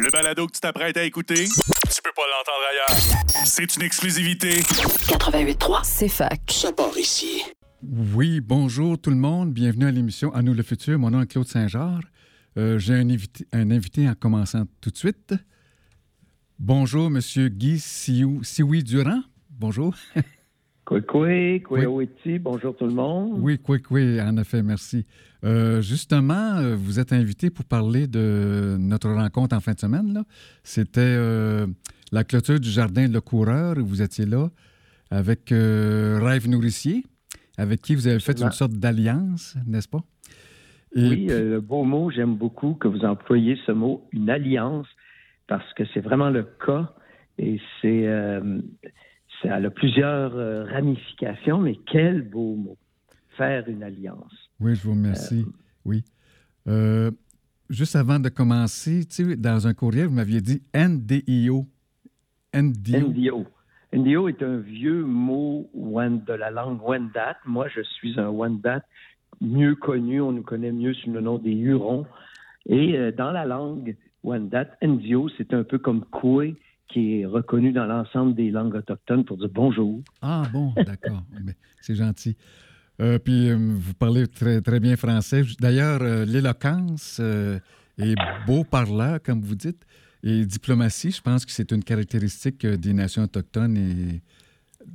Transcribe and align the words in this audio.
Le 0.00 0.10
balado 0.10 0.46
que 0.46 0.52
tu 0.52 0.60
t'apprêtes 0.60 0.96
à 0.96 1.04
écouter, 1.04 1.44
tu 1.44 2.02
peux 2.02 2.10
pas 2.16 2.22
l'entendre 2.30 2.64
ailleurs. 2.70 3.46
C'est 3.46 3.76
une 3.76 3.82
exclusivité. 3.82 4.60
88.3, 4.60 5.80
c'est 5.84 6.08
fac. 6.08 6.40
Ça 6.50 6.72
part 6.72 6.96
ici. 6.96 7.42
Oui, 7.82 8.40
bonjour 8.40 8.98
tout 8.98 9.10
le 9.10 9.16
monde. 9.16 9.52
Bienvenue 9.52 9.86
à 9.86 9.90
l'émission 9.90 10.32
À 10.34 10.42
nous 10.42 10.54
le 10.54 10.62
futur. 10.62 10.98
Mon 10.98 11.10
nom 11.10 11.20
est 11.20 11.26
Claude 11.26 11.46
Saint-Georges. 11.48 12.04
Euh, 12.56 12.78
J'ai 12.78 12.94
un 12.94 13.10
invité, 13.10 13.46
un 13.52 13.70
invité 13.70 14.08
en 14.08 14.14
commençant 14.14 14.64
tout 14.80 14.90
de 14.90 14.96
suite. 14.96 15.34
Bonjour, 16.58 17.10
Monsieur 17.10 17.48
Guy 17.48 17.78
Sioui 17.80 18.44
Sioui 18.44 18.82
Durand. 18.84 19.22
Bonjour. 19.50 19.94
Kwekwe, 21.00 21.60
Kwewiti, 21.62 22.38
bonjour 22.38 22.76
tout 22.76 22.84
le 22.86 22.92
monde. 22.92 23.38
Oui, 23.40 23.58
oui, 23.90 24.20
en 24.20 24.36
effet, 24.36 24.62
merci. 24.62 25.06
Euh, 25.42 25.80
justement, 25.80 26.56
euh, 26.58 26.76
vous 26.76 27.00
êtes 27.00 27.14
invité 27.14 27.48
pour 27.48 27.64
parler 27.64 28.06
de 28.06 28.76
notre 28.78 29.08
rencontre 29.10 29.56
en 29.56 29.60
fin 29.60 29.72
de 29.72 29.78
semaine. 29.80 30.12
là. 30.12 30.24
C'était 30.62 31.00
euh, 31.00 31.66
la 32.12 32.24
clôture 32.24 32.60
du 32.60 32.68
jardin 32.68 33.08
Le 33.08 33.20
Coureur. 33.22 33.76
Vous 33.78 34.02
étiez 34.02 34.26
là 34.26 34.48
avec 35.10 35.50
euh, 35.50 36.18
Rêve 36.22 36.46
Nourricier, 36.48 37.04
avec 37.56 37.80
qui 37.80 37.94
vous 37.94 38.06
avez 38.06 38.20
fait 38.20 38.38
une 38.42 38.50
sorte 38.52 38.72
d'alliance, 38.72 39.56
n'est-ce 39.66 39.88
pas? 39.88 40.02
Et 40.94 41.08
Oui, 41.08 41.08
puis- 41.08 41.26
le 41.28 41.60
beau 41.62 41.84
mot, 41.84 42.10
j'aime 42.10 42.34
beaucoup 42.36 42.74
que 42.74 42.86
vous 42.88 43.00
employiez 43.06 43.56
ce 43.64 43.72
mot, 43.72 44.06
une 44.12 44.28
alliance, 44.28 44.86
parce 45.46 45.72
que 45.72 45.84
c'est 45.94 46.00
vraiment 46.00 46.28
le 46.28 46.46
cas 46.66 46.92
et 47.38 47.58
c'est, 47.80 48.06
ça 49.42 49.56
a 49.56 49.70
plusieurs 49.70 50.36
euh, 50.36 50.64
ramifications, 50.64 51.58
mais 51.58 51.78
quel 51.86 52.22
beau 52.22 52.54
mot, 52.54 52.78
faire 53.36 53.68
une 53.68 53.82
alliance. 53.82 54.50
Oui, 54.60 54.74
je 54.74 54.84
vous 54.84 54.92
remercie. 54.92 55.44
Oui. 55.84 56.04
Euh, 56.68 57.10
juste 57.68 57.96
avant 57.96 58.20
de 58.20 58.28
commencer, 58.28 59.04
tu 59.06 59.24
sais, 59.24 59.36
dans 59.36 59.66
un 59.66 59.74
courriel, 59.74 60.06
vous 60.06 60.14
m'aviez 60.14 60.40
dit 60.40 60.62
NDIO. 60.74 61.66
NDIO. 62.54 63.08
NDO. 63.08 63.46
NDO 63.94 64.28
est 64.28 64.42
un 64.42 64.58
vieux 64.58 65.04
mot 65.04 65.68
de 65.74 66.32
la 66.32 66.50
langue 66.50 66.80
Wendat. 66.82 67.36
Moi, 67.44 67.68
je 67.68 67.82
suis 67.82 68.18
un 68.18 68.30
Wendat 68.30 68.82
mieux 69.40 69.74
connu. 69.74 70.20
On 70.20 70.32
nous 70.32 70.42
connaît 70.42 70.72
mieux 70.72 70.94
sous 70.94 71.12
le 71.12 71.20
nom 71.20 71.38
des 71.38 71.52
Hurons. 71.52 72.06
Et 72.66 72.96
euh, 72.96 73.12
dans 73.12 73.32
la 73.32 73.44
langue 73.44 73.96
Wendat, 74.22 74.68
NDO, 74.82 75.28
c'est 75.36 75.52
un 75.52 75.64
peu 75.64 75.78
comme 75.78 76.04
Koué, 76.06 76.56
qui 76.92 77.20
est 77.20 77.26
reconnu 77.26 77.72
dans 77.72 77.86
l'ensemble 77.86 78.34
des 78.34 78.50
langues 78.50 78.74
autochtones 78.74 79.24
pour 79.24 79.36
dire 79.36 79.48
bonjour. 79.52 80.00
Ah 80.20 80.42
bon, 80.52 80.72
d'accord. 80.76 81.22
C'est 81.80 81.94
gentil. 81.94 82.36
Euh, 83.00 83.18
puis 83.18 83.50
euh, 83.50 83.56
vous 83.56 83.94
parlez 83.94 84.26
très, 84.26 84.60
très 84.60 84.80
bien 84.80 84.96
français. 84.96 85.42
D'ailleurs, 85.60 86.02
euh, 86.02 86.24
l'éloquence 86.24 87.20
est 87.20 88.14
beau 88.46 88.64
parleur, 88.64 89.20
comme 89.22 89.40
vous 89.40 89.54
dites. 89.54 89.84
Et 90.24 90.44
diplomatie, 90.44 91.10
je 91.10 91.20
pense 91.20 91.44
que 91.44 91.50
c'est 91.50 91.72
une 91.72 91.82
caractéristique 91.82 92.64
des 92.64 92.92
nations 92.92 93.22
autochtones. 93.22 93.76
Et... 93.76 94.20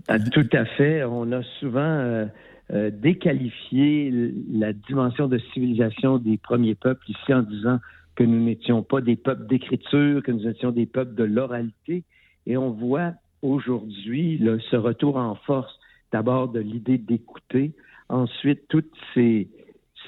Ah, 0.08 0.20
Tout 0.20 0.48
à 0.54 0.66
fait. 0.66 1.04
On 1.04 1.30
a 1.34 1.44
souvent 1.60 2.30
déqualifié 2.70 4.34
la 4.52 4.72
dimension 4.72 5.28
de 5.28 5.38
civilisation 5.54 6.18
des 6.18 6.38
premiers 6.38 6.76
peuples 6.76 7.10
ici 7.10 7.34
en 7.34 7.42
disant 7.42 7.80
que 8.18 8.24
nous 8.24 8.44
n'étions 8.44 8.82
pas 8.82 9.00
des 9.00 9.16
peuples 9.16 9.46
d'écriture, 9.46 10.24
que 10.24 10.32
nous 10.32 10.48
étions 10.48 10.72
des 10.72 10.88
peuples 10.88 11.14
de 11.14 11.24
l'oralité. 11.24 12.04
Et 12.48 12.58
on 12.58 12.72
voit 12.72 13.14
aujourd'hui 13.44 14.44
ce 14.72 14.76
retour 14.76 15.18
en 15.18 15.36
force 15.36 15.80
d'abord 16.12 16.50
de 16.50 16.60
l'idée 16.60 16.98
d'écouter, 16.98 17.74
ensuite 18.10 18.68
toutes 18.70 18.92
ces, 19.14 19.48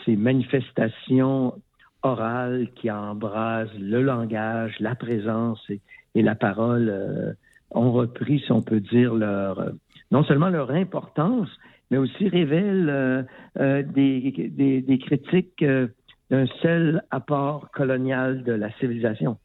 ces 0.04 0.16
manifestations 0.16 1.54
orales 2.02 2.70
qui 2.76 2.90
embrasent 2.90 3.78
le 3.78 4.02
langage, 4.02 4.76
la 4.80 4.96
présence 4.96 5.62
et, 5.70 5.80
et 6.16 6.24
la 6.24 6.36
parole 6.36 6.90
euh, 6.90 7.34
ont 7.72 7.92
repris, 7.92 8.40
si 8.40 8.52
on 8.52 8.64
peut 8.64 8.80
dire, 8.80 9.14
leur 9.14 9.60
euh, 9.60 9.70
non 10.10 10.24
seulement 10.24 10.50
leur 10.50 10.72
importance, 10.72 11.50
mais 11.92 11.98
aussi 11.98 12.28
révèlent 12.28 12.90
euh, 12.90 13.24
euh, 13.60 13.84
des, 13.84 14.32
des, 14.52 14.82
des 14.82 14.98
critiques 14.98 15.62
euh, 15.62 15.88
d'un 16.30 16.46
seul 16.62 17.02
apport 17.12 17.70
colonial 17.72 18.44
de 18.44 18.54
la 18.54 18.72
civilisation. 18.78 19.38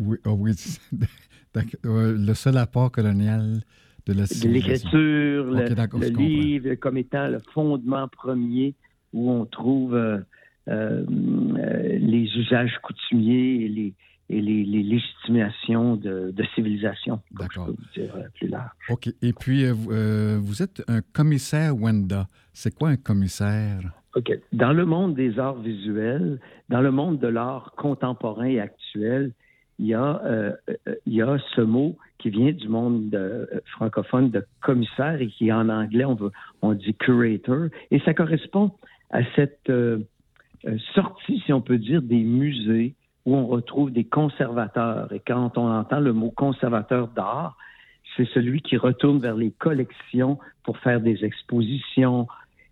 Oui, 0.00 0.18
ah 0.24 0.32
oui. 0.32 0.54
Euh, 1.86 2.14
le 2.18 2.34
seul 2.34 2.58
apport 2.58 2.92
colonial 2.92 3.62
de 4.04 4.12
la 4.12 4.22
De 4.22 4.26
civilisation. 4.26 4.90
l'écriture, 4.90 5.86
Ok, 5.86 6.02
le, 6.02 6.08
livre 6.08 6.74
comme 6.74 6.98
étant 6.98 7.28
le 7.28 7.38
fondement 7.54 8.08
premier 8.08 8.74
où 9.14 9.30
on 9.30 9.46
trouve 9.46 9.94
euh, 9.94 10.18
euh, 10.68 11.04
les 11.08 12.28
usages 12.36 12.76
coutumiers 12.82 13.64
et 13.64 13.68
les, 13.68 13.94
et 14.28 14.40
les, 14.40 14.64
les 14.64 14.82
légitimations 14.82 15.96
de, 15.96 16.32
de 16.32 16.44
civilisation, 16.54 17.20
comme 17.34 17.46
je 17.52 17.58
D'accord. 17.58 17.66
peux 17.66 17.72
vous 17.72 17.92
dire 18.04 18.16
euh, 18.16 18.22
plus 18.34 18.48
large. 18.48 18.70
OK. 18.90 19.08
Et 19.22 19.32
puis, 19.32 19.64
euh, 19.64 19.72
vous, 19.72 19.92
euh, 19.92 20.38
vous 20.42 20.62
êtes 20.62 20.82
un 20.88 21.00
commissaire 21.00 21.76
Wenda. 21.76 22.26
C'est 22.52 22.74
quoi 22.74 22.88
un 22.90 22.96
commissaire? 22.96 23.80
OK. 24.16 24.32
Dans 24.52 24.72
le 24.72 24.84
monde 24.84 25.14
des 25.14 25.38
arts 25.38 25.60
visuels, 25.60 26.40
dans 26.68 26.80
le 26.80 26.90
monde 26.90 27.18
de 27.20 27.28
l'art 27.28 27.72
contemporain 27.76 28.46
et 28.46 28.58
actuel, 28.60 29.32
il 29.78 29.86
y, 29.86 29.94
a, 29.94 30.20
euh, 30.24 30.52
il 31.04 31.12
y 31.12 31.22
a 31.22 31.36
ce 31.54 31.60
mot 31.60 31.96
qui 32.18 32.30
vient 32.30 32.50
du 32.52 32.66
monde 32.68 33.10
de- 33.10 33.18
euh, 33.18 33.60
francophone 33.72 34.30
de 34.30 34.44
commissaire 34.60 35.20
et 35.20 35.28
qui 35.28 35.52
en 35.52 35.68
anglais, 35.68 36.04
on, 36.06 36.14
veut, 36.14 36.32
on 36.62 36.72
dit 36.72 36.94
curator. 36.94 37.66
Et 37.90 38.00
ça 38.00 38.14
correspond 38.14 38.72
à 39.10 39.20
cette 39.36 39.70
sortie, 40.94 41.40
si 41.44 41.52
on 41.52 41.60
peut 41.60 41.78
dire, 41.78 42.02
des 42.02 42.22
musées 42.24 42.94
où 43.26 43.34
on 43.34 43.46
retrouve 43.46 43.90
des 43.90 44.04
conservateurs. 44.04 45.12
Et 45.12 45.20
quand 45.20 45.58
on 45.58 45.68
entend 45.68 46.00
le 46.00 46.12
mot 46.12 46.30
conservateur 46.30 47.08
d'art, 47.08 47.56
c'est 48.16 48.26
celui 48.28 48.62
qui 48.62 48.76
retourne 48.76 49.18
vers 49.18 49.36
les 49.36 49.50
collections 49.50 50.38
pour 50.62 50.78
faire 50.78 51.00
des 51.00 51.24
expositions, 51.24 52.26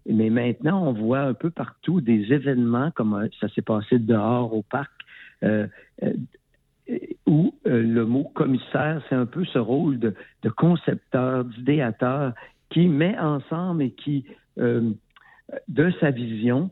mais 0.06 0.30
maintenant, 0.30 0.86
on 0.86 0.92
voit 0.92 1.20
un 1.20 1.34
peu 1.34 1.50
partout 1.50 2.00
des 2.00 2.32
événements, 2.32 2.90
comme 2.90 3.14
euh, 3.14 3.28
ça 3.40 3.48
s'est 3.48 3.62
passé 3.62 3.98
dehors 3.98 4.54
au 4.54 4.62
parc, 4.62 4.92
euh, 5.42 5.66
euh, 6.02 6.12
où 7.26 7.54
le 7.64 8.04
mot 8.04 8.24
commissaire, 8.34 9.02
c'est 9.08 9.14
un 9.14 9.24
peu 9.24 9.44
ce 9.46 9.58
rôle 9.58 9.98
de, 9.98 10.14
de 10.42 10.50
concepteur, 10.50 11.44
d'idéateur, 11.46 12.34
qui 12.68 12.88
met 12.88 13.18
ensemble 13.18 13.84
et 13.84 13.92
qui, 13.92 14.26
de 14.58 15.90
sa 15.98 16.10
vision, 16.10 16.68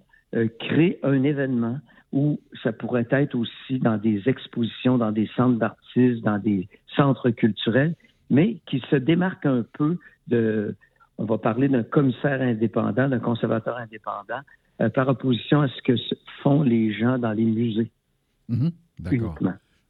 crée 0.58 0.98
un 1.02 1.22
événement 1.22 1.78
où 2.12 2.40
ça 2.62 2.72
pourrait 2.72 3.08
être 3.10 3.34
aussi 3.34 3.78
dans 3.78 3.96
des 3.96 4.22
expositions, 4.26 4.98
dans 4.98 5.12
des 5.12 5.28
centres 5.36 5.58
d'artistes, 5.58 6.22
dans 6.22 6.38
des 6.38 6.68
centres 6.94 7.30
culturels, 7.30 7.94
mais 8.30 8.60
qui 8.66 8.82
se 8.90 8.96
démarque 8.96 9.46
un 9.46 9.64
peu 9.72 9.98
de, 10.28 10.76
on 11.18 11.24
va 11.24 11.38
parler 11.38 11.68
d'un 11.68 11.82
commissaire 11.82 12.40
indépendant, 12.40 13.08
d'un 13.08 13.18
conservateur 13.18 13.76
indépendant, 13.78 14.40
euh, 14.80 14.90
par 14.90 15.08
opposition 15.08 15.62
à 15.62 15.68
ce 15.68 15.82
que 15.82 15.94
font 16.42 16.62
les 16.62 16.92
gens 16.92 17.18
dans 17.18 17.32
les 17.32 17.44
musées 17.44 17.90
Mhm. 18.48 18.72
D'accord. 18.98 19.38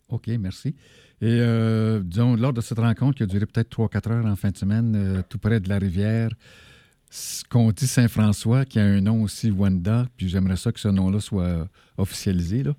OK, 0.08 0.28
merci. 0.38 0.74
Et 1.20 1.38
euh, 1.40 2.00
disons, 2.00 2.36
lors 2.36 2.52
de 2.52 2.60
cette 2.60 2.78
rencontre 2.78 3.16
qui 3.16 3.22
a 3.22 3.26
duré 3.26 3.46
peut-être 3.46 3.70
3-4 3.70 4.10
heures 4.10 4.26
en 4.26 4.36
fin 4.36 4.50
de 4.50 4.56
semaine, 4.56 4.94
euh, 4.94 5.22
tout 5.28 5.38
près 5.38 5.60
de 5.60 5.68
la 5.68 5.78
rivière, 5.78 6.30
qu'on 7.50 7.70
dit 7.70 7.86
Saint-François, 7.86 8.64
qui 8.64 8.78
a 8.78 8.84
un 8.84 9.00
nom 9.00 9.22
aussi, 9.22 9.50
Wanda, 9.50 10.06
puis 10.16 10.28
j'aimerais 10.28 10.56
ça 10.56 10.72
que 10.72 10.80
ce 10.80 10.88
nom-là 10.88 11.20
soit 11.20 11.68
officialisé. 11.98 12.62
Là. 12.62 12.72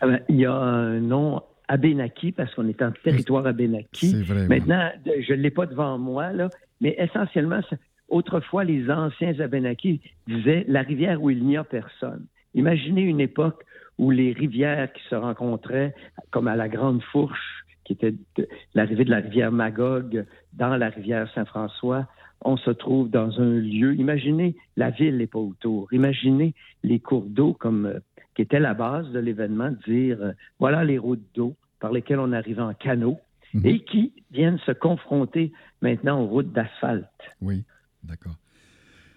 Ah 0.00 0.06
ben, 0.06 0.20
Il 0.28 0.36
y 0.36 0.46
a 0.46 0.52
un 0.52 1.00
nom 1.00 1.42
Abénaki 1.68 2.32
parce 2.32 2.54
qu'on 2.54 2.68
est 2.68 2.82
en 2.82 2.92
territoire 3.04 3.46
Abénaki. 3.46 4.10
C'est 4.10 4.22
vrai. 4.22 4.48
Maintenant, 4.48 4.90
je 5.06 5.32
ne 5.32 5.40
l'ai 5.40 5.50
pas 5.50 5.66
devant 5.66 5.98
moi, 5.98 6.32
là, 6.32 6.50
mais 6.80 6.94
essentiellement, 6.98 7.60
autrefois, 8.08 8.64
les 8.64 8.90
anciens 8.90 9.38
Abénakis 9.38 10.00
disaient 10.26 10.64
la 10.68 10.82
rivière 10.82 11.22
où 11.22 11.30
il 11.30 11.44
n'y 11.44 11.56
a 11.56 11.64
personne. 11.64 12.26
Imaginez 12.54 13.02
une 13.02 13.20
époque 13.20 13.64
où 13.98 14.10
les 14.10 14.32
rivières 14.32 14.92
qui 14.92 15.02
se 15.08 15.14
rencontraient, 15.14 15.94
comme 16.30 16.48
à 16.48 16.56
la 16.56 16.68
Grande 16.68 17.02
Fourche, 17.12 17.64
qui 17.84 17.92
était 17.92 18.14
l'arrivée 18.74 19.04
de 19.04 19.10
la 19.10 19.18
rivière 19.18 19.52
Magog 19.52 20.24
dans 20.52 20.76
la 20.76 20.88
rivière 20.88 21.30
Saint-François, 21.34 22.08
on 22.42 22.56
se 22.56 22.70
trouve 22.70 23.10
dans 23.10 23.40
un 23.40 23.54
lieu. 23.54 23.94
Imaginez, 23.94 24.56
la 24.76 24.90
ville 24.90 25.16
n'est 25.18 25.26
pas 25.26 25.38
autour. 25.38 25.92
Imaginez 25.92 26.54
les 26.82 27.00
cours 27.00 27.26
d'eau 27.26 27.52
comme 27.54 27.86
euh, 27.86 28.00
qui 28.34 28.42
était 28.42 28.60
la 28.60 28.74
base 28.74 29.10
de 29.10 29.18
l'événement, 29.18 29.70
dire 29.86 30.18
euh, 30.22 30.32
voilà 30.58 30.84
les 30.84 30.98
routes 30.98 31.24
d'eau 31.34 31.56
par 31.80 31.92
lesquelles 31.92 32.20
on 32.20 32.32
arrive 32.32 32.60
en 32.60 32.74
canot 32.74 33.18
Mhm. 33.52 33.66
et 33.66 33.80
qui 33.80 34.12
viennent 34.30 34.58
se 34.64 34.70
confronter 34.70 35.52
maintenant 35.82 36.20
aux 36.20 36.26
routes 36.28 36.52
d'asphalte. 36.52 37.10
Oui, 37.40 37.64
d'accord. 38.04 38.36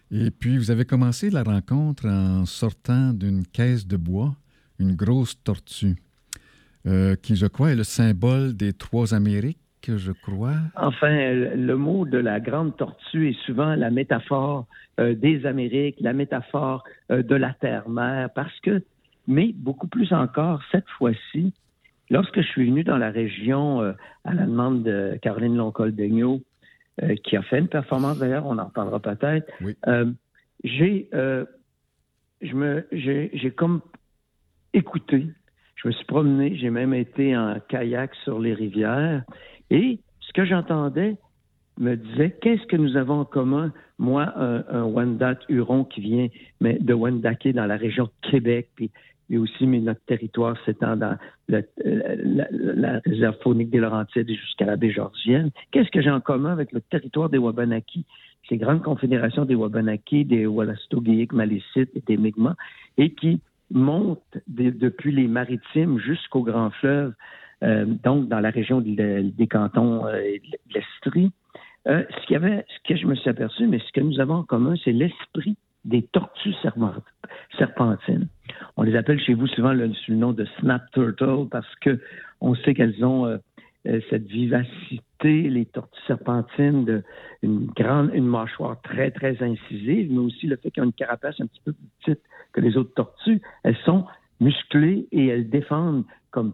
Et 0.10 0.32
puis, 0.32 0.58
vous 0.58 0.72
avez 0.72 0.86
commencé 0.86 1.30
la 1.30 1.44
rencontre 1.44 2.08
en 2.08 2.46
sortant 2.46 3.14
d'une 3.14 3.46
caisse 3.46 3.86
de 3.88 3.98
bois, 3.98 4.36
une 4.80 4.96
grosse 4.96 5.42
tortue, 5.44 5.96
euh, 6.88 7.16
qui, 7.16 7.36
je 7.36 7.46
crois, 7.46 7.72
est 7.72 7.76
le 7.76 7.84
symbole 7.84 8.56
des 8.56 8.74
trois 8.74 9.14
Amériques, 9.14 9.60
je 9.86 10.12
crois. 10.12 10.56
Enfin, 10.76 11.34
le 11.34 11.76
mot 11.76 12.06
de 12.06 12.18
la 12.18 12.40
grande 12.40 12.76
tortue 12.78 13.30
est 13.30 13.46
souvent 13.46 13.76
la 13.76 13.90
métaphore 13.90 14.66
euh, 15.00 15.14
des 15.16 15.46
Amériques, 15.46 15.98
la 16.00 16.14
métaphore 16.14 16.84
euh, 17.12 17.24
de 17.24 17.36
la 17.36 17.54
terre-mère, 17.54 18.30
parce 18.34 18.58
que, 18.62 18.84
mais 19.28 19.52
beaucoup 19.54 19.88
plus 19.88 20.14
encore, 20.14 20.62
cette 20.72 20.90
fois-ci, 20.98 21.54
lorsque 22.10 22.42
je 22.42 22.48
suis 22.48 22.66
venu 22.66 22.84
dans 22.84 22.98
la 22.98 23.10
région 23.10 23.82
à 24.26 24.34
la 24.34 24.46
demande 24.46 24.84
de 24.84 25.18
Caroline 25.22 25.56
Loncol-Degnaud, 25.56 26.42
qui 27.24 27.38
a 27.38 27.42
fait 27.42 27.60
une 27.60 27.70
performance 27.70 28.20
d'ailleurs, 28.20 28.46
on 28.46 28.58
en 28.60 28.66
reparlera 28.66 29.00
peut-être, 29.00 29.52
j'ai 30.64 31.10
je 32.44 32.56
me 32.56 32.86
j'ai 32.92 33.52
comme 33.52 33.82
écouté. 34.74 35.28
Je 35.76 35.88
me 35.88 35.94
suis 35.94 36.06
promené, 36.06 36.56
j'ai 36.56 36.70
même 36.70 36.94
été 36.94 37.36
en 37.36 37.60
kayak 37.68 38.14
sur 38.24 38.40
les 38.40 38.54
rivières 38.54 39.24
et 39.74 40.00
ce 40.22 40.32
que 40.32 40.46
j'entendais 40.46 41.18
me 41.78 41.96
disait 41.96 42.38
qu'est-ce 42.42 42.66
que 42.68 42.78
nous 42.78 42.96
avons 42.96 43.22
en 43.22 43.26
commun, 43.26 43.74
moi, 43.98 44.32
un, 44.38 44.64
un 44.70 44.84
Wendat 44.86 45.40
Huron 45.50 45.84
qui 45.84 46.00
vient 46.00 46.28
mais 46.62 46.78
de 46.80 46.94
Wendake 46.94 47.50
dans 47.50 47.66
la 47.66 47.76
région 47.76 48.06
de 48.06 48.30
Québec, 48.30 48.70
puis 48.76 48.92
et 49.30 49.38
aussi 49.38 49.66
mais 49.66 49.80
notre 49.80 50.02
territoire 50.06 50.56
s'étend 50.66 50.96
dans 50.96 51.18
la, 51.48 51.62
réserve 53.06 53.36
faunique 53.42 53.72
des 53.72 53.80
Laurentides 53.80 54.30
jusqu'à 54.30 54.66
la 54.66 54.76
baie 54.76 54.92
Georgienne. 54.92 55.50
Qu'est-ce 55.72 55.90
que 55.90 56.02
j'ai 56.02 56.12
en 56.12 56.22
commun 56.22 56.52
avec 56.52 56.72
le 56.72 56.82
territoire 56.82 57.30
des 57.30 57.40
Wabanaki, 57.40 58.06
ces 58.48 58.58
grandes 58.58 58.84
confédérations 58.84 59.46
des 59.46 59.56
Wabanaki, 59.56 60.26
des 60.26 60.46
Wallastogéiques, 60.46 61.34
Malécites 61.34 61.90
et 61.96 62.04
des 62.06 62.18
Mi'kmaq, 62.18 62.56
et 62.98 63.12
qui 63.14 63.42
montent 63.72 64.38
depuis 64.48 65.12
les 65.12 65.28
maritimes 65.28 65.98
jusqu'au 65.98 66.44
grand 66.44 66.70
fleuve, 66.70 67.14
donc 67.64 68.28
dans 68.28 68.40
la 68.40 68.50
région 68.50 68.82
des 68.82 69.48
cantons 69.50 70.06
euh, 70.06 70.22
de 70.22 70.74
l'Estrie. 70.74 71.32
Euh, 71.88 72.04
ce, 72.10 72.28
qui 72.28 72.36
avait, 72.36 72.66
ce 72.70 72.88
que 72.88 72.98
je 72.98 73.06
me 73.06 73.16
suis 73.16 73.30
aperçu, 73.30 73.68
mais 73.68 73.80
ce 73.80 73.92
que 73.92 74.00
nous 74.00 74.20
avons 74.20 74.36
en 74.36 74.44
commun, 74.44 74.76
c'est 74.84 74.94
l'esprit 74.94 75.58
des 75.84 76.02
tortues 76.02 76.54
serpentines. 77.58 78.28
On 78.78 78.84
les 78.84 78.96
appelle 78.96 79.20
chez 79.20 79.34
vous 79.34 79.48
souvent 79.48 79.74
le, 79.74 79.94
sous 79.94 80.12
le 80.12 80.18
nom 80.18 80.32
de 80.32 80.46
snap 80.60 80.90
turtle 80.92 81.50
parce 81.52 81.76
que 81.82 82.00
on 82.40 82.56
sait 82.56 82.74
qu'elles 82.74 83.04
ont 83.04 83.26
euh, 83.26 83.38
euh, 83.88 84.00
cette 84.10 84.28
vivacité, 84.28 85.50
les 85.50 85.66
tortues 85.66 86.00
serpentines, 86.08 86.86
de, 86.86 87.04
une 87.42 87.66
grande, 87.66 88.12
une 88.14 88.28
mâchoire 88.28 88.82
très 88.82 89.12
très 89.12 89.44
incisive, 89.44 90.10
mais 90.10 90.20
aussi 90.20 90.48
le 90.48 90.56
fait 90.56 90.72
qu'elles 90.72 90.86
ont 90.86 90.88
une 90.88 90.94
carapace 90.94 91.36
un 91.42 91.48
petit 91.48 91.62
peu 91.66 91.74
plus 91.74 91.90
petite 92.00 92.24
que 92.54 92.62
les 92.62 92.78
autres 92.78 92.94
tortues. 92.94 93.42
Elles 93.64 93.78
sont 93.84 94.06
musclées 94.40 95.10
et 95.12 95.28
elles 95.28 95.50
défendent 95.50 96.06
comme 96.32 96.54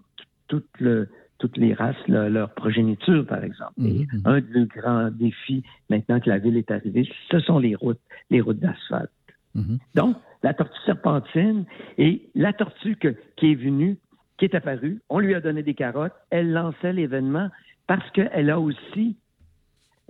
toutes 0.49 1.57
les 1.57 1.73
races, 1.73 1.95
leur 2.07 2.53
progéniture, 2.53 3.25
par 3.25 3.43
exemple. 3.43 3.73
Mhm, 3.77 4.07
un 4.25 4.41
des 4.41 4.65
grands 4.65 5.09
défis, 5.09 5.63
maintenant 5.89 6.19
que 6.19 6.29
la 6.29 6.37
ville 6.37 6.57
est 6.57 6.71
arrivée, 6.71 7.09
ce 7.31 7.39
sont 7.39 7.59
les 7.59 7.75
routes, 7.75 8.01
les 8.29 8.41
routes 8.41 8.59
d'asphalte. 8.59 9.11
Mhm. 9.55 9.79
Donc, 9.95 10.17
la 10.43 10.53
tortue 10.53 10.79
serpentine 10.85 11.65
et 11.97 12.29
la 12.35 12.53
tortue 12.53 12.97
qui 12.97 13.51
est 13.51 13.55
venue, 13.55 13.97
qui 14.37 14.45
est 14.45 14.55
apparue, 14.55 15.01
on 15.09 15.19
lui 15.19 15.35
a 15.35 15.41
donné 15.41 15.63
des 15.63 15.73
carottes, 15.73 16.13
elle 16.29 16.51
lançait 16.51 16.93
l'événement 16.93 17.49
parce 17.87 18.09
qu'elle 18.11 18.49
a 18.49 18.59
aussi, 18.59 19.17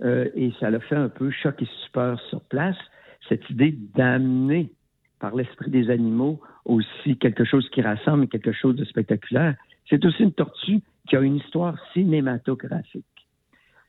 euh, 0.02 0.28
et 0.34 0.52
ça 0.60 0.70
l'a 0.70 0.80
fait 0.80 0.96
un 0.96 1.08
peu 1.08 1.30
choc 1.30 1.60
et 1.62 1.68
super 1.84 2.18
sur 2.28 2.42
place, 2.42 2.76
cette 3.28 3.48
idée 3.50 3.76
d'amener 3.96 4.72
par 5.18 5.34
l'esprit 5.34 5.70
des 5.70 5.90
animaux 5.90 6.40
aussi 6.64 7.16
quelque 7.18 7.44
chose 7.44 7.68
qui 7.70 7.82
rassemble 7.82 8.28
quelque 8.28 8.52
chose 8.52 8.76
de 8.76 8.84
spectaculaire. 8.84 9.54
C'est 9.90 10.04
aussi 10.04 10.22
une 10.22 10.32
tortue 10.32 10.80
qui 11.08 11.16
a 11.16 11.20
une 11.20 11.36
histoire 11.36 11.76
cinématographique. 11.92 13.04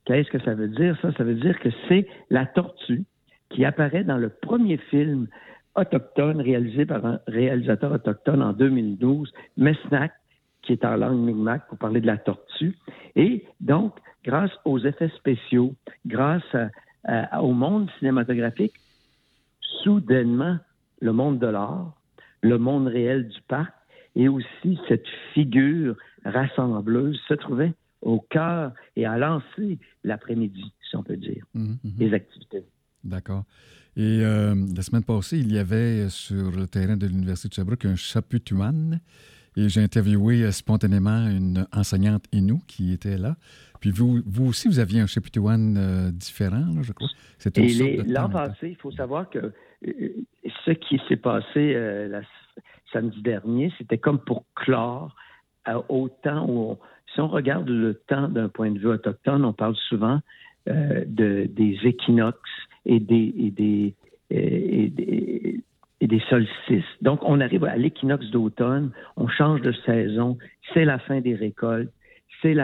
Qu'est-ce 0.05 0.29
que 0.29 0.39
ça 0.39 0.55
veut 0.55 0.67
dire? 0.67 0.97
Ça, 1.01 1.11
ça 1.13 1.23
veut 1.23 1.35
dire 1.35 1.59
que 1.59 1.69
c'est 1.87 2.07
la 2.29 2.47
tortue 2.47 3.03
qui 3.49 3.63
apparaît 3.63 4.03
dans 4.03 4.17
le 4.17 4.29
premier 4.29 4.77
film 4.77 5.27
autochtone 5.75 6.41
réalisé 6.41 6.85
par 6.85 7.05
un 7.05 7.19
réalisateur 7.27 7.91
autochtone 7.91 8.41
en 8.41 8.53
2012, 8.53 9.31
Mesnak, 9.57 10.11
qui 10.63 10.73
est 10.73 10.83
en 10.85 10.95
langue 10.95 11.19
Mi'kmaq 11.19 11.67
pour 11.67 11.77
parler 11.77 12.01
de 12.01 12.07
la 12.07 12.17
tortue. 12.17 12.75
Et 13.15 13.45
donc, 13.59 13.97
grâce 14.25 14.51
aux 14.65 14.79
effets 14.79 15.09
spéciaux, 15.09 15.75
grâce 16.05 16.55
au 17.39 17.51
monde 17.51 17.89
cinématographique, 17.99 18.73
soudainement, 19.83 20.57
le 20.99 21.13
monde 21.13 21.39
de 21.39 21.47
l'art, 21.47 21.93
le 22.41 22.57
monde 22.57 22.87
réel 22.87 23.27
du 23.27 23.41
parc 23.47 23.73
et 24.15 24.27
aussi 24.27 24.79
cette 24.87 25.07
figure 25.33 25.95
rassembleuse 26.25 27.19
se 27.27 27.33
trouvait 27.33 27.73
au 28.01 28.19
cœur 28.19 28.73
et 28.95 29.05
à 29.05 29.17
lancer 29.17 29.77
l'après-midi, 30.03 30.73
si 30.89 30.95
on 30.95 31.03
peut 31.03 31.17
dire, 31.17 31.45
mmh, 31.53 31.61
mmh. 31.61 31.89
les 31.99 32.13
activités. 32.13 32.63
D'accord. 33.03 33.45
Et 33.97 34.21
euh, 34.23 34.55
la 34.75 34.81
semaine 34.81 35.03
passée, 35.03 35.39
il 35.39 35.51
y 35.51 35.57
avait 35.57 36.09
sur 36.09 36.51
le 36.51 36.65
terrain 36.67 36.95
de 36.95 37.07
l'Université 37.07 37.49
de 37.49 37.53
Sherbrooke 37.53 37.85
un 37.85 37.95
chaputuan. 37.95 38.99
Et 39.57 39.67
j'ai 39.67 39.81
interviewé 39.81 40.43
euh, 40.43 40.51
spontanément 40.51 41.27
une 41.27 41.67
enseignante 41.73 42.23
Inou 42.31 42.61
qui 42.67 42.93
était 42.93 43.17
là. 43.17 43.35
Puis 43.81 43.91
vous, 43.91 44.21
vous 44.25 44.47
aussi, 44.47 44.69
vous 44.69 44.79
aviez 44.79 45.01
un 45.01 45.07
chaputuan 45.07 45.75
euh, 45.75 46.11
différent, 46.11 46.81
je 46.81 46.93
crois. 46.93 47.09
Et 47.55 47.97
l'an 48.03 48.29
passé, 48.29 48.69
il 48.69 48.77
faut 48.77 48.91
savoir 48.91 49.29
que 49.29 49.51
ce 49.83 50.71
qui 50.71 51.01
s'est 51.09 51.17
passé 51.17 51.73
la, 52.07 52.21
samedi 52.91 53.21
dernier, 53.21 53.71
c'était 53.77 53.97
comme 53.97 54.19
pour 54.19 54.45
clore 54.55 55.15
au 55.89 56.09
temps 56.09 56.47
où, 56.49 56.77
si 57.13 57.21
on 57.21 57.27
regarde 57.27 57.69
le 57.69 57.93
temps 58.07 58.27
d'un 58.27 58.49
point 58.49 58.71
de 58.71 58.79
vue 58.79 58.87
autochtone, 58.87 59.45
on 59.45 59.53
parle 59.53 59.75
souvent 59.89 60.19
de, 60.65 61.45
des 61.49 61.77
équinoxes 61.83 62.37
et 62.85 62.99
des, 62.99 63.33
et 63.37 63.51
des, 66.01 66.19
solstices. 66.29 66.83
Donc, 67.01 67.19
on 67.23 67.39
arrive 67.41 67.65
à 67.65 67.75
l'équinoxe 67.77 68.29
d'automne, 68.31 68.91
on 69.17 69.27
change 69.27 69.61
de 69.61 69.71
saison, 69.85 70.37
c'est 70.73 70.85
la 70.85 70.99
fin 70.99 71.21
des 71.21 71.35
récoltes, 71.35 71.91
c'est 72.41 72.55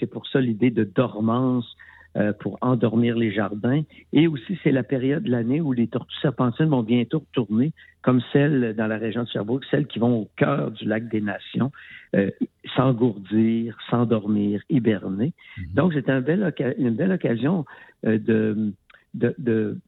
c'est 0.00 0.06
pour 0.06 0.26
ça 0.26 0.40
l'idée 0.40 0.70
de 0.70 0.84
dormance 0.84 1.66
euh, 1.66 1.95
pour 2.40 2.58
endormir 2.60 3.16
les 3.16 3.32
jardins, 3.32 3.82
et 4.12 4.26
aussi 4.26 4.58
c'est 4.62 4.72
la 4.72 4.82
période 4.82 5.24
de 5.24 5.30
l'année 5.30 5.60
où 5.60 5.72
les 5.72 5.86
tortues 5.86 6.16
serpentines 6.20 6.66
vont 6.66 6.82
bientôt 6.82 7.18
retourner, 7.18 7.72
comme 8.02 8.20
celles 8.32 8.74
dans 8.76 8.86
la 8.86 8.98
région 8.98 9.24
de 9.24 9.28
Sherbrooke, 9.28 9.64
celles 9.70 9.86
qui 9.86 9.98
vont 9.98 10.20
au 10.22 10.28
cœur 10.36 10.70
du 10.70 10.84
lac 10.84 11.08
des 11.08 11.20
Nations, 11.20 11.72
euh, 12.14 12.30
s'engourdir, 12.74 13.76
s'endormir, 13.90 14.62
hiberner. 14.70 15.32
Mm-hmm. 15.58 15.74
Donc, 15.74 15.92
c'est 15.92 16.08
un 16.08 16.20
bel 16.20 16.54
une 16.78 16.94
belle 16.94 17.12
occasion 17.12 17.64
euh, 18.06 18.18
de 18.18 18.72
de, 19.14 19.78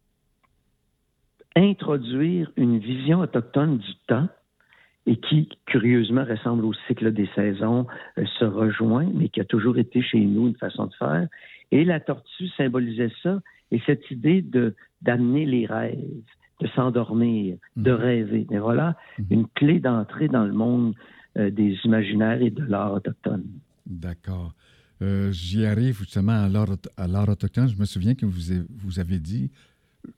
introduire 1.56 2.50
une 2.56 2.78
vision 2.78 3.20
autochtone 3.20 3.78
du 3.78 3.94
temps 4.06 4.28
et 5.08 5.16
qui, 5.16 5.48
curieusement, 5.64 6.24
ressemble 6.24 6.66
au 6.66 6.74
cycle 6.86 7.12
des 7.12 7.28
saisons, 7.34 7.86
euh, 8.18 8.26
se 8.38 8.44
rejoint, 8.44 9.08
mais 9.14 9.30
qui 9.30 9.40
a 9.40 9.44
toujours 9.44 9.78
été 9.78 10.02
chez 10.02 10.20
nous 10.20 10.48
une 10.48 10.56
façon 10.56 10.86
de 10.86 10.94
faire. 10.94 11.26
Et 11.72 11.84
la 11.86 11.98
tortue 11.98 12.48
symbolisait 12.58 13.10
ça, 13.22 13.40
et 13.70 13.80
cette 13.86 14.10
idée 14.10 14.42
de 14.42 14.76
d'amener 15.00 15.46
les 15.46 15.64
rêves, 15.64 15.96
de 16.60 16.66
s'endormir, 16.74 17.56
de 17.76 17.90
mhm. 17.90 17.96
rêver. 17.98 18.46
Mais 18.50 18.58
voilà 18.58 18.96
mhm. 19.18 19.26
une 19.30 19.46
clé 19.54 19.80
d'entrée 19.80 20.28
dans 20.28 20.44
le 20.44 20.52
monde 20.52 20.94
euh, 21.38 21.50
des 21.50 21.78
imaginaires 21.84 22.42
et 22.42 22.50
de 22.50 22.64
l'art 22.64 22.92
autochtone. 22.92 23.44
D'accord. 23.86 24.52
Euh, 25.00 25.30
j'y 25.32 25.64
arrive 25.64 26.00
justement 26.00 26.44
à 26.44 26.48
l'art 27.06 27.28
autochtone. 27.28 27.68
Je 27.68 27.78
me 27.78 27.86
souviens 27.86 28.14
que 28.14 28.26
vous, 28.26 28.52
vous 28.76 29.00
avez 29.00 29.20
dit, 29.20 29.50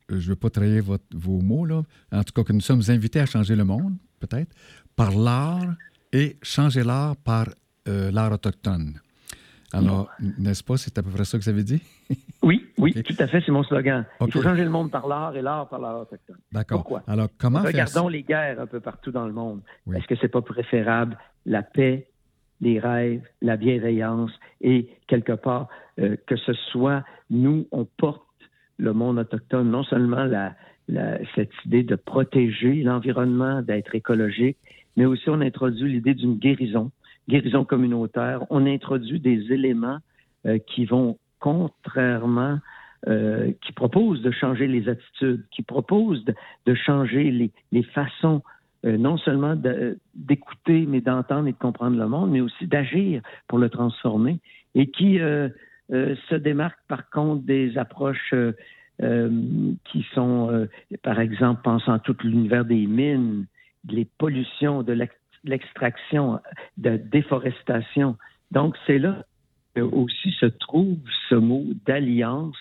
je 0.08 0.14
ne 0.14 0.20
veux 0.20 0.36
pas 0.36 0.50
trahir 0.50 0.82
vos 1.14 1.40
mots, 1.40 1.64
là, 1.64 1.84
en 2.10 2.24
tout 2.24 2.32
cas 2.34 2.42
que 2.42 2.52
nous 2.52 2.60
sommes 2.60 2.82
invités 2.88 3.20
à 3.20 3.26
changer 3.26 3.54
le 3.54 3.64
monde, 3.64 3.94
peut-être, 4.20 4.54
par 4.96 5.10
l'art 5.12 5.74
et 6.12 6.36
changer 6.42 6.82
l'art 6.82 7.16
par 7.16 7.48
euh, 7.88 8.10
l'art 8.10 8.32
autochtone. 8.32 9.00
Alors, 9.72 10.10
n'est-ce 10.38 10.64
pas, 10.64 10.76
c'est 10.76 10.98
à 10.98 11.02
peu 11.02 11.10
près 11.10 11.24
ça 11.24 11.38
que 11.38 11.44
vous 11.44 11.48
avez 11.48 11.62
dit? 11.62 11.80
oui, 12.42 12.66
oui, 12.76 12.92
tout 13.04 13.14
à 13.20 13.28
fait, 13.28 13.40
c'est 13.46 13.52
mon 13.52 13.62
slogan. 13.62 14.04
Il 14.20 14.32
faut 14.32 14.42
changer 14.42 14.64
le 14.64 14.70
monde 14.70 14.90
par 14.90 15.06
l'art 15.06 15.36
et 15.36 15.42
l'art 15.42 15.68
par 15.68 15.78
l'art 15.78 16.00
autochtone. 16.00 16.38
D'accord. 16.50 16.78
Pourquoi? 16.78 17.02
Alors, 17.06 17.28
comment 17.38 17.62
Regardons 17.62 18.08
les 18.08 18.24
guerres 18.24 18.60
un 18.60 18.66
peu 18.66 18.80
partout 18.80 19.12
dans 19.12 19.26
le 19.26 19.32
monde. 19.32 19.60
Est-ce 19.94 20.06
que 20.06 20.16
c'est 20.20 20.28
pas 20.28 20.42
préférable 20.42 21.16
la 21.46 21.62
paix 21.62 22.10
les 22.60 22.78
rêves, 22.78 23.22
la 23.40 23.56
bienveillance 23.56 24.32
et 24.60 24.90
quelque 25.06 25.32
part 25.32 25.68
euh, 25.98 26.16
que 26.26 26.36
ce 26.36 26.52
soit 26.52 27.04
nous, 27.30 27.66
on 27.72 27.84
porte 27.84 28.22
le 28.76 28.92
monde 28.92 29.18
autochtone, 29.18 29.70
non 29.70 29.82
seulement 29.84 30.24
la, 30.24 30.54
cette 31.34 31.52
idée 31.66 31.82
de 31.82 31.94
protéger 31.96 32.82
l'environnement, 32.82 33.62
d'être 33.62 33.94
écologique, 33.94 34.56
mais 34.96 35.06
aussi 35.06 35.28
on 35.28 35.40
introduit 35.40 35.92
l'idée 35.92 36.14
d'une 36.14 36.36
guérison, 36.36 36.90
guérison 37.28 37.64
communautaire. 37.64 38.44
On 38.50 38.66
introduit 38.66 39.20
des 39.20 39.52
éléments 39.52 39.98
euh, 40.46 40.58
qui 40.58 40.84
vont 40.84 41.18
contrairement 41.38 42.58
euh, 43.08 43.52
qui 43.62 43.72
proposent 43.72 44.20
de 44.20 44.30
changer 44.30 44.66
les 44.66 44.88
attitudes, 44.88 45.44
qui 45.50 45.62
proposent 45.62 46.24
de, 46.66 46.74
changer 46.74 47.50
les, 47.72 47.82
façons 47.82 48.42
euh, 48.84 48.98
non 48.98 49.16
seulement 49.16 49.56
d'écouter, 50.14 50.84
mais 50.86 51.00
d'entendre 51.00 51.48
et 51.48 51.52
de 51.52 51.56
comprendre 51.56 51.96
le 51.96 52.06
monde, 52.06 52.30
mais 52.30 52.42
aussi 52.42 52.66
d'agir 52.66 53.22
pour 53.48 53.58
le 53.58 53.70
transformer, 53.70 54.38
et 54.74 54.90
qui 54.90 55.18
se 55.18 56.34
démarque 56.34 56.78
par 56.88 57.08
contre 57.10 57.42
des 57.44 57.78
approches 57.78 58.34
qui 59.84 60.06
sont, 60.14 60.68
par 61.02 61.20
exemple, 61.20 61.62
pensant 61.62 61.92
à 61.92 61.98
tout 61.98 62.16
l'univers 62.22 62.64
des 62.64 62.86
mines, 62.86 63.46
les 63.88 64.04
pollutions, 64.18 64.82
de 64.82 64.96
l'extraction, 65.44 66.40
de 66.76 66.96
déforestation, 66.96 68.16
Donc, 68.50 68.76
c'est 68.86 68.98
là 68.98 69.24
que 69.74 69.80
aussi 69.80 70.32
se 70.32 70.46
trouve 70.46 70.98
ce 71.28 71.34
mot 71.36 71.64
d'alliance 71.86 72.56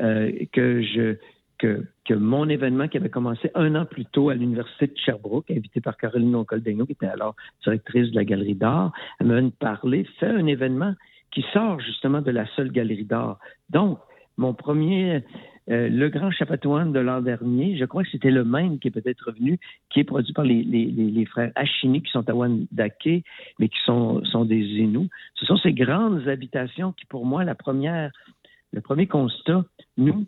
euh, 0.00 0.30
que 0.52 0.82
je 0.82 1.16
que, 1.58 1.86
que, 2.04 2.14
mon 2.14 2.48
événement 2.48 2.88
qui 2.88 2.96
avait 2.96 3.08
commencé 3.08 3.50
un 3.54 3.76
an 3.76 3.84
plus 3.84 4.04
tôt 4.06 4.30
à 4.30 4.34
l'Université 4.34 4.88
de 4.88 4.96
Sherbrooke, 4.96 5.48
invité 5.48 5.80
par 5.80 5.96
Caroline 5.96 6.34
Oncoldegno, 6.34 6.86
qui 6.86 6.92
était 6.92 7.06
alors 7.06 7.36
directrice 7.62 8.10
de 8.10 8.16
la 8.16 8.24
Galerie 8.24 8.56
d'art, 8.56 8.92
elle 9.20 9.28
m'a 9.28 9.40
parlé, 9.60 10.04
fait 10.18 10.26
un 10.26 10.46
événement 10.46 10.94
qui 11.30 11.44
sort 11.52 11.78
justement 11.78 12.20
de 12.20 12.32
la 12.32 12.46
seule 12.56 12.72
Galerie 12.72 13.04
d'art. 13.04 13.38
Donc, 13.70 14.00
mon 14.36 14.54
premier, 14.54 15.22
euh, 15.70 15.88
le 15.88 16.08
Grand 16.08 16.30
Chapatouane 16.30 16.92
de 16.92 16.98
l'an 16.98 17.20
dernier, 17.20 17.76
je 17.76 17.84
crois 17.84 18.02
que 18.02 18.10
c'était 18.10 18.30
le 18.30 18.44
même 18.44 18.78
qui 18.78 18.88
est 18.88 18.90
peut-être 18.90 19.26
revenu, 19.26 19.58
qui 19.90 20.00
est 20.00 20.04
produit 20.04 20.32
par 20.32 20.44
les, 20.44 21.26
frères 21.26 21.52
Achini, 21.54 22.02
qui 22.02 22.10
sont 22.10 22.28
à 22.28 22.34
Wandake, 22.34 23.24
mais 23.58 23.68
qui 23.68 23.78
sont, 23.84 24.22
des 24.44 24.56
Inuits. 24.56 25.10
Ce 25.34 25.46
sont 25.46 25.56
ces 25.56 25.72
grandes 25.72 26.26
habitations 26.28 26.92
qui, 26.92 27.06
pour 27.06 27.26
moi, 27.26 27.44
le 27.44 28.80
premier 28.80 29.06
constat, 29.06 29.64
nous, 29.96 30.26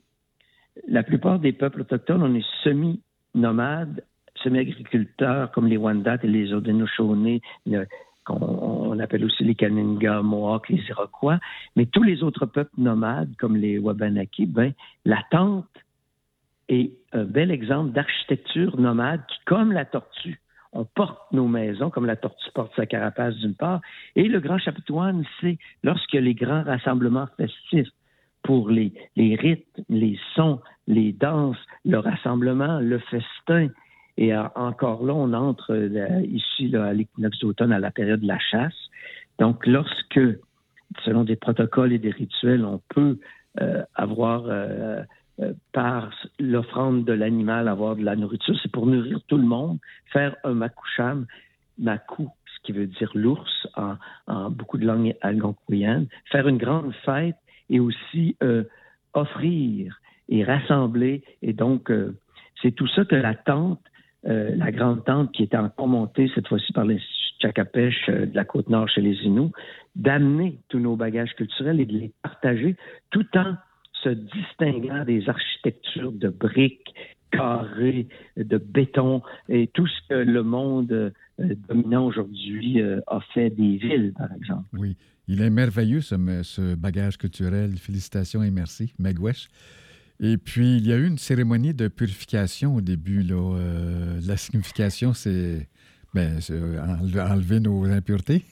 la 0.88 1.02
plupart 1.02 1.38
des 1.38 1.52
peuples 1.52 1.82
autochtones, 1.82 2.22
on 2.22 2.34
est 2.34 2.46
semi-nomades, 2.62 4.04
semi-agriculteurs, 4.42 5.50
comme 5.52 5.66
les 5.66 5.76
Wendat 5.76 6.18
et 6.22 6.28
les 6.28 6.52
Haudenosaunee, 6.52 7.40
qu'on 8.24 8.98
appelle 8.98 9.24
aussi 9.24 9.44
les 9.44 9.54
Kaninga, 9.54 10.22
Mohawks, 10.22 10.68
les 10.70 10.82
Iroquois, 10.88 11.38
mais 11.76 11.86
tous 11.86 12.02
les 12.02 12.22
autres 12.22 12.46
peuples 12.46 12.78
nomades, 12.78 13.34
comme 13.38 13.56
les 13.56 13.78
Wabanaki, 13.78 14.46
ben, 14.46 14.72
la 15.04 15.22
tente 15.30 15.66
est 16.68 16.92
un 17.12 17.24
bel 17.24 17.50
exemple 17.50 17.92
d'architecture 17.92 18.78
nomade 18.80 19.20
qui, 19.28 19.36
comme 19.44 19.72
la 19.72 19.84
tortue, 19.84 20.40
on 20.72 20.84
porte 20.84 21.20
nos 21.32 21.46
maisons, 21.46 21.90
comme 21.90 22.06
la 22.06 22.16
tortue 22.16 22.50
porte 22.52 22.72
sa 22.74 22.86
carapace 22.86 23.36
d'une 23.36 23.54
part, 23.54 23.80
et 24.16 24.24
le 24.24 24.40
grand 24.40 24.58
chapitouane, 24.58 25.24
c'est 25.40 25.58
lorsque 25.82 26.12
les 26.12 26.34
grands 26.34 26.64
rassemblements 26.64 27.28
festifs 27.36 27.90
pour 28.42 28.68
les, 28.68 28.92
les 29.16 29.36
rythmes, 29.36 29.82
les 29.88 30.18
sons, 30.34 30.60
les 30.86 31.12
danses, 31.12 31.58
le 31.84 31.98
rassemblement, 31.98 32.78
le 32.80 32.98
festin. 32.98 33.68
Et 34.16 34.34
euh, 34.34 34.44
encore 34.54 35.04
là, 35.04 35.14
on 35.14 35.32
entre 35.32 35.72
euh, 35.72 36.20
ici 36.22 36.68
là, 36.68 36.86
à 36.86 36.92
l'équinoxe 36.92 37.38
d'automne 37.40 37.72
à 37.72 37.78
la 37.78 37.90
période 37.90 38.20
de 38.20 38.28
la 38.28 38.38
chasse. 38.38 38.90
Donc, 39.38 39.66
lorsque, 39.66 40.20
selon 41.04 41.24
des 41.24 41.36
protocoles 41.36 41.92
et 41.92 41.98
des 41.98 42.10
rituels, 42.10 42.64
on 42.64 42.80
peut 42.88 43.18
euh, 43.60 43.82
avoir 43.94 44.44
par 45.72 46.12
l'offrande 46.38 47.04
de 47.04 47.12
l'animal, 47.12 47.66
avoir 47.66 47.96
de 47.96 48.04
la 48.04 48.14
nourriture, 48.14 48.56
c'est 48.62 48.70
pour 48.70 48.86
nourrir 48.86 49.18
tout 49.26 49.36
le 49.36 49.42
monde, 49.42 49.78
faire 50.12 50.36
un 50.44 50.54
makoucham, 50.54 51.26
makou, 51.76 52.30
ce 52.46 52.62
qui 52.62 52.70
veut 52.70 52.86
dire 52.86 53.10
l'ours 53.16 53.66
en, 53.74 53.96
en, 54.28 54.50
beaucoup 54.50 54.78
de 54.78 54.86
langues 54.86 55.16
algonquoyennes, 55.22 56.06
faire 56.30 56.46
une 56.46 56.58
grande 56.58 56.94
fête 57.04 57.34
et 57.70 57.80
aussi 57.80 58.36
euh, 58.42 58.64
offrir 59.12 60.00
et 60.28 60.44
rassembler. 60.44 61.22
Et 61.42 61.52
donc, 61.52 61.90
euh, 61.90 62.16
c'est 62.62 62.72
tout 62.72 62.88
ça 62.88 63.04
que 63.04 63.16
la 63.16 63.34
tente, 63.34 63.80
euh, 64.26 64.54
la 64.56 64.70
grande 64.72 65.04
tente 65.04 65.32
qui 65.32 65.42
est 65.42 65.54
encore 65.54 65.88
montée 65.88 66.30
cette 66.34 66.48
fois-ci 66.48 66.72
par 66.72 66.84
les 66.84 67.00
Chacapèche 67.40 68.08
de 68.08 68.34
la 68.34 68.44
Côte-Nord 68.44 68.88
chez 68.88 69.02
les 69.02 69.16
Inuits, 69.22 69.52
d'amener 69.96 70.58
tous 70.68 70.78
nos 70.78 70.96
bagages 70.96 71.34
culturels 71.34 71.78
et 71.78 71.84
de 71.84 71.92
les 71.92 72.12
partager 72.22 72.74
tout 73.10 73.26
en 73.36 73.56
se 74.02 74.08
distinguant 74.08 75.04
des 75.04 75.28
architectures 75.28 76.12
de 76.12 76.28
briques, 76.30 76.94
carrées, 77.30 78.08
de 78.38 78.56
béton 78.56 79.20
et 79.50 79.66
tout 79.66 79.86
ce 79.86 80.08
que 80.08 80.14
le 80.14 80.42
monde 80.42 81.12
dominant 81.38 82.06
aujourd'hui 82.06 82.80
a 82.80 83.20
fait 83.34 83.50
des 83.50 83.76
villes, 83.76 84.14
par 84.16 84.32
exemple. 84.32 84.64
Oui. 84.72 84.96
Il 85.26 85.40
est 85.40 85.50
merveilleux, 85.50 86.00
ce, 86.00 86.74
bagage 86.74 87.16
culturel. 87.16 87.76
Félicitations 87.78 88.42
et 88.42 88.50
merci, 88.50 88.94
Megwesh. 88.98 89.48
Et 90.20 90.36
puis, 90.36 90.76
il 90.76 90.86
y 90.86 90.92
a 90.92 90.96
eu 90.96 91.06
une 91.06 91.18
cérémonie 91.18 91.74
de 91.74 91.88
purification 91.88 92.76
au 92.76 92.80
début. 92.80 93.22
Là. 93.22 93.34
Euh, 93.34 94.20
la 94.26 94.36
signification, 94.36 95.12
c'est 95.12 95.68
ben, 96.14 96.38
enlever 97.18 97.60
nos 97.60 97.84
impuretés. 97.84 98.44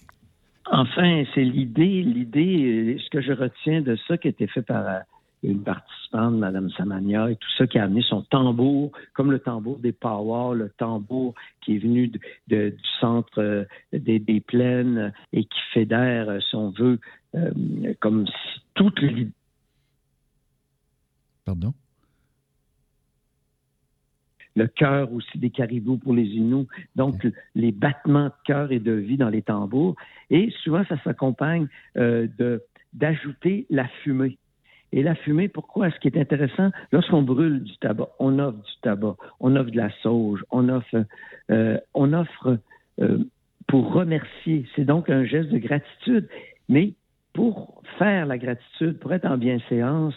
Enfin, 0.71 1.25
c'est 1.35 1.45
l'idée, 1.45 2.02
l'idée, 2.02 2.99
ce 3.04 3.11
que 3.11 3.21
je 3.21 3.33
retiens 3.33 3.83
de 3.83 3.97
ça 4.09 4.16
qui 4.16 4.28
a 4.28 4.31
été 4.31 4.47
fait 4.47 4.62
par 4.62 5.02
une 5.42 5.62
participante, 5.62 6.35
Mme 6.35 6.71
Samania, 6.71 7.31
et 7.31 7.37
tout 7.37 7.49
ça 7.59 7.66
qui 7.66 7.78
a 7.78 7.85
amené 7.85 8.02
son 8.02 8.23
tambour, 8.23 8.92
comme 9.12 9.31
le 9.31 9.38
tambour 9.40 9.78
des 9.78 9.92
Powers, 9.92 10.54
le 10.54 10.71
tambour 10.71 11.35
qui 11.61 11.76
est 11.76 11.78
venu 11.78 12.12
du 12.49 12.75
centre 13.00 13.40
euh, 13.40 13.64
des, 13.92 14.40
plaines 14.40 15.12
et 15.33 15.45
qui 15.45 15.61
fédère, 15.73 16.28
euh, 16.28 16.40
si 16.40 16.54
on 16.54 16.71
veut, 16.71 17.00
euh, 17.35 17.50
comme 18.00 18.26
si 18.26 18.61
toutes 18.75 19.00
les... 19.00 19.28
Pardon? 21.45 21.75
le 24.55 24.67
cœur 24.67 25.11
aussi 25.15 25.39
des 25.39 25.49
caribous 25.49 25.97
pour 25.97 26.13
les 26.13 26.27
Inuits. 26.27 26.67
Donc, 26.95 27.27
les 27.55 27.73
battements 27.73 28.27
de 28.27 28.35
cœur 28.45 28.71
et 28.71 28.81
de 28.81 28.93
vie 28.93 29.17
dans 29.17 29.31
les 29.31 29.41
tambours. 29.41 29.97
Et 30.29 30.51
souvent, 30.63 30.85
ça 30.91 31.03
s'accompagne 31.05 31.69
de 31.97 32.63
d'ajouter 32.93 33.67
la 33.71 33.89
fumée. 34.03 34.39
Et 34.93 35.03
la 35.03 35.15
fumée, 35.15 35.49
pourquoi? 35.49 35.91
Ce 35.91 35.99
qui 36.01 36.09
est 36.09 36.19
intéressant, 36.19 36.71
lorsqu'on 36.93 37.23
brûle 37.23 37.63
du 37.63 37.77
tabac, 37.79 38.09
on 38.19 38.39
offre 38.39 38.59
du 38.59 38.73
tabac, 38.83 39.17
on 39.41 39.57
offre 39.57 39.71
de 39.71 39.77
la 39.77 39.91
sauge, 40.03 40.45
on 40.51 40.69
offre, 40.69 41.07
euh, 41.51 41.79
on 41.95 42.13
offre 42.13 42.59
euh, 43.01 43.25
pour 43.67 43.93
remercier. 43.93 44.67
C'est 44.77 44.85
donc 44.85 45.09
un 45.09 45.25
geste 45.25 45.49
de 45.49 45.59
gratitude. 45.59 46.29
Mais 46.69 46.93
pour 47.33 47.83
faire 47.99 48.27
la 48.27 48.37
gratitude, 48.37 48.99
pour 48.99 49.15
être 49.15 49.25
en 49.25 49.39
bienséance, 49.39 50.15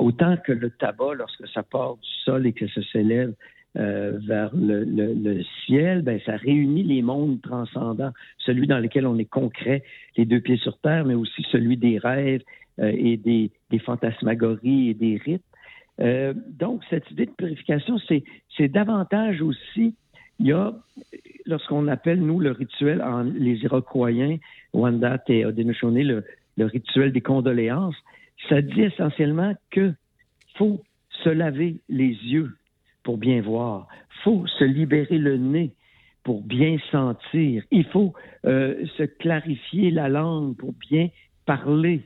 autant 0.00 0.36
que 0.36 0.52
le 0.52 0.70
tabac, 0.70 1.14
lorsque 1.14 1.46
ça 1.48 1.62
part 1.62 1.96
du 1.96 2.08
sol 2.24 2.46
et 2.46 2.52
que 2.52 2.66
ça 2.68 2.80
s'élève 2.92 3.34
euh, 3.76 4.18
vers 4.26 4.50
le, 4.54 4.84
le, 4.84 5.42
ciel, 5.64 6.02
ben, 6.02 6.18
ça 6.26 6.36
réunit 6.36 6.82
les 6.82 7.02
mondes 7.02 7.40
transcendants, 7.40 8.12
celui 8.38 8.66
dans 8.66 8.78
lequel 8.78 9.06
on 9.06 9.16
est 9.18 9.30
concret, 9.30 9.84
les 10.16 10.24
deux 10.24 10.40
pieds 10.40 10.56
sur 10.56 10.76
terre, 10.78 11.04
mais 11.04 11.14
aussi 11.14 11.46
celui 11.52 11.76
des 11.76 11.98
rêves 11.98 12.42
euh, 12.80 12.92
et 12.96 13.16
des, 13.16 13.52
des, 13.70 13.78
fantasmagories 13.78 14.88
et 14.88 14.94
des 14.94 15.20
rites. 15.24 15.44
Euh, 16.00 16.34
donc, 16.48 16.82
cette 16.90 17.08
idée 17.10 17.26
de 17.26 17.30
purification, 17.30 17.96
c'est 18.08 18.68
davantage 18.68 19.40
aussi, 19.42 19.94
il 20.40 20.46
y 20.46 20.52
a, 20.52 20.72
lorsqu'on 21.46 21.86
appelle, 21.86 22.20
nous, 22.20 22.40
le 22.40 22.50
rituel, 22.52 23.02
en, 23.02 23.22
les 23.22 23.62
Iroquois, 23.62 24.10
Wendat 24.72 25.22
et 25.28 25.44
Haudenosaunee, 25.44 26.02
le, 26.02 26.24
le 26.56 26.64
rituel 26.64 27.12
des 27.12 27.20
condoléances, 27.20 27.96
ça 28.48 28.62
dit 28.62 28.82
essentiellement 28.82 29.54
que 29.70 29.92
faut 30.56 30.82
se 31.24 31.28
laver 31.28 31.80
les 31.88 32.08
yeux 32.08 32.56
pour 33.02 33.18
bien 33.18 33.40
voir, 33.40 33.86
faut 34.24 34.46
se 34.46 34.64
libérer 34.64 35.18
le 35.18 35.36
nez 35.36 35.72
pour 36.22 36.42
bien 36.42 36.76
sentir, 36.90 37.64
il 37.70 37.84
faut 37.86 38.12
euh, 38.44 38.84
se 38.96 39.04
clarifier 39.04 39.90
la 39.90 40.08
langue 40.08 40.56
pour 40.56 40.74
bien 40.90 41.08
parler, 41.46 42.02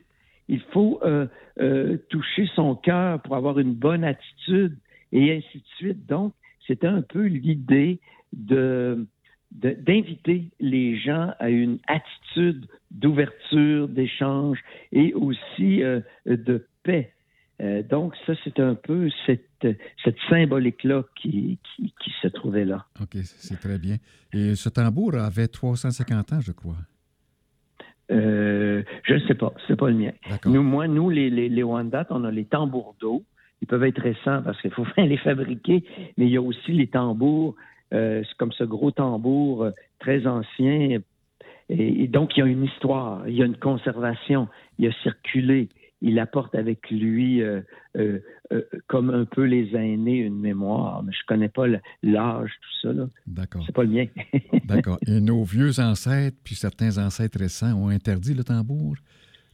il 0.48 0.60
faut 0.72 1.00
euh, 1.02 1.26
euh, 1.60 1.96
toucher 2.10 2.48
son 2.54 2.76
cœur 2.76 3.20
pour 3.22 3.34
avoir 3.34 3.58
une 3.58 3.74
bonne 3.74 4.04
attitude 4.04 4.76
et 5.12 5.32
ainsi 5.36 5.58
de 5.58 5.66
suite. 5.76 6.06
Donc, 6.06 6.32
c'était 6.66 6.86
un 6.86 7.02
peu 7.02 7.24
l'idée 7.24 8.00
de 8.32 9.06
d'inviter 9.54 10.48
les 10.60 10.98
gens 10.98 11.32
à 11.38 11.48
une 11.48 11.78
attitude 11.86 12.66
d'ouverture, 12.90 13.88
d'échange 13.88 14.58
et 14.92 15.14
aussi 15.14 15.82
euh, 15.82 16.00
de 16.26 16.66
paix. 16.82 17.12
donc, 17.88 18.14
ça, 18.26 18.34
c'est 18.42 18.58
un 18.60 18.74
peu 18.74 19.08
cette, 19.26 19.66
cette 20.02 20.16
symbolique-là 20.28 21.04
qui, 21.16 21.58
qui, 21.62 21.94
qui, 22.02 22.10
se 22.20 22.28
trouvait 22.28 22.64
là. 22.64 22.84
OK, 23.00 23.16
c'est 23.22 23.58
très 23.60 23.78
bien. 23.78 23.96
Et 24.32 24.54
ce 24.54 24.68
tambour 24.68 25.14
avait 25.14 25.48
350 25.48 26.32
ans, 26.32 26.40
je 26.40 26.52
crois. 26.52 26.76
Euh, 28.10 28.82
je 29.04 29.14
ne 29.14 29.20
sais 29.20 29.34
pas, 29.34 29.52
c'est 29.66 29.76
pas 29.76 29.88
le 29.88 29.96
mien. 29.96 30.12
Nous, 30.46 30.62
moi, 30.62 30.86
nous, 30.88 31.08
les, 31.10 31.30
les, 31.30 31.64
on 31.64 31.76
a 31.76 32.30
les 32.30 32.44
tambours 32.44 32.96
d'eau. 33.00 33.24
Ils 33.62 33.66
peuvent 33.66 33.84
être 33.84 34.00
récents 34.00 34.42
parce 34.42 34.60
qu'il 34.60 34.72
faut 34.72 34.86
les 34.98 35.16
fabriquer, 35.16 35.84
mais 36.18 36.26
il 36.26 36.32
y 36.32 36.36
a 36.36 36.42
aussi 36.42 36.72
les 36.72 36.88
tambours, 36.88 37.54
euh, 37.54 37.62
comme 38.38 38.52
ce 38.52 38.64
gros 38.64 38.90
tambour 38.90 39.64
euh, 39.64 39.70
très 39.98 40.26
ancien. 40.26 40.98
Et, 41.70 42.08
donc, 42.08 42.36
il 42.36 42.40
y 42.40 42.42
a 42.42 42.46
une 42.46 42.64
histoire, 42.64 43.26
il 43.26 43.36
y 43.36 43.42
a 43.42 43.46
une 43.46 43.56
conservation, 43.56 44.48
il 44.78 44.88
a 44.88 44.92
circulé 45.02 45.68
il 46.04 46.18
apporte 46.18 46.54
avec 46.54 46.90
lui, 46.90 47.42
euh, 47.42 47.62
euh, 47.96 48.18
euh, 48.52 48.60
comme 48.88 49.08
un 49.08 49.24
peu 49.24 49.44
les 49.44 49.74
aînés, 49.74 50.18
une 50.18 50.38
mémoire. 50.38 51.02
Mais 51.02 51.12
je 51.12 51.18
ne 51.22 51.26
connais 51.26 51.48
pas 51.48 51.66
l'âge, 52.02 52.50
tout 52.60 52.88
ça. 52.88 52.94
D'accord. 53.26 53.62
C'est 53.64 53.74
pas 53.74 53.84
le 53.84 53.88
mien. 53.88 54.06
D'accord. 54.66 54.98
Et 55.06 55.20
nos 55.22 55.42
vieux 55.44 55.80
ancêtres, 55.80 56.36
puis 56.44 56.56
certains 56.56 56.98
ancêtres 56.98 57.38
récents, 57.38 57.72
ont 57.72 57.88
interdit 57.88 58.34
le 58.34 58.44
tambour? 58.44 58.96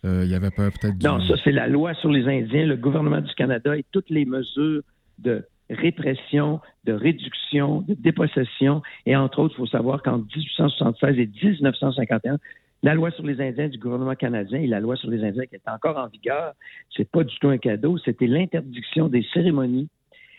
il 0.03 0.29
y 0.29 0.35
avait 0.35 0.51
peur 0.51 0.73
peut-être 0.73 0.95
Non, 1.05 1.21
ça, 1.21 1.35
c'est 1.45 1.53
la 1.53 1.69
loi 1.69 1.93
sur 1.93 2.11
les 2.11 2.27
Indiens. 2.27 2.65
Le 2.65 2.77
gouvernement 2.77 3.21
du 3.21 3.35
Canada 3.35 3.77
et 3.77 3.85
toutes 3.93 4.09
les 4.09 4.25
mesures 4.25 4.81
de 5.19 5.45
répression, 5.71 6.61
de 6.85 6.93
réduction, 6.93 7.83
de 7.83 7.95
dépossession. 7.95 8.83
Et 9.07 9.17
entre 9.17 9.41
autres, 9.41 9.55
il 9.55 9.59
faut 9.59 9.67
savoir 9.67 10.03
qu'en 10.03 10.19
1876 10.19 11.19
et 11.19 11.31
1951, 11.43 12.39
la 12.83 12.95
loi 12.95 13.11
sur 13.11 13.25
les 13.25 13.41
Indiens 13.41 13.69
du 13.69 13.79
gouvernement 13.79 14.15
canadien 14.15 14.61
et 14.61 14.67
la 14.67 14.81
loi 14.81 14.97
sur 14.97 15.11
les 15.11 15.23
Indiens 15.23 15.47
qui 15.47 15.57
est 15.57 15.69
encore 15.69 15.99
en 15.99 16.09
vigueur, 16.09 16.55
c'est 16.97 17.09
pas 17.11 17.25
du 17.25 17.37
tout 17.39 17.49
un 17.49 17.59
cadeau, 17.59 17.99
c'était 17.99 18.27
l'interdiction 18.27 19.09
des 19.09 19.25
cérémonies 19.35 19.89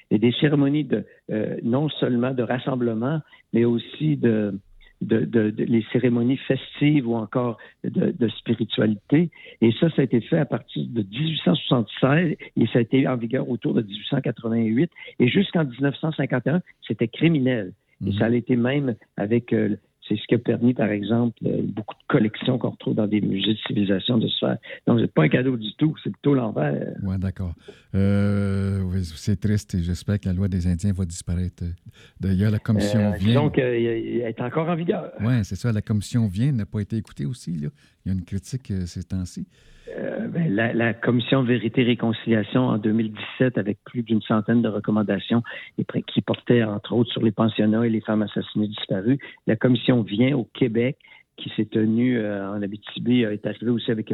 et 0.10 0.18
des 0.18 0.32
cérémonies 0.34 0.84
de 0.84 1.06
euh, 1.32 1.58
non 1.64 1.88
seulement 1.90 2.32
de 2.32 2.44
rassemblement, 2.44 3.22
mais 3.54 3.64
aussi 3.64 4.18
de, 4.18 4.54
de, 5.01 5.53
les 5.58 5.84
cérémonies 5.91 6.38
festives 6.38 7.08
ou 7.08 7.15
encore 7.15 7.58
de, 7.84 8.27
spiritualité. 8.29 9.29
Et 9.62 9.72
ça, 9.79 9.89
ça 9.89 10.01
a 10.01 10.05
été 10.05 10.22
fait 10.22 10.38
à 10.38 10.46
partir 10.46 10.86
de 10.88 11.01
1876 11.01 12.36
et 12.58 12.67
ça 12.67 12.79
a 12.79 12.81
été 12.81 13.08
en 13.08 13.17
vigueur 13.17 13.50
autour 13.50 13.74
de 13.74 13.81
1888. 13.81 14.91
Et 15.20 15.27
jusqu'en 15.27 15.65
1951, 15.65 16.62
c'était 16.88 17.08
criminel. 17.08 17.74
Et 18.05 18.10
mhm. 18.10 18.13
ça 18.13 18.25
a 18.25 18.29
été 18.29 18.55
même 18.55 18.96
avec 19.17 19.53
euh, 19.53 19.75
c'est 20.12 20.22
ce 20.22 20.27
qui 20.27 20.36
a 20.36 20.39
permis, 20.39 20.74
par 20.74 20.89
exemple, 20.89 21.38
euh, 21.46 21.62
beaucoup 21.63 21.96
de 21.96 22.03
collections 22.08 22.58
qu'on 22.58 22.72
retrouve 22.72 22.96
dans 22.96 23.08
des 23.08 23.22
musées 23.22 23.53
de 23.53 23.60
civilisation 23.68 24.18
de 24.18 24.27
se 24.27 24.39
faire. 24.39 24.58
Donc, 24.86 25.00
c'est 25.00 25.12
pas 25.12 25.24
un 25.24 25.30
cadeau 25.30 25.56
du 25.56 25.74
tout, 25.75 25.96
c'est 26.03 26.10
plutôt 26.10 26.34
l'envers. 26.34 26.96
Oui, 27.03 27.15
d'accord. 27.18 27.53
Euh, 27.96 28.82
c'est 29.03 29.39
triste 29.39 29.75
et 29.75 29.84
j'espère 29.84 30.20
que 30.20 30.27
la 30.27 30.34
loi 30.34 30.48
des 30.48 30.68
Indiens 30.68 30.94
va 30.94 31.06
disparaître. 31.06 31.63
D'ailleurs, 32.20 32.51
la 32.51 32.60
commission 32.60 33.00
euh, 33.00 33.18
vient. 33.18 33.36
Donc, 33.36 33.58
elle 33.58 33.86
est 33.86 34.41
encore 34.41 34.68
en 34.68 34.75
vigueur. 34.75 35.12
Oui, 35.22 35.44
c'est 35.44 35.56
ça. 35.56 35.72
La 35.72 35.82
commission 35.82 36.27
vient, 36.27 36.51
n'a 36.51 36.65
pas 36.65 36.82
été 36.82 36.98
écoutée 36.98 37.25
aussi. 37.25 37.51
Là. 37.53 37.70
Il 38.06 38.10
y 38.10 38.12
a 38.12 38.18
une 38.18 38.25
critique 38.25 38.74
ces 38.86 39.03
temps-ci. 39.03 39.48
Euh, 39.98 40.27
ben, 40.27 40.53
la, 40.53 40.93
commission 40.93 41.43
Vérité 41.43 41.83
Réconciliation 41.83 42.67
en 42.67 42.77
2017 42.77 43.57
avec 43.57 43.79
plus 43.83 44.03
d'une 44.03 44.21
centaine 44.21 44.62
de 44.62 44.69
recommandations 44.69 45.41
qui 46.07 46.21
portaient 46.21 46.63
entre 46.63 46.93
autres 46.93 47.12
sur 47.12 47.21
les 47.21 47.31
pensionnats 47.31 47.86
et 47.86 47.89
les 47.89 48.01
femmes 48.01 48.21
assassinées 48.21 48.67
disparues. 48.67 49.19
La 49.48 49.55
commission 49.55 50.01
vient 50.01 50.36
au 50.36 50.45
Québec 50.53 50.98
qui 51.38 51.51
s'est 51.55 51.65
tenue 51.65 52.19
euh, 52.19 52.51
en 52.51 52.62
Abitibi 52.62 53.24
est 53.24 53.45
arrivée 53.45 53.71
aussi 53.71 53.89
avec 53.89 54.13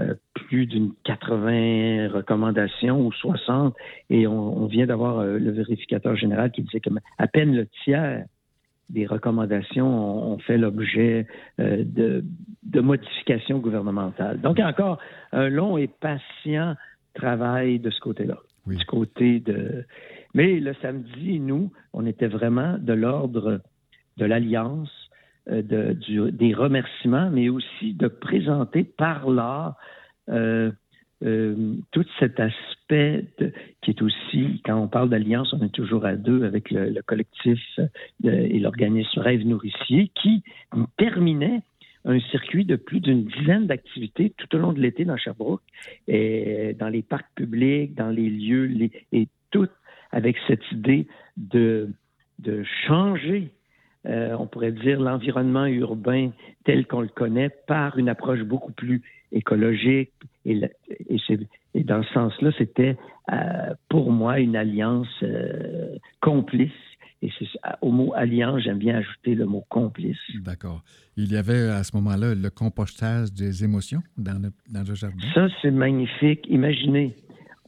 euh, 0.00 0.14
plus 0.34 0.66
d'une 0.66 0.92
80 1.04 2.08
recommandations 2.08 3.00
ou 3.06 3.12
60 3.12 3.74
et 4.10 4.26
on, 4.26 4.62
on 4.62 4.66
vient 4.66 4.86
d'avoir 4.86 5.24
le 5.24 5.50
vérificateur 5.50 6.16
général 6.16 6.50
qui 6.50 6.62
disait 6.62 6.80
que 6.80 6.90
à 7.18 7.26
peine 7.26 7.54
le 7.54 7.66
tiers 7.84 8.24
des 8.88 9.06
recommandations 9.06 10.32
ont 10.32 10.38
fait 10.38 10.58
l'objet 10.58 11.26
euh, 11.60 11.82
de, 11.84 12.80
modifications 12.80 13.58
gouvernementales. 13.58 14.40
Donc, 14.40 14.60
encore 14.60 14.98
un 15.32 15.48
long 15.48 15.78
et 15.78 15.88
patient 15.88 16.76
travail 17.14 17.78
de 17.78 17.90
ce 17.90 18.00
côté-là. 18.00 18.38
Du 18.66 18.84
côté 18.84 19.40
de. 19.40 19.84
Mais 20.34 20.60
le 20.60 20.74
samedi, 20.82 21.40
nous, 21.40 21.72
on 21.92 22.04
était 22.04 22.26
vraiment 22.26 22.76
de 22.78 22.92
l'ordre 22.92 23.60
de 24.16 24.24
l'alliance, 24.24 24.90
euh, 25.48 25.62
de, 25.62 26.30
des 26.30 26.54
remerciements, 26.54 27.30
mais 27.30 27.48
aussi 27.48 27.94
de 27.94 28.08
présenter 28.08 28.84
par 28.84 29.30
là 29.30 29.76
euh, 30.28 30.72
euh, 31.24 31.74
tout 31.92 32.04
cet 32.18 32.40
aspect 32.40 33.24
qui 33.80 33.90
est 33.90 34.02
aussi, 34.02 34.60
quand 34.64 34.78
on 34.78 34.88
parle 34.88 35.08
d'alliance, 35.08 35.52
on 35.54 35.64
est 35.64 35.72
toujours 35.72 36.04
à 36.04 36.14
deux 36.14 36.44
avec 36.44 36.70
le, 36.70 37.00
collectif 37.02 37.60
euh, 37.78 37.86
et 38.20 38.58
l'organisme 38.58 39.20
Rêve 39.20 39.46
Nourricier 39.46 40.10
qui 40.14 40.42
terminait 40.98 41.62
un 42.04 42.20
circuit 42.20 42.64
de 42.64 42.76
plus 42.76 43.00
d'une 43.00 43.24
dizaine 43.24 43.66
d'activités 43.66 44.34
tout 44.36 44.54
au 44.54 44.58
long 44.58 44.72
de 44.72 44.80
l'été 44.80 45.04
dans 45.04 45.16
Sherbrooke, 45.16 45.62
et 46.06 46.76
dans 46.78 46.88
les 46.88 47.02
parcs 47.02 47.32
publics, 47.34 47.94
dans 47.94 48.10
les 48.10 48.28
lieux, 48.28 48.70
et 49.12 49.28
tout 49.50 49.68
avec 50.12 50.36
cette 50.46 50.70
idée 50.70 51.08
de 51.36 51.88
changer 52.86 53.50
euh, 54.06 54.36
on 54.38 54.46
pourrait 54.46 54.72
dire, 54.72 55.00
l'environnement 55.00 55.66
urbain 55.66 56.30
tel 56.64 56.86
qu'on 56.86 57.00
le 57.00 57.08
connaît 57.08 57.50
par 57.66 57.98
une 57.98 58.08
approche 58.08 58.42
beaucoup 58.42 58.72
plus 58.72 59.02
écologique. 59.32 60.12
Et, 60.44 60.60
et, 61.08 61.82
dans 61.84 62.02
ce 62.02 62.12
sens-là, 62.12 62.50
c'était 62.56 62.96
euh, 63.32 63.74
pour 63.88 64.12
moi 64.12 64.38
une 64.38 64.56
alliance 64.56 65.08
euh, 65.22 65.96
complice. 66.20 66.70
Et 67.22 67.30
au 67.80 67.90
mot 67.90 68.12
alliance, 68.14 68.62
j'aime 68.62 68.78
bien 68.78 68.96
ajouter 68.96 69.34
le 69.34 69.46
mot 69.46 69.64
complice. 69.68 70.18
D'accord. 70.44 70.82
Il 71.16 71.32
y 71.32 71.36
avait 71.36 71.70
à 71.70 71.82
ce 71.82 71.96
moment-là 71.96 72.34
le 72.34 72.50
compostage 72.50 73.32
des 73.32 73.64
émotions 73.64 74.02
dans 74.18 74.40
le, 74.40 74.50
dans 74.70 74.86
le 74.86 74.94
jardin? 74.94 75.16
Ça, 75.34 75.48
c'est 75.62 75.70
magnifique. 75.70 76.46
Imaginez, 76.48 77.16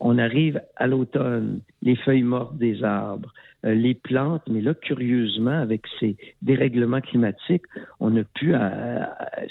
on 0.00 0.18
arrive 0.18 0.60
à 0.76 0.86
l'automne, 0.86 1.60
les 1.82 1.96
feuilles 1.96 2.22
mortes 2.22 2.56
des 2.56 2.84
arbres, 2.84 3.32
les 3.64 3.94
plantes, 3.94 4.42
mais 4.48 4.60
là, 4.60 4.74
curieusement, 4.74 5.50
avec 5.50 5.82
ces 5.98 6.16
dérèglements 6.42 7.00
climatiques, 7.00 7.64
on 7.98 8.16
a 8.16 8.24
pu, 8.24 8.54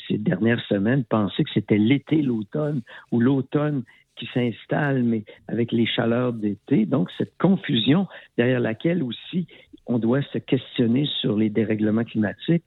ces 0.07 0.17
dernières 0.17 0.63
semaines, 0.67 1.03
penser 1.03 1.43
que 1.43 1.49
c'était 1.53 1.77
l'été, 1.77 2.21
l'automne, 2.21 2.81
ou 3.11 3.19
l'automne 3.19 3.83
qui 4.15 4.27
s'installe, 4.33 5.03
mais 5.03 5.23
avec 5.47 5.71
les 5.71 5.85
chaleurs 5.85 6.33
d'été. 6.33 6.85
Donc, 6.85 7.09
cette 7.17 7.37
confusion 7.37 8.07
derrière 8.37 8.59
laquelle 8.59 9.03
aussi 9.03 9.47
on 9.85 9.99
doit 9.99 10.21
se 10.33 10.37
questionner 10.37 11.05
sur 11.21 11.37
les 11.37 11.49
dérèglements 11.49 12.03
climatiques, 12.03 12.63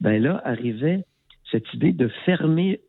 ben 0.00 0.22
là, 0.22 0.40
arrivait 0.44 1.04
cette 1.50 1.72
idée 1.74 1.92
de 1.92 2.08
fermer 2.24 2.80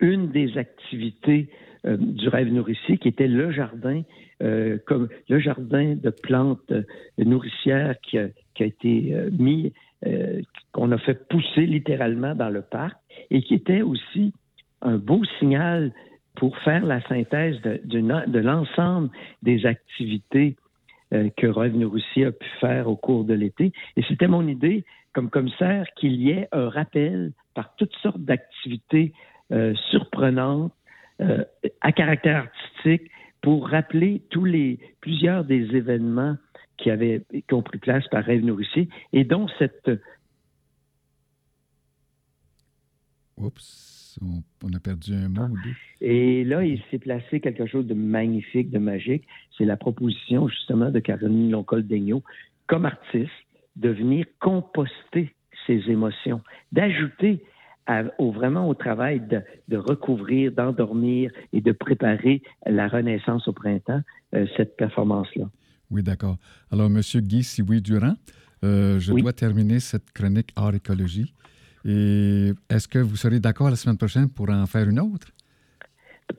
une 0.00 0.30
des 0.30 0.56
activités 0.56 1.50
euh, 1.84 1.96
du 1.96 2.28
rêve 2.28 2.52
nourricier, 2.52 2.98
qui 2.98 3.08
était 3.08 3.26
le 3.26 3.50
jardin, 3.50 4.02
euh, 4.42 4.78
comme 4.86 5.08
le 5.28 5.38
jardin 5.40 5.94
de 5.94 6.10
plantes 6.10 6.70
euh, 6.70 6.82
nourricières 7.18 7.96
qui 8.00 8.18
a, 8.18 8.28
été 8.60 9.14
mis, 9.38 9.72
qu'on 10.72 10.90
a 10.90 10.98
fait 10.98 11.28
pousser 11.28 11.64
littéralement 11.64 12.34
dans 12.34 12.48
le 12.48 12.62
parc, 12.62 12.96
et 13.30 13.40
qui 13.40 13.54
était 13.54 13.82
aussi 13.82 14.32
un 14.82 14.96
beau 14.96 15.22
signal 15.38 15.92
pour 16.34 16.58
faire 16.58 16.84
la 16.84 17.00
synthèse 17.02 17.60
de, 17.62 18.38
l'ensemble 18.40 19.10
des 19.44 19.64
activités 19.64 20.56
que 21.12 21.46
Rêve 21.46 21.76
Nourricier 21.76 22.26
a 22.26 22.32
pu 22.32 22.48
faire 22.60 22.88
au 22.88 22.96
cours 22.96 23.22
de 23.22 23.34
l'été. 23.34 23.70
Et 23.96 24.02
c'était 24.08 24.26
mon 24.26 24.46
idée, 24.48 24.84
comme 25.12 25.30
commissaire, 25.30 25.86
qu'il 25.94 26.20
y 26.20 26.30
ait 26.30 26.48
un 26.50 26.68
rappel 26.68 27.30
par 27.54 27.76
toutes 27.76 27.94
sortes 28.02 28.20
d'activités 28.20 29.12
surprenantes 29.90 30.72
euh, 31.20 31.44
à 31.80 31.90
caractère 31.90 32.46
artistique 32.46 33.10
pour 33.40 33.68
rappeler 33.68 34.22
tous 34.30 34.44
les 34.44 34.78
plusieurs 35.00 35.44
des 35.44 35.76
événements 35.76 36.36
qui 36.76 36.90
avaient 36.90 37.22
qui 37.30 37.54
ont 37.54 37.62
pris 37.62 37.78
place 37.78 38.06
par 38.08 38.24
Rêve 38.24 38.44
Nourricier 38.44 38.88
et 39.12 39.24
dont 39.24 39.46
cette 39.58 39.90
Oups, 43.40 44.18
on, 44.64 44.72
a 44.72 44.80
perdu 44.80 45.14
un 45.14 45.28
mot. 45.28 45.54
Et 46.00 46.44
là, 46.44 46.64
il 46.64 46.82
s'est 46.90 46.98
placé 46.98 47.40
quelque 47.40 47.66
chose 47.66 47.86
de 47.86 47.94
magnifique, 47.94 48.70
de 48.70 48.78
magique. 48.78 49.24
C'est 49.56 49.64
la 49.64 49.76
proposition 49.76 50.48
justement 50.48 50.90
de 50.90 50.98
Caroline 50.98 51.50
Loncol-Daigneault, 51.50 52.24
comme 52.66 52.84
artiste, 52.84 53.30
de 53.76 53.90
venir 53.90 54.26
composter 54.40 55.32
ses 55.66 55.88
émotions, 55.88 56.40
d'ajouter 56.72 57.42
au, 58.18 58.32
vraiment 58.32 58.68
au 58.68 58.74
travail 58.74 59.20
de, 59.20 59.76
recouvrir, 59.76 60.52
d'endormir 60.52 61.30
et 61.52 61.60
de 61.60 61.72
préparer 61.72 62.42
la 62.66 62.88
renaissance 62.88 63.48
au 63.48 63.52
printemps, 63.52 64.02
euh, 64.34 64.46
cette 64.56 64.76
performance-là. 64.76 65.48
Oui, 65.90 66.02
d'accord. 66.02 66.36
Alors, 66.70 66.86
M. 66.86 67.00
Guy 67.00 67.42
Sioui-Durand, 67.42 68.14
euh, 68.64 68.98
je 68.98 69.12
dois 69.12 69.32
terminer 69.32 69.80
cette 69.80 70.10
chronique 70.12 70.50
hors 70.56 70.74
écologie. 70.74 71.32
Et 71.84 72.52
est-ce 72.68 72.88
que 72.88 72.98
vous 72.98 73.16
serez 73.16 73.40
d'accord 73.40 73.70
la 73.70 73.76
semaine 73.76 73.96
prochaine 73.96 74.28
pour 74.28 74.50
en 74.50 74.66
faire 74.66 74.88
une 74.88 75.00
autre? 75.00 75.28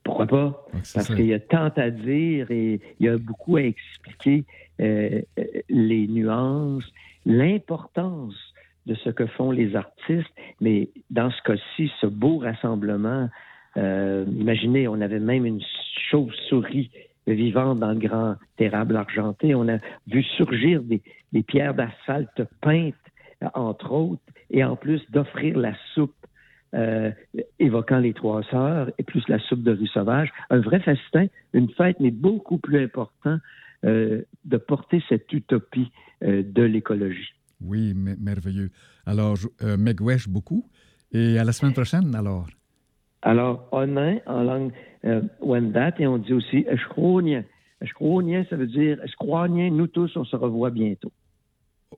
Pourquoi 0.04 0.28
pas? 0.28 0.68
Parce 0.94 1.08
qu'il 1.08 1.26
y 1.26 1.34
a 1.34 1.40
tant 1.40 1.70
à 1.76 1.90
dire 1.90 2.52
et 2.52 2.80
il 3.00 3.06
y 3.06 3.10
a 3.10 3.18
beaucoup 3.18 3.56
à 3.56 3.64
expliquer 3.64 4.46
euh, 4.80 5.22
les 5.68 6.08
nuances, 6.08 6.86
l'importance 7.26 8.36
de 8.86 8.96
ce 8.96 9.10
que 9.10 9.26
font 9.26 9.52
les 9.52 9.76
artistes, 9.76 10.30
mais 10.62 10.90
dans 11.10 11.32
ce 11.32 11.42
cas-ci, 11.44 11.92
ce 12.02 12.08
beau 12.08 12.40
rassemblement, 12.40 13.30
euh, 13.78 14.26
imaginez, 14.28 14.88
on 14.88 15.00
avait 15.02 15.20
même 15.20 15.46
une 15.46 15.62
chauve-souris 16.10 16.92
vivante 17.28 17.80
dans 17.80 17.92
le 17.92 18.00
grand 18.00 18.36
érable 18.58 18.96
argenté. 18.96 19.54
On 19.54 19.68
a 19.70 19.78
vu 20.08 20.24
surgir 20.24 20.82
des, 20.82 21.02
pierres 21.44 21.76
d'asphalte 21.76 22.44
peintes, 22.62 22.96
entre 23.54 23.92
autres, 23.92 24.22
et 24.50 24.64
en 24.64 24.76
plus 24.76 25.02
d'offrir 25.12 25.58
la 25.58 25.74
soupe 25.94 26.16
euh, 26.74 27.12
évoquant 27.60 28.00
les 28.00 28.14
trois 28.14 28.44
sœurs 28.44 28.92
et 28.98 29.04
plus 29.04 29.28
la 29.28 29.40
soupe 29.40 29.64
de 29.64 29.72
rue 29.72 29.88
sauvage. 29.88 30.32
Un 30.50 30.60
vrai 30.60 30.80
festin, 30.80 31.28
une 31.54 31.70
fête, 31.70 32.00
mais 32.00 32.12
beaucoup 32.12 32.58
plus 32.58 32.84
important 32.84 33.38
euh, 33.86 34.24
de 34.46 34.58
porter 34.58 35.04
cette 35.08 35.32
utopie 35.32 35.92
de 36.22 36.64
l'écologie. 36.64 37.34
Oui, 37.62 37.94
merveilleux. 37.96 38.72
Alors, 39.06 39.38
euh, 39.64 39.78
Megwesh 39.78 40.28
beaucoup. 40.28 40.66
Et 41.12 41.38
à 41.38 41.44
la 41.44 41.52
semaine 41.52 41.74
prochaine, 41.74 42.14
alors. 42.16 42.48
Alors, 43.22 43.68
onin 43.72 44.20
en 44.28 44.44
langue 44.44 44.72
euh, 45.06 45.22
Wendat, 45.42 45.94
et 46.00 46.08
on 46.08 46.18
dit 46.18 46.34
aussi 46.34 46.66
Eshkronien. 46.70 47.44
Eshkronien, 47.82 48.46
ça 48.50 48.56
veut 48.56 48.68
dire 48.68 49.04
Eshkronien, 49.04 49.72
nous 49.72 49.88
tous, 49.88 50.16
on 50.16 50.24
se 50.24 50.36
revoit 50.36 50.70
bientôt. 50.70 51.12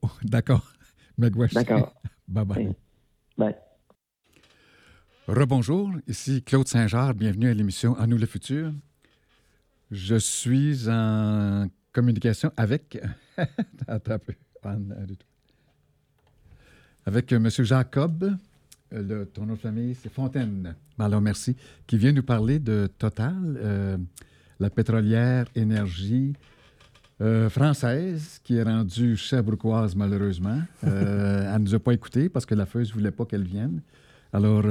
Oh, 0.02 0.10
D'accord. 0.24 0.71
Megwesh. 1.17 1.54
D'accord. 1.54 1.93
bye 2.28 2.45
bye. 2.45 2.76
Bye. 3.38 3.56
Rebonjour, 5.28 5.91
ici 6.08 6.43
Claude 6.43 6.67
Saint-Jean, 6.67 7.13
bienvenue 7.13 7.50
à 7.50 7.54
l'émission 7.54 7.95
À 7.97 8.08
nous 8.08 8.17
le 8.17 8.26
futur. 8.26 8.71
Je 9.91 10.15
suis 10.15 10.89
en 10.89 11.67
communication 11.93 12.52
avec. 12.58 12.97
Attends 13.88 14.13
un 14.13 14.19
peu. 14.19 14.34
Avec 17.05 17.31
M. 17.31 17.49
Jacob, 17.49 18.35
le, 18.91 19.25
ton 19.25 19.45
nom 19.45 19.53
de 19.53 19.59
famille, 19.59 19.95
c'est 19.95 20.11
Fontaine. 20.11 20.75
Alors, 20.99 21.21
merci. 21.21 21.55
Qui 21.87 21.97
vient 21.97 22.11
nous 22.11 22.23
parler 22.23 22.59
de 22.59 22.87
Total, 22.97 23.33
euh, 23.57 23.97
la 24.59 24.69
pétrolière 24.69 25.45
énergie 25.55 26.33
euh, 27.21 27.49
française, 27.49 28.39
qui 28.43 28.57
est 28.57 28.63
rendue 28.63 29.15
Cherbrouquoise, 29.15 29.95
malheureusement. 29.95 30.61
Euh, 30.83 31.51
elle 31.55 31.61
ne 31.61 31.65
nous 31.65 31.75
a 31.75 31.79
pas 31.79 31.93
écoutés 31.93 32.29
parce 32.29 32.45
que 32.45 32.53
la 32.53 32.65
feuille 32.65 32.87
ne 32.87 32.93
voulait 32.93 33.11
pas 33.11 33.25
qu'elle 33.25 33.45
vienne. 33.45 33.81
Alors, 34.33 34.63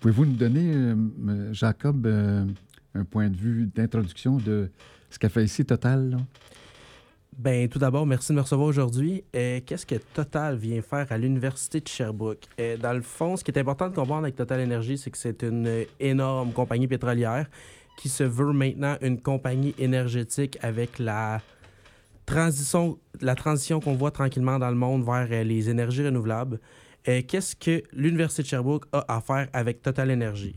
pouvez-vous 0.00 0.24
nous 0.24 0.36
donner, 0.36 0.94
Jacob, 1.52 2.06
un 2.06 3.04
point 3.04 3.28
de 3.28 3.36
vue 3.36 3.70
d'introduction 3.72 4.38
de 4.38 4.68
ce 5.10 5.18
qu'a 5.18 5.28
fait 5.28 5.44
ici 5.44 5.64
Total? 5.64 6.16
Ben, 7.38 7.68
tout 7.68 7.78
d'abord, 7.78 8.04
merci 8.04 8.32
de 8.32 8.36
me 8.36 8.40
recevoir 8.40 8.66
aujourd'hui. 8.66 9.22
Euh, 9.36 9.60
qu'est-ce 9.64 9.86
que 9.86 9.94
Total 9.94 10.56
vient 10.56 10.82
faire 10.82 11.06
à 11.10 11.16
l'Université 11.16 11.80
de 11.80 11.86
Sherbrooke? 11.86 12.42
Euh, 12.58 12.76
dans 12.76 12.92
le 12.92 13.00
fond, 13.00 13.36
ce 13.36 13.44
qui 13.44 13.52
est 13.52 13.58
important 13.60 13.88
de 13.88 13.94
comprendre 13.94 14.24
avec 14.24 14.34
Total 14.34 14.60
Energy, 14.60 14.98
c'est 14.98 15.12
que 15.12 15.18
c'est 15.18 15.44
une 15.44 15.84
énorme 16.00 16.50
compagnie 16.50 16.88
pétrolière 16.88 17.46
qui 17.96 18.08
se 18.08 18.24
veut 18.24 18.52
maintenant 18.52 18.96
une 19.02 19.20
compagnie 19.20 19.72
énergétique 19.78 20.58
avec 20.62 20.98
la 20.98 21.40
transition, 22.26 22.98
la 23.20 23.36
transition 23.36 23.78
qu'on 23.78 23.94
voit 23.94 24.10
tranquillement 24.10 24.58
dans 24.58 24.70
le 24.70 24.76
monde 24.76 25.04
vers 25.04 25.28
euh, 25.30 25.44
les 25.44 25.70
énergies 25.70 26.04
renouvelables. 26.04 26.58
Qu'est-ce 27.04 27.56
que 27.56 27.82
l'Université 27.92 28.42
de 28.42 28.48
Sherbrooke 28.48 28.84
a 28.92 29.16
à 29.16 29.20
faire 29.20 29.48
avec 29.54 29.80
Total 29.80 30.10
Energy? 30.10 30.56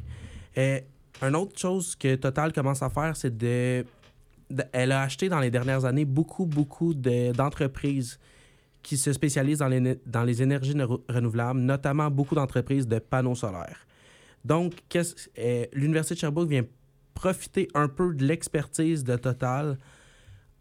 une 0.58 1.36
autre 1.36 1.58
chose 1.58 1.96
que 1.96 2.16
Total 2.16 2.52
commence 2.52 2.82
à 2.82 2.90
faire, 2.90 3.16
c'est 3.16 3.38
de 3.38 3.86
elle 4.72 4.92
a 4.92 5.02
acheté 5.02 5.30
dans 5.30 5.40
les 5.40 5.52
dernières 5.52 5.86
années 5.86 6.06
beaucoup, 6.06 6.46
beaucoup 6.46 6.94
d'entreprises 6.94 8.20
qui 8.82 8.98
se 8.98 9.14
spécialisent 9.14 9.60
dans 9.60 9.68
les, 9.68 10.00
dans 10.06 10.24
les 10.24 10.42
énergies 10.42 10.76
renouvelables, 11.10 11.60
notamment 11.60 12.10
beaucoup 12.10 12.36
d'entreprises 12.36 12.88
de 12.88 13.00
panneaux 13.00 13.36
solaires. 13.36 13.86
Donc, 14.44 14.74
euh, 14.96 15.66
l'Université 15.74 16.16
de 16.16 16.20
Sherbrooke 16.20 16.50
vient 16.50 16.66
profiter 17.14 17.68
un 17.76 17.88
peu 17.88 18.14
de 18.14 18.26
l'expertise 18.26 19.04
de 19.04 19.16
Total 19.16 19.78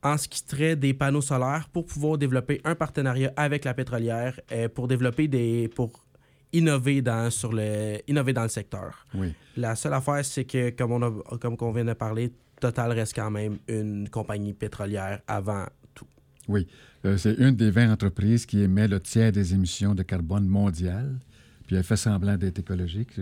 en 0.02 0.16
ce 0.16 0.28
qui 0.28 0.44
traite 0.44 0.80
des 0.80 0.94
panneaux 0.94 1.20
solaires 1.20 1.68
pour 1.72 1.86
pouvoir 1.86 2.18
développer 2.18 2.60
un 2.64 2.74
partenariat 2.74 3.32
avec 3.36 3.64
la 3.64 3.74
pétrolière 3.74 4.38
euh, 4.52 4.68
pour 4.68 4.88
développer 4.88 5.28
des 5.28 5.68
pour 5.68 6.04
innover 6.52 7.02
dans 7.02 7.30
sur 7.30 7.52
le 7.52 7.98
innover 8.08 8.32
dans 8.32 8.42
le 8.42 8.48
secteur. 8.48 9.06
Oui. 9.14 9.34
La 9.56 9.76
seule 9.76 9.92
affaire 9.92 10.24
c'est 10.24 10.44
que 10.44 10.70
comme 10.70 10.92
on 10.92 11.02
a 11.02 11.38
comme 11.38 11.56
on 11.60 11.72
vient 11.72 11.84
de 11.84 11.92
parler, 11.92 12.32
Total 12.60 12.92
reste 12.92 13.14
quand 13.14 13.30
même 13.30 13.58
une 13.68 14.08
compagnie 14.08 14.52
pétrolière 14.52 15.20
avant 15.26 15.66
tout. 15.94 16.06
Oui. 16.48 16.66
Euh, 17.04 17.16
c'est 17.16 17.34
une 17.34 17.56
des 17.56 17.70
20 17.70 17.92
entreprises 17.92 18.44
qui 18.44 18.60
émet 18.60 18.86
le 18.86 19.00
tiers 19.00 19.32
des 19.32 19.54
émissions 19.54 19.94
de 19.94 20.02
carbone 20.02 20.46
mondiales. 20.46 21.18
Puis 21.66 21.76
elle 21.76 21.84
fait 21.84 21.96
semblant 21.96 22.36
d'être 22.36 22.58
écologique. 22.58 23.20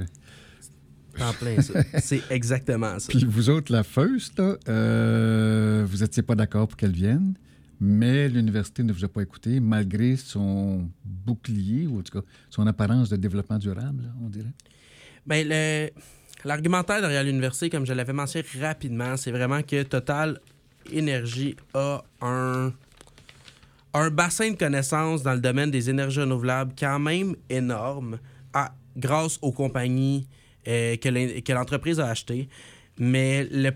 En 1.21 1.33
plein, 1.33 1.61
ça. 1.61 1.83
c'est 2.01 2.23
exactement 2.31 2.99
ça. 2.99 3.09
Puis 3.09 3.25
vous 3.25 3.51
autres, 3.51 3.73
la 3.73 3.83
FEUST, 3.83 4.41
euh, 4.41 5.87
vous 5.89 5.99
n'étiez 5.99 6.23
pas 6.23 6.35
d'accord 6.35 6.69
pour 6.69 6.77
qu'elle 6.77 6.93
vienne, 6.93 7.35
mais 7.81 8.29
l'université 8.29 8.83
ne 8.83 8.93
vous 8.93 9.05
a 9.05 9.09
pas 9.09 9.23
écouté, 9.23 9.61
malgré 9.61 10.17
son 10.17 10.89
bouclier, 11.05 11.87
ou 11.87 11.99
en 11.99 12.03
tout 12.03 12.21
cas 12.21 12.27
son 12.51 12.67
apparence 12.67 13.09
de 13.09 13.17
développement 13.17 13.59
durable, 13.59 14.13
on 14.25 14.29
dirait. 14.29 14.55
Bien, 15.27 15.45
le 15.45 15.91
L'argumentaire 16.45 17.01
derrière 17.01 17.25
l'université, 17.25 17.71
comme 17.71 17.87
je 17.87 17.93
l'avais 17.93 18.13
mentionné 18.13 18.47
rapidement, 18.61 19.17
c'est 19.17 19.33
vraiment 19.33 19.63
que 19.63 19.83
Total 19.83 20.39
Énergie 20.93 21.57
a 21.75 22.03
un, 22.21 22.73
un 23.95 24.11
bassin 24.11 24.51
de 24.51 24.57
connaissances 24.57 25.23
dans 25.23 25.35
le 25.35 25.41
domaine 25.41 25.71
des 25.71 25.91
énergies 25.91 26.21
renouvelables 26.21 26.73
quand 26.79 26.99
même 26.99 27.35
énorme 27.51 28.19
grâce 28.97 29.39
aux 29.43 29.53
compagnies 29.53 30.27
euh, 30.67 30.97
que 30.97 31.53
l'entreprise 31.53 32.01
a 32.01 32.09
achetées. 32.09 32.49
Mais 32.99 33.47
le, 33.51 33.71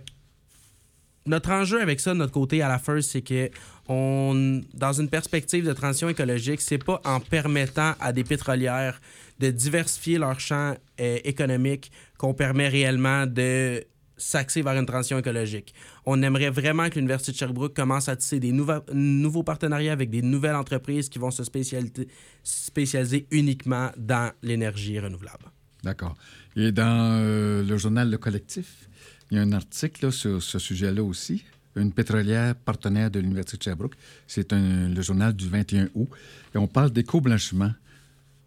notre 1.27 1.51
enjeu 1.51 1.81
avec 1.81 2.01
ça 2.01 2.13
de 2.13 2.19
notre 2.19 2.33
côté 2.33 2.61
à 2.61 2.69
la 2.69 2.79
First, 2.79 3.11
c'est 3.11 3.23
que 3.23 3.51
dans 3.89 4.93
une 4.93 5.09
perspective 5.09 5.67
de 5.67 5.73
transition 5.73 6.09
écologique, 6.09 6.61
c'est 6.61 6.83
pas 6.83 7.01
en 7.05 7.21
permettant 7.21 7.93
à 8.01 8.13
des 8.13 8.25
pétrolières 8.25 9.01
de 9.43 9.51
diversifier 9.51 10.19
leur 10.19 10.39
champ 10.39 10.77
euh, 11.01 11.19
économique 11.25 11.91
qu'on 12.17 12.33
permet 12.33 12.69
réellement 12.69 13.27
de 13.27 13.85
s'axer 14.17 14.63
vers 14.63 14.79
une 14.79 14.87
transition 14.87 15.19
écologique. 15.19 15.75
On 16.07 16.23
aimerait 16.23 16.51
vraiment 16.51 16.89
que 16.89 16.95
l'Université 16.95 17.33
de 17.33 17.37
Sherbrooke 17.39 17.75
commence 17.75 18.09
à 18.09 18.15
tisser 18.15 18.39
des 18.39 18.53
nouveaux 18.53 19.43
partenariats 19.43 19.93
avec 19.93 20.11
des 20.11 20.23
nouvelles 20.23 20.55
entreprises 20.55 21.09
qui 21.09 21.19
vont 21.19 21.33
se 21.33 21.43
spécialiser, 21.43 23.27
uniquement 23.33 23.91
dans 23.97 24.31
l'énergie 24.43 25.01
renouvelable. 25.01 25.47
D'accord. 25.83 26.15
Et 26.55 26.71
dans 26.71 27.19
euh, 27.21 27.65
le 27.65 27.77
journal 27.77 28.09
Le 28.09 28.19
Collectif, 28.19 28.89
il 29.33 29.39
y 29.39 29.41
a 29.41 29.43
un 29.43 29.53
article 29.53 30.13
sur 30.13 30.41
ce 30.41 30.61
sujet-là 30.61 31.03
aussi. 31.03 31.45
Une 31.75 31.91
pétrolière 31.91 32.55
partenaire 32.55 33.11
de 33.11 33.19
l'Université 33.19 33.57
de 33.57 33.63
Sherbrooke. 33.65 33.97
C'est 34.29 34.53
le 34.53 35.03
journal 35.03 35.33
du 35.33 35.49
21 35.49 35.89
août. 35.95 36.11
Et 36.55 36.59
on 36.59 36.69
parle 36.69 36.93
d'éco-blanchiment. 36.93 37.73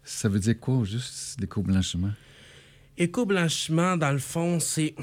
Ça 0.06 0.28
veut 0.28 0.38
dire 0.38 0.58
quoi, 0.58 0.84
juste, 0.84 1.40
l'éco-blanchiment? 1.40 2.12
Éco-blanchiment, 2.96 3.96
dans 3.96 4.12
le 4.12 4.18
fond, 4.18 4.60
c'est. 4.60 4.94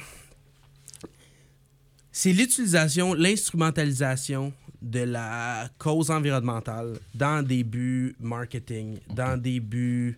C'est 2.10 2.32
l'utilisation, 2.32 3.14
l'instrumentalisation 3.14 4.54
de 4.82 5.00
la 5.00 5.68
cause 5.78 6.10
environnementale 6.10 7.00
dans 7.16 7.46
des 7.46 7.64
buts 7.64 8.16
marketing, 8.20 8.98
dans 9.14 9.36
des 9.36 9.60
buts 9.60 10.18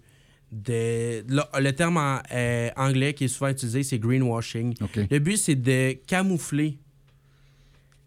de. 0.52 1.26
Le, 1.28 1.72
terme 1.72 2.22
euh, 2.32 2.70
anglais 2.76 3.16
qui 3.16 3.24
est 3.24 3.28
souvent 3.28 3.50
utilisé, 3.50 3.82
c'est 3.82 3.98
greenwashing. 3.98 4.76
Le 5.10 5.18
but, 5.20 5.38
c'est 5.38 5.56
de 5.56 5.94
camoufler 6.06 6.78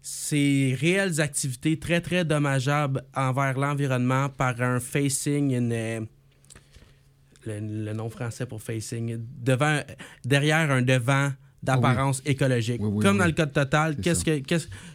ces 0.01 0.77
réelles 0.79 1.19
activités 1.19 1.77
très, 1.77 1.99
très 1.99 2.23
dommageables 2.23 3.03
envers 3.13 3.59
l'environnement 3.59 4.29
par 4.29 4.61
un 4.61 4.79
facing, 4.79 5.53
une 5.53 6.07
le, 7.45 7.93
nom 7.93 8.09
français 8.09 8.45
pour 8.45 8.61
facing, 8.61 9.17
devant, 9.41 9.79
derrière 10.25 10.71
un 10.71 10.81
devant 10.81 11.31
d'apparence 11.61 12.21
écologique. 12.25 12.79
Comme 12.79 13.17
dans 13.17 13.25
le 13.25 13.31
cas 13.31 13.45
de 13.45 13.51
Total, 13.51 13.95
qu'est-ce 13.97 14.23
que, 14.23 14.41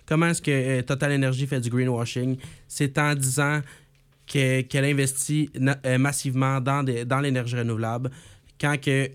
comment 0.07 0.27
est-ce 0.27 0.43
que 0.43 0.51
euh, 0.51 0.83
Total 0.83 1.13
Energy 1.13 1.47
fait 1.47 1.61
du 1.61 1.69
greenwashing? 1.69 2.39
C'est 2.69 2.97
en 2.99 3.15
disant 3.15 3.61
qu'elle 4.27 4.85
investit 4.85 5.51
euh, 5.85 5.99
massivement 5.99 6.61
dans, 6.61 6.83
dans 6.83 7.21
l'énergie 7.21 7.57
renouvelable. 7.57 8.11
Quand 8.59 8.81
que, 8.81 9.11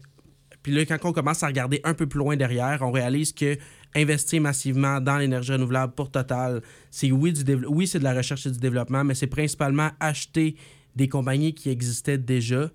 puis 0.61 0.73
là, 0.73 0.85
quand 0.85 0.97
on 1.03 1.13
commence 1.13 1.41
à 1.41 1.47
regarder 1.47 1.81
un 1.83 1.95
peu 1.95 2.05
plus 2.05 2.19
loin 2.19 2.35
derrière, 2.35 2.79
on 2.81 2.91
réalise 2.91 3.33
que 3.33 3.57
investir 3.95 4.41
massivement 4.41 5.01
dans 5.01 5.17
l'énergie 5.17 5.51
renouvelable 5.51 5.93
pour 5.93 6.11
Total, 6.11 6.61
c'est 6.91 7.11
oui, 7.11 7.33
du 7.33 7.55
oui 7.65 7.87
c'est 7.87 7.99
de 7.99 8.03
la 8.03 8.13
recherche 8.13 8.45
et 8.45 8.51
du 8.51 8.59
développement, 8.59 9.03
mais 9.03 9.15
c'est 9.15 9.27
principalement 9.27 9.89
acheter 9.99 10.55
des 10.95 11.07
compagnies 11.07 11.53
qui 11.53 11.69
existaient 11.69 12.17
déjà 12.17 12.69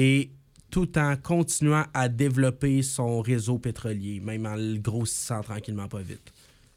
et 0.00 0.30
tout 0.70 0.96
en 0.96 1.16
continuant 1.16 1.84
à 1.92 2.08
développer 2.08 2.82
son 2.82 3.20
réseau 3.20 3.58
pétrolier, 3.58 4.20
même 4.20 4.46
en 4.46 4.54
le 4.54 4.78
grossissant 4.78 5.40
tranquillement 5.42 5.88
pas 5.88 6.02
vite. 6.02 6.32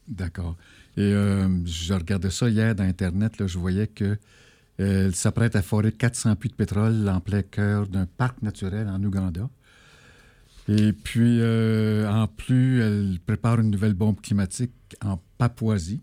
D'accord. 0.08 0.56
Et 0.96 1.02
euh, 1.02 1.48
je 1.64 1.94
regardais 1.94 2.30
ça 2.30 2.48
hier 2.48 2.74
dans 2.74 2.82
Internet, 2.82 3.38
là, 3.38 3.46
je 3.46 3.58
voyais 3.58 3.86
que 3.86 4.18
euh, 4.80 5.12
s'apprête 5.12 5.54
à 5.54 5.62
forer 5.62 5.92
400 5.92 6.34
puits 6.34 6.48
de 6.48 6.56
pétrole 6.56 7.08
en 7.08 7.20
plein 7.20 7.42
cœur 7.42 7.86
d'un 7.86 8.06
parc 8.06 8.42
naturel 8.42 8.88
en 8.88 9.00
Ouganda. 9.04 9.48
Et 10.66 10.92
puis, 10.92 11.38
euh, 11.40 12.10
en 12.10 12.26
plus, 12.26 12.80
elle 12.80 13.20
prépare 13.24 13.60
une 13.60 13.70
nouvelle 13.70 13.94
bombe 13.94 14.20
climatique 14.20 14.72
en 15.00 15.20
Papouasie. 15.38 16.00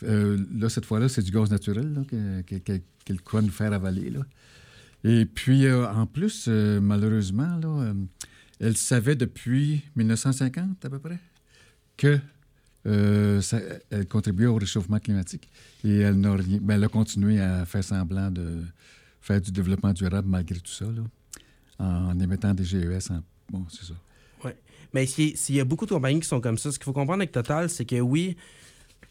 là, 0.00 0.70
cette 0.70 0.86
fois-là, 0.86 1.10
c'est 1.10 1.22
du 1.22 1.30
gaz 1.30 1.50
naturel 1.50 2.06
qu'elle 2.46 3.20
croit 3.20 3.42
nous 3.42 3.50
faire 3.50 3.74
avaler. 3.74 4.08
Là. 4.08 4.20
Et 5.04 5.26
puis, 5.26 5.66
euh, 5.66 5.86
en 5.86 6.06
plus, 6.06 6.46
euh, 6.48 6.80
malheureusement, 6.80 7.58
là, 7.58 7.68
euh, 7.68 7.94
elle 8.58 8.76
savait 8.76 9.14
depuis 9.14 9.82
1950 9.96 10.82
à 10.84 10.90
peu 10.90 10.98
près 10.98 11.18
que 11.96 12.18
elle 12.86 14.06
contribuait 14.08 14.46
au 14.46 14.56
réchauffement 14.56 14.98
climatique. 14.98 15.48
Et 15.84 16.00
elle, 16.00 16.20
n'a 16.20 16.34
rien, 16.34 16.58
ben, 16.60 16.74
elle 16.74 16.84
a 16.84 16.88
continué 16.88 17.40
à 17.40 17.64
faire 17.64 17.82
semblant 17.82 18.30
de 18.30 18.62
faire 19.22 19.40
du 19.40 19.50
développement 19.50 19.94
durable 19.94 20.28
malgré 20.28 20.60
tout 20.60 20.70
ça, 20.70 20.84
en 21.78 22.18
émettant 22.20 22.52
des 22.52 22.64
GES. 22.64 23.10
Bon, 23.50 23.64
c'est 23.70 23.86
ça. 23.86 23.94
Oui. 24.44 24.50
Mais 24.92 25.06
s'il 25.06 25.54
y 25.54 25.60
a 25.60 25.64
beaucoup 25.64 25.86
de 25.86 25.92
compagnies 25.92 26.20
qui 26.20 26.28
sont 26.28 26.42
comme 26.42 26.58
ça, 26.58 26.72
ce 26.72 26.78
qu'il 26.78 26.84
faut 26.84 26.92
comprendre 26.92 27.20
avec 27.20 27.32
Total, 27.32 27.70
c'est 27.70 27.86
que 27.86 28.00
oui, 28.00 28.36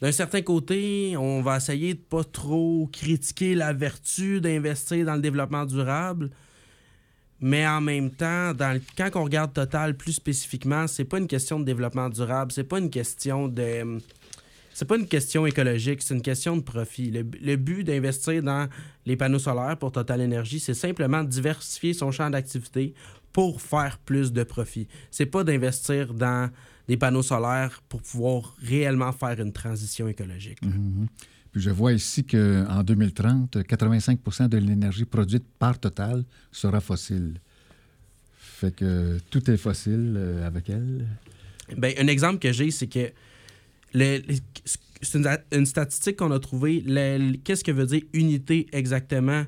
d'un 0.03 0.11
certain 0.11 0.41
côté, 0.41 1.15
on 1.15 1.41
va 1.41 1.55
essayer 1.55 1.93
de 1.93 1.99
pas 2.01 2.25
trop 2.25 2.89
critiquer 2.91 3.55
la 3.55 3.71
vertu 3.71 4.41
d'investir 4.41 5.05
dans 5.05 5.15
le 5.15 5.21
développement 5.21 5.65
durable. 5.65 6.29
Mais 7.39 7.65
en 7.65 7.79
même 7.79 8.11
temps, 8.11 8.53
dans 8.53 8.77
quand 8.97 9.11
on 9.15 9.23
regarde 9.23 9.53
Total 9.53 9.95
plus 9.95 10.11
spécifiquement, 10.11 10.87
c'est 10.87 11.05
pas 11.05 11.19
une 11.19 11.27
question 11.27 11.57
de 11.57 11.63
développement 11.63 12.09
durable, 12.09 12.51
c'est 12.51 12.65
pas 12.65 12.79
une 12.79 12.89
question 12.89 13.47
de 13.47 14.01
c'est 14.73 14.83
pas 14.83 14.97
une 14.97 15.07
question 15.07 15.45
écologique, 15.45 16.01
c'est 16.01 16.15
une 16.15 16.21
question 16.21 16.57
de 16.57 16.63
profit. 16.63 17.09
Le, 17.09 17.25
le 17.41 17.55
but 17.55 17.85
d'investir 17.85 18.43
dans 18.43 18.67
les 19.05 19.15
panneaux 19.15 19.39
solaires 19.39 19.77
pour 19.77 19.93
Total 19.93 20.19
Energy, 20.19 20.59
c'est 20.59 20.73
simplement 20.73 21.23
diversifier 21.23 21.93
son 21.93 22.11
champ 22.11 22.29
d'activité 22.29 22.93
pour 23.31 23.61
faire 23.61 23.99
plus 23.99 24.33
de 24.33 24.43
profit. 24.43 24.89
C'est 25.11 25.27
pas 25.27 25.45
d'investir 25.45 26.13
dans 26.13 26.51
des 26.88 26.98
panneaux 26.98 27.24
solaires 27.24 27.82
pour 27.89 28.02
pouvoir 28.02 28.56
réellement 28.62 29.12
faire 29.12 29.39
une 29.39 29.52
transition 29.54 30.08
écologique. 30.08 30.62
Mhm. 30.62 31.08
Puis 31.52 31.62
je 31.62 31.69
vois 31.69 31.93
ici 31.93 32.24
qu'en 32.26 32.84
2030, 32.84 33.63
85 33.63 34.50
de 34.50 34.58
l'énergie 34.58 35.06
produite 35.06 35.46
par 35.60 35.80
Total 35.80 36.24
sera 36.52 36.82
fossile. 36.82 37.39
Fait 38.38 38.76
que 38.76 39.19
tout 39.30 39.50
est 39.52 39.58
fossile 39.58 40.15
euh, 40.17 40.48
avec 40.48 40.69
elle. 40.69 41.08
Ben, 41.78 41.93
un 42.00 42.08
exemple 42.08 42.39
que 42.39 42.52
j'ai, 42.52 42.72
c'est 42.72 42.88
que 42.88 43.12
le- 43.93 44.17
le- 44.28 44.36
c'est 45.02 45.17
une, 45.19 45.28
une 45.52 45.65
statistique 45.65 46.17
qu'on 46.17 46.32
a 46.32 46.39
trouvée. 46.39 46.84
Qu'est-ce 47.43 47.63
que 47.63 47.72
veut 47.72 47.86
dire 47.86 48.02
unité 48.13 48.67
exactement? 48.72 49.43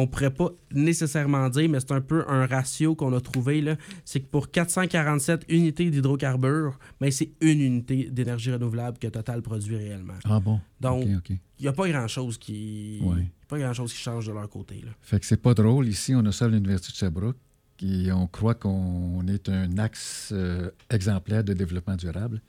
On 0.00 0.06
pourrait 0.06 0.32
pas 0.32 0.50
nécessairement 0.72 1.48
dire, 1.50 1.68
mais 1.68 1.78
c'est 1.80 1.92
un 1.92 2.00
peu 2.00 2.24
un 2.26 2.46
ratio 2.46 2.94
qu'on 2.94 3.12
a 3.12 3.20
trouvé. 3.20 3.76
C'est 4.04 4.20
que 4.20 4.26
pour 4.26 4.50
447 4.50 5.44
unités 5.48 5.90
d'hydrocarbures, 5.90 6.78
ben, 7.00 7.10
c'est 7.10 7.32
une 7.42 7.60
unité 7.60 8.08
d'énergie 8.10 8.50
renouvelable 8.50 8.98
que 8.98 9.08
Total 9.08 9.42
produit 9.42 9.76
réellement. 9.76 10.14
Ah 10.24 10.40
bon? 10.40 10.60
Donc, 10.80 11.04
il 11.04 11.38
n'y 11.60 11.68
a 11.68 11.72
pas 11.72 11.88
grand-chose 11.88 12.38
qui... 12.38 13.00
Ouais. 13.02 13.30
pas 13.46 13.58
grand-chose 13.58 13.92
qui 13.92 13.98
change 13.98 14.26
de 14.26 14.32
leur 14.32 14.48
côté. 14.48 14.76
Là. 14.76 14.92
Fait 15.02 15.20
que 15.20 15.26
c'est 15.26 15.42
pas 15.42 15.52
drôle. 15.52 15.86
Ici, 15.86 16.14
on 16.14 16.24
a 16.24 16.32
ça 16.32 16.46
à 16.46 16.48
l'Université 16.48 16.92
de 16.92 16.96
Sherbrooke 16.96 17.36
et 17.82 18.10
on 18.12 18.26
croit 18.26 18.54
qu'on 18.54 19.26
est 19.26 19.48
un 19.48 19.76
axe 19.76 20.30
euh, 20.32 20.70
exemplaire 20.88 21.44
de 21.44 21.52
développement 21.52 21.96
durable. 21.96 22.40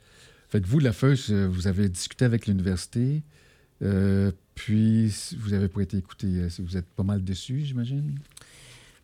Fait 0.48 0.60
que 0.60 0.66
vous, 0.66 0.78
la 0.78 0.92
FEUS, 0.92 1.30
euh, 1.30 1.48
vous 1.48 1.66
avez 1.66 1.88
discuté 1.88 2.24
avec 2.24 2.46
l'université, 2.46 3.22
puis 4.54 5.12
vous 5.38 5.50
n'avez 5.50 5.68
pas 5.68 5.80
été 5.82 5.96
écouté. 5.96 6.26
Euh, 6.28 6.48
Vous 6.60 6.76
êtes 6.76 6.86
pas 6.86 7.02
mal 7.02 7.22
déçu, 7.24 7.60
j'imagine? 7.64 8.14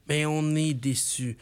Mais 0.08 0.24
on 0.26 0.54
est 0.54 0.74
déçus. 0.74 1.36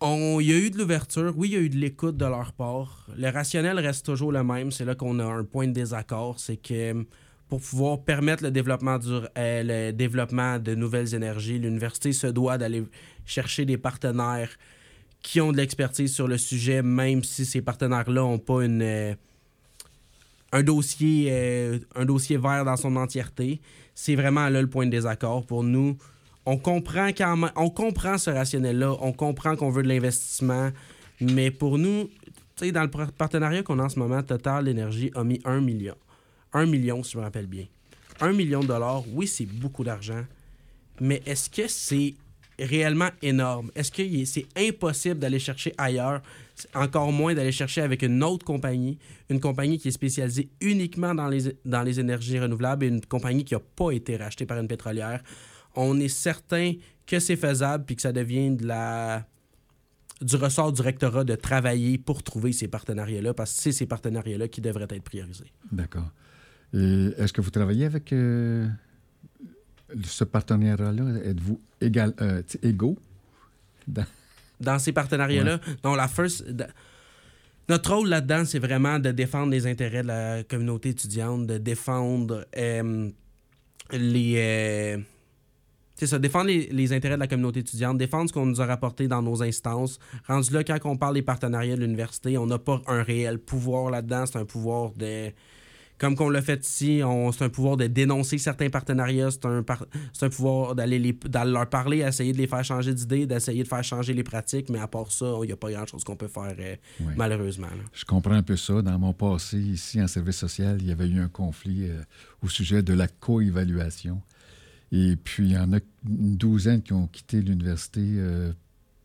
On- 0.00 0.40
Il 0.40 0.48
y 0.48 0.52
a 0.52 0.58
eu 0.58 0.70
de 0.70 0.78
l'ouverture, 0.78 1.32
oui, 1.36 1.48
il 1.48 1.52
y 1.54 1.56
a 1.56 1.60
eu 1.60 1.68
de 1.70 1.76
l'écoute 1.76 2.16
de 2.16 2.24
leur 2.26 2.52
part. 2.52 3.06
Le 3.16 3.28
rationnel 3.30 3.78
reste 3.78 4.04
toujours 4.06 4.32
le 4.32 4.42
même. 4.44 4.70
C'est 4.70 4.84
là 4.84 4.94
qu'on 4.94 5.18
a 5.18 5.24
un 5.24 5.44
point 5.44 5.66
de 5.68 5.72
désaccord. 5.72 6.38
C'est 6.38 6.56
que 6.56 6.92
hum, 6.92 7.06
pour 7.48 7.60
pouvoir 7.60 8.02
permettre 8.02 8.42
le 8.42 8.50
développement, 8.50 8.98
du, 8.98 9.08
euh, 9.08 9.22
le 9.36 9.92
développement 9.92 10.58
de 10.58 10.74
nouvelles 10.74 11.14
énergies, 11.14 11.58
l'université 11.58 12.12
se 12.12 12.26
doit 12.26 12.58
d'aller 12.58 12.84
chercher 13.24 13.64
des 13.64 13.78
partenaires 13.78 14.50
qui 15.22 15.40
ont 15.40 15.52
de 15.52 15.56
l'expertise 15.56 16.12
sur 16.12 16.28
le 16.28 16.38
sujet, 16.38 16.82
même 16.82 17.22
si 17.24 17.46
ces 17.46 17.62
partenaires-là 17.62 18.20
n'ont 18.20 18.38
pas 18.38 18.64
une, 18.64 18.82
euh, 18.82 19.14
un, 20.56 20.62
dossier, 20.62 21.28
euh, 21.30 21.78
un 21.94 22.04
dossier 22.04 22.36
vert 22.36 22.64
dans 22.64 22.76
son 22.76 22.96
entièreté. 22.96 23.60
C'est 23.94 24.14
vraiment 24.14 24.48
là 24.48 24.60
le 24.60 24.68
point 24.68 24.86
de 24.86 24.90
désaccord 24.90 25.44
pour 25.44 25.62
nous 25.64 25.96
on 26.46 26.56
comprend 26.58 27.10
comprend 27.74 28.18
ce 28.18 28.30
rationnel-là, 28.30 28.96
on 29.00 29.12
comprend 29.12 29.56
qu'on 29.56 29.70
veut 29.70 29.82
de 29.82 29.88
l'investissement, 29.88 30.70
mais 31.20 31.50
pour 31.50 31.76
nous, 31.76 32.08
dans 32.72 32.82
le 32.82 32.90
par- 32.90 33.12
partenariat 33.12 33.64
qu'on 33.64 33.80
a 33.80 33.84
en 33.84 33.88
ce 33.88 33.98
moment, 33.98 34.22
Total 34.22 34.66
Énergie 34.68 35.10
a 35.16 35.24
mis 35.24 35.40
1 35.44 35.60
million. 35.60 35.96
1 36.52 36.66
million, 36.66 37.02
si 37.02 37.12
je 37.12 37.18
me 37.18 37.24
rappelle 37.24 37.46
bien. 37.46 37.66
1 38.20 38.32
million 38.32 38.60
de 38.60 38.68
dollars, 38.68 39.02
oui, 39.12 39.26
c'est 39.26 39.44
beaucoup 39.44 39.82
d'argent, 39.82 40.24
mais 41.00 41.20
est-ce 41.26 41.50
que 41.50 41.66
c'est 41.66 42.14
réellement 42.58 43.10
énorme? 43.20 43.70
Est-ce 43.74 43.90
que 43.90 44.24
c'est 44.24 44.46
impossible 44.56 45.18
d'aller 45.18 45.40
chercher 45.40 45.74
ailleurs? 45.76 46.22
Encore 46.74 47.12
moins 47.12 47.34
d'aller 47.34 47.52
chercher 47.52 47.82
avec 47.82 48.02
une 48.02 48.22
autre 48.24 48.44
compagnie, 48.44 48.98
une 49.28 49.40
compagnie 49.40 49.78
qui 49.78 49.88
est 49.88 49.92
spécialisée 49.92 50.48
uniquement 50.60 51.14
dans 51.14 51.28
les, 51.28 51.54
dans 51.64 51.84
énergies 51.84 52.38
renouvelables 52.38 52.84
et 52.84 52.88
une 52.88 53.04
compagnie 53.04 53.44
qui 53.44 53.54
n'a 53.54 53.60
pas 53.60 53.90
été 53.90 54.16
rachetée 54.16 54.46
par 54.46 54.58
une 54.58 54.68
pétrolière 54.68 55.22
on 55.76 56.00
est 56.00 56.08
certain 56.08 56.72
que 57.06 57.20
c'est 57.20 57.36
faisable 57.36 57.84
puis 57.84 57.96
que 57.96 58.02
ça 58.02 58.12
devient 58.12 58.50
de 58.50 58.66
la 58.66 59.26
du 60.22 60.36
ressort 60.36 60.72
du 60.72 60.80
rectorat 60.80 61.24
de 61.24 61.34
travailler 61.34 61.98
pour 61.98 62.22
trouver 62.22 62.52
ces 62.52 62.68
partenariats-là 62.68 63.34
parce 63.34 63.54
que 63.54 63.62
c'est 63.62 63.72
ces 63.72 63.86
partenariats-là 63.86 64.48
qui 64.48 64.62
devraient 64.62 64.86
être 64.88 65.02
priorisés. 65.02 65.52
D'accord. 65.70 66.10
Et 66.72 67.12
est-ce 67.18 67.34
que 67.34 67.42
vous 67.42 67.50
travaillez 67.50 67.84
avec 67.84 68.14
euh, 68.14 68.66
ce 70.04 70.24
partenariat-là? 70.24 71.20
Êtes-vous 71.22 71.60
euh, 71.82 72.42
égaux? 72.62 72.96
Dans- 73.86 74.06
Dans 74.60 74.78
ces 74.78 74.92
partenariats-là, 74.92 75.60
non, 75.84 75.94
la 75.94 76.08
first. 76.08 76.44
Notre 77.68 77.94
rôle 77.94 78.08
là-dedans, 78.08 78.44
c'est 78.44 78.58
vraiment 78.58 78.98
de 78.98 79.10
défendre 79.10 79.50
les 79.50 79.66
intérêts 79.66 80.02
de 80.02 80.08
la 80.08 80.42
communauté 80.44 80.90
étudiante, 80.90 81.46
de 81.46 81.58
défendre 81.58 82.46
euh, 82.56 83.10
les. 83.92 84.34
euh, 84.36 84.98
c'est 85.94 86.06
ça, 86.06 86.18
défendre 86.18 86.46
les, 86.46 86.68
les 86.68 86.92
intérêts 86.92 87.14
de 87.14 87.20
la 87.20 87.26
communauté 87.26 87.60
étudiante, 87.60 87.96
défendre 87.96 88.28
ce 88.28 88.34
qu'on 88.34 88.46
nous 88.46 88.60
a 88.60 88.66
rapporté 88.66 89.08
dans 89.08 89.22
nos 89.22 89.42
instances. 89.42 89.98
Rendu 90.28 90.52
là, 90.52 90.62
quand 90.62 90.78
on 90.84 90.96
parle 90.96 91.14
des 91.14 91.22
partenariats 91.22 91.74
de 91.74 91.80
l'université, 91.80 92.36
on 92.36 92.46
n'a 92.46 92.58
pas 92.58 92.82
un 92.86 93.02
réel 93.02 93.38
pouvoir 93.38 93.90
là-dedans. 93.90 94.26
C'est 94.26 94.38
un 94.38 94.44
pouvoir 94.44 94.92
de. 94.92 95.32
Comme 95.98 96.14
qu'on 96.14 96.28
l'a 96.28 96.42
fait 96.42 96.62
ici, 96.64 97.00
c'est 97.32 97.44
un 97.44 97.48
pouvoir 97.48 97.76
de 97.78 97.86
dénoncer 97.86 98.36
certains 98.36 98.68
partenariats, 98.68 99.30
c'est 99.30 99.46
un, 99.46 99.62
par- 99.62 99.86
un 100.20 100.28
pouvoir 100.28 100.74
d'aller 100.74 101.16
leur 101.46 101.68
parler, 101.70 101.98
essayer 101.98 102.32
de 102.32 102.38
les 102.38 102.46
faire 102.46 102.62
changer 102.64 102.92
d'idée, 102.92 103.26
d'essayer 103.26 103.62
de 103.62 103.68
faire 103.68 103.82
changer 103.82 104.12
les 104.12 104.22
pratiques, 104.22 104.68
mais 104.68 104.78
à 104.78 104.88
part 104.88 105.10
ça, 105.10 105.32
il 105.42 105.46
n'y 105.46 105.52
a 105.52 105.56
pas 105.56 105.70
grand-chose 105.70 106.04
qu'on 106.04 106.16
peut 106.16 106.28
faire, 106.28 106.54
euh, 106.58 106.76
malheureusement. 107.16 107.68
là. 107.68 107.82
Je 107.94 108.04
comprends 108.04 108.34
un 108.34 108.42
peu 108.42 108.56
ça. 108.56 108.82
Dans 108.82 108.98
mon 108.98 109.14
passé, 109.14 109.58
ici, 109.58 110.02
en 110.02 110.06
service 110.06 110.36
social, 110.36 110.76
il 110.80 110.86
y 110.88 110.92
avait 110.92 111.08
eu 111.08 111.18
un 111.18 111.28
conflit 111.28 111.88
euh, 111.88 112.02
au 112.42 112.48
sujet 112.48 112.82
de 112.82 112.92
la 112.92 113.08
co-évaluation. 113.08 114.20
Et 114.92 115.16
puis, 115.16 115.46
il 115.46 115.52
y 115.52 115.58
en 115.58 115.72
a 115.72 115.78
une 116.06 116.36
douzaine 116.36 116.82
qui 116.82 116.92
ont 116.92 117.06
quitté 117.06 117.40
l'université 117.40 118.00
euh, 118.04 118.52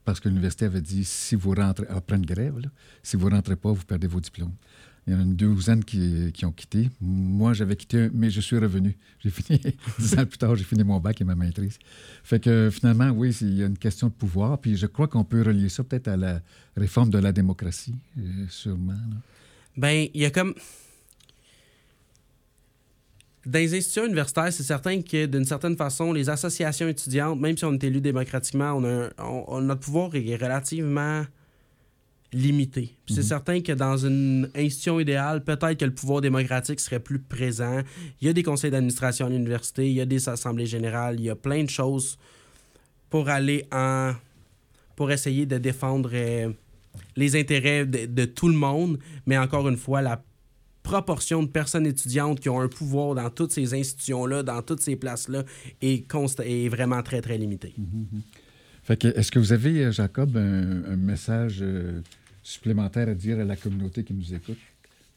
parce 0.05 0.19
que 0.19 0.27
l'université 0.29 0.65
avait 0.65 0.81
dit 0.81 1.03
si 1.05 1.35
vous 1.35 1.53
rentrez, 1.53 1.85
après 1.89 2.17
une 2.17 2.25
grève, 2.25 2.59
là, 2.59 2.69
si 3.01 3.15
vous 3.17 3.29
ne 3.29 3.35
rentrez 3.35 3.55
pas, 3.55 3.71
vous 3.71 3.85
perdez 3.85 4.07
vos 4.07 4.19
diplômes. 4.19 4.53
Il 5.07 5.13
y 5.13 5.15
en 5.15 5.19
a 5.19 5.23
une 5.23 5.35
douzaine 5.35 5.83
qui, 5.83 6.31
qui 6.31 6.45
ont 6.45 6.51
quitté. 6.51 6.89
Moi, 7.01 7.53
j'avais 7.53 7.75
quitté, 7.75 8.09
mais 8.13 8.29
je 8.29 8.39
suis 8.39 8.57
revenu. 8.57 8.95
J'ai 9.19 9.31
fini, 9.31 9.59
dix 9.99 10.17
ans 10.17 10.25
plus 10.27 10.37
tard, 10.37 10.55
j'ai 10.55 10.63
fini 10.63 10.83
mon 10.83 10.99
bac 10.99 11.19
et 11.19 11.23
ma 11.23 11.33
maîtrise. 11.35 11.79
Fait 12.23 12.39
que 12.39 12.69
finalement, 12.71 13.09
oui, 13.09 13.35
il 13.41 13.55
y 13.57 13.63
a 13.63 13.65
une 13.65 13.77
question 13.79 14.07
de 14.07 14.13
pouvoir. 14.13 14.59
Puis 14.59 14.77
je 14.77 14.85
crois 14.85 15.07
qu'on 15.07 15.23
peut 15.23 15.41
relier 15.41 15.69
ça 15.69 15.83
peut-être 15.83 16.07
à 16.07 16.17
la 16.17 16.39
réforme 16.77 17.09
de 17.09 17.17
la 17.17 17.31
démocratie, 17.31 17.95
euh, 18.19 18.21
sûrement. 18.49 18.91
là. 18.93 19.15
Ben, 19.75 20.07
il 20.13 20.21
y 20.21 20.25
a 20.25 20.29
comme. 20.29 20.53
Dans 23.43 23.57
les 23.57 23.73
institutions 23.73 24.05
universitaires, 24.05 24.53
c'est 24.53 24.61
certain 24.63 25.01
que 25.01 25.25
d'une 25.25 25.45
certaine 25.45 25.75
façon, 25.75 26.13
les 26.13 26.29
associations 26.29 26.87
étudiantes, 26.87 27.39
même 27.39 27.57
si 27.57 27.65
on 27.65 27.73
est 27.73 27.83
élu 27.83 27.99
démocratiquement, 27.99 28.73
on 28.73 28.83
a 28.83 29.05
un- 29.07 29.11
on- 29.17 29.61
notre 29.61 29.81
pouvoir 29.81 30.13
est 30.13 30.35
relativement 30.35 31.23
limité. 32.33 32.95
C'est 33.09 33.23
certain 33.23 33.61
que 33.61 33.73
dans 33.73 33.97
une 33.97 34.49
institution 34.55 34.99
idéale, 34.99 35.43
peut-être 35.43 35.77
que 35.77 35.85
le 35.85 35.93
pouvoir 35.93 36.21
démocratique 36.21 36.79
serait 36.79 37.01
plus 37.01 37.19
présent. 37.19 37.81
Il 38.21 38.27
y 38.27 38.29
a 38.29 38.33
des 38.33 38.43
conseils 38.43 38.71
d'administration 38.71 39.25
à 39.25 39.29
l'université, 39.29 39.87
il 39.89 39.93
y 39.95 40.01
a 40.01 40.05
des 40.05 40.29
assemblées 40.29 40.65
générales, 40.65 41.15
il 41.19 41.25
y 41.25 41.29
a 41.29 41.35
plein 41.35 41.63
de 41.63 41.69
choses 41.69 42.17
pour 43.09 43.27
aller 43.29 43.65
en. 43.71 44.13
pour 44.95 45.11
essayer 45.11 45.45
de 45.45 45.57
défendre 45.57 46.11
euh, 46.13 46.49
les 47.17 47.35
intérêts 47.35 47.85
de, 47.85 48.05
de 48.05 48.25
tout 48.25 48.47
le 48.47 48.55
monde, 48.55 48.97
mais 49.25 49.37
encore 49.37 49.67
une 49.67 49.77
fois, 49.77 50.01
la 50.01 50.23
proportion 50.83 51.43
de 51.43 51.47
personnes 51.47 51.85
étudiantes 51.85 52.39
qui 52.39 52.49
ont 52.49 52.59
un 52.61 52.67
pouvoir 52.67 53.13
dans 53.15 53.29
toutes 53.29 53.51
ces 53.51 53.73
institutions-là, 53.73 54.41
dans 54.43 54.61
toutes 54.61 54.81
ces 54.81 54.95
places-là, 54.95 55.43
est, 55.81 56.09
consta- 56.09 56.43
est 56.45 56.69
vraiment 56.69 57.03
très, 57.03 57.21
très 57.21 57.37
limitée. 57.37 57.75
Fait 58.83 58.97
que, 58.97 59.07
est-ce 59.09 59.31
que 59.31 59.39
vous 59.39 59.53
avez, 59.53 59.85
euh, 59.85 59.91
Jacob, 59.91 60.35
un, 60.37 60.83
un 60.85 60.95
message 60.95 61.59
euh, 61.61 62.01
supplémentaire 62.43 63.07
à 63.09 63.13
dire 63.13 63.39
à 63.39 63.43
la 63.43 63.55
communauté 63.55 64.03
qui 64.03 64.13
nous 64.13 64.33
écoute 64.33 64.57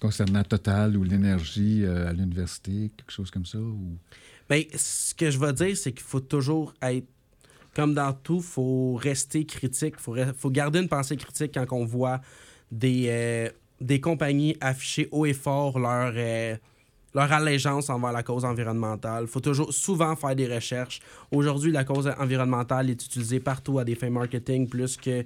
concernant 0.01 0.43
Total 0.45 0.97
ou 0.97 1.05
l'énergie 1.05 1.85
euh, 1.85 2.09
à 2.09 2.13
l'université, 2.13 2.91
quelque 2.97 3.11
chose 3.11 3.31
comme 3.31 3.47
ça? 3.47 3.59
Ou... 3.59 3.97
Ben, 4.49 4.63
ce 4.75 5.15
que 5.15 5.31
je 5.31 5.39
vais 5.39 5.53
dire, 5.53 5.77
c'est 5.77 5.93
qu'il 5.93 6.05
faut 6.05 6.21
toujours 6.21 6.75
être, 6.83 7.07
comme 7.75 7.95
dans 7.95 8.13
tout, 8.13 8.41
faut 8.41 8.97
rester 8.97 9.47
critique, 9.47 9.95
il 10.07 10.35
faut 10.37 10.51
garder 10.51 10.81
une 10.81 10.89
pensée 10.89 11.17
critique 11.17 11.53
quand 11.55 11.73
on 11.73 11.87
voit 11.87 12.21
des, 12.71 13.07
euh, 13.09 13.49
des 13.81 14.01
compagnies 14.01 14.57
afficher 14.61 15.09
haut 15.11 15.25
et 15.25 15.33
fort 15.33 15.79
leur, 15.79 16.13
euh, 16.15 16.57
leur 17.15 17.33
allégeance 17.33 17.89
envers 17.89 18.13
la 18.13 18.23
cause 18.23 18.45
environnementale. 18.45 19.25
Il 19.25 19.29
faut 19.29 19.41
toujours 19.41 19.73
souvent 19.73 20.15
faire 20.17 20.37
des 20.37 20.53
recherches. 20.53 21.01
Aujourd'hui, 21.31 21.73
la 21.73 21.85
cause 21.85 22.13
environnementale 22.19 22.91
est 22.91 23.05
utilisée 23.05 23.41
partout 23.41 23.79
à 23.79 23.85
des 23.85 23.95
fins 23.95 24.11
marketing 24.11 24.69
plus 24.69 24.97
que 24.97 25.25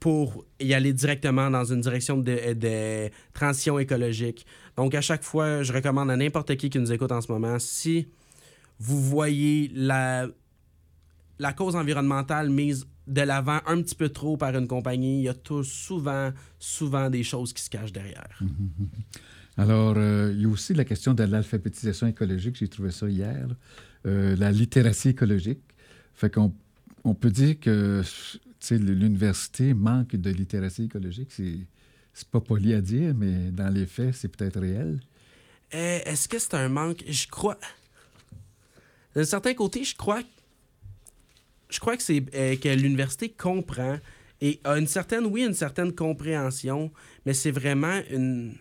pour 0.00 0.46
y 0.58 0.72
aller 0.72 0.94
directement 0.94 1.50
dans 1.50 1.64
une 1.64 1.82
direction 1.82 2.16
de, 2.16 2.54
de 2.54 3.10
transition 3.34 3.78
écologique. 3.78 4.46
Donc, 4.76 4.94
à 4.94 5.02
chaque 5.02 5.22
fois, 5.22 5.62
je 5.62 5.72
recommande 5.72 6.10
à 6.10 6.16
n'importe 6.16 6.56
qui 6.56 6.70
qui 6.70 6.78
nous 6.78 6.90
écoute 6.90 7.12
en 7.12 7.20
ce 7.20 7.30
moment, 7.30 7.58
si 7.58 8.08
vous 8.78 9.00
voyez 9.00 9.70
la, 9.74 10.26
la 11.38 11.52
cause 11.52 11.76
environnementale 11.76 12.48
mise 12.48 12.86
de 13.06 13.20
l'avant 13.20 13.60
un 13.66 13.82
petit 13.82 13.94
peu 13.94 14.08
trop 14.08 14.38
par 14.38 14.56
une 14.56 14.66
compagnie, 14.66 15.18
il 15.18 15.24
y 15.24 15.28
a 15.28 15.34
tout, 15.34 15.64
souvent, 15.64 16.32
souvent 16.58 17.10
des 17.10 17.22
choses 17.22 17.52
qui 17.52 17.62
se 17.62 17.68
cachent 17.68 17.92
derrière. 17.92 18.40
Alors, 19.58 19.94
euh, 19.98 20.32
il 20.34 20.42
y 20.42 20.44
a 20.46 20.48
aussi 20.48 20.72
la 20.72 20.86
question 20.86 21.12
de 21.12 21.24
l'alphabétisation 21.24 22.06
écologique. 22.06 22.56
J'ai 22.56 22.68
trouvé 22.68 22.90
ça 22.90 23.06
hier. 23.06 23.48
Euh, 24.06 24.34
la 24.36 24.50
littératie 24.50 25.10
écologique. 25.10 25.60
Fait 26.14 26.32
qu'on 26.32 26.54
on 27.04 27.14
peut 27.14 27.30
dire 27.30 27.60
que 27.60 28.02
l'université 28.70 29.74
manque 29.74 30.16
de 30.16 30.30
littératie 30.30 30.84
écologique. 30.84 31.30
C'est, 31.32 31.58
c'est 32.12 32.28
pas 32.28 32.40
poli 32.40 32.74
à 32.74 32.80
dire, 32.80 33.14
mais 33.14 33.50
dans 33.50 33.68
les 33.68 33.86
faits, 33.86 34.14
c'est 34.14 34.28
peut-être 34.28 34.60
réel. 34.60 35.00
Euh, 35.74 36.00
est-ce 36.04 36.28
que 36.28 36.38
c'est 36.38 36.54
un 36.54 36.68
manque? 36.68 37.04
Je 37.06 37.26
crois. 37.28 37.58
D'un 39.14 39.24
certain 39.24 39.54
côté, 39.54 39.84
je 39.84 39.96
crois. 39.96 40.22
Je 41.68 41.78
crois 41.78 41.96
que 41.96 42.02
c'est 42.02 42.24
euh, 42.34 42.56
que 42.56 42.68
l'université 42.68 43.28
comprend 43.28 43.98
et 44.40 44.60
a 44.64 44.78
une 44.78 44.86
certaine, 44.86 45.26
oui, 45.26 45.44
une 45.44 45.54
certaine 45.54 45.92
compréhension, 45.92 46.90
mais 47.26 47.34
c'est 47.34 47.50
vraiment 47.50 48.00
une 48.10 48.54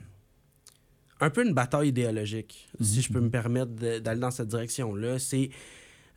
un 1.22 1.30
peu 1.30 1.46
une 1.46 1.54
bataille 1.54 1.90
idéologique, 1.90 2.70
si 2.80 3.02
je 3.02 3.12
peux 3.12 3.20
me 3.20 3.30
permettre 3.30 3.72
d'aller 4.00 4.20
dans 4.20 4.32
cette 4.32 4.48
direction-là. 4.48 5.20
C'est 5.20 5.50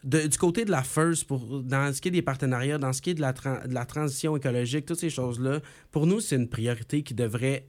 du 0.04 0.38
côté 0.38 0.64
de 0.64 0.70
la 0.70 0.82
FIRST, 0.82 1.26
pour, 1.26 1.62
dans 1.62 1.92
ce 1.92 2.00
qui 2.00 2.08
est 2.08 2.12
des 2.12 2.22
partenariats, 2.22 2.78
dans 2.78 2.92
ce 2.92 3.00
qui 3.00 3.10
est 3.10 3.14
de 3.14 3.20
la, 3.20 3.32
de 3.32 3.74
la 3.74 3.84
transition 3.84 4.36
écologique, 4.36 4.86
toutes 4.86 4.98
ces 4.98 5.10
choses-là, 5.10 5.60
pour 5.90 6.06
nous, 6.06 6.20
c'est 6.20 6.36
une 6.36 6.48
priorité 6.48 7.02
qui 7.02 7.14
devrait 7.14 7.66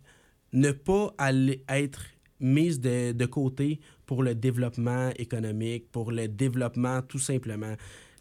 ne 0.52 0.72
pas 0.72 1.14
aller 1.18 1.64
être 1.70 2.04
mise 2.40 2.80
de, 2.80 3.12
de, 3.12 3.26
côté 3.26 3.80
pour 4.06 4.24
le 4.24 4.36
développement 4.36 5.12
économique, 5.18 5.92
pour 5.92 6.12
le 6.12 6.28
développement 6.28 7.02
tout 7.02 7.20
simplement. 7.20 7.76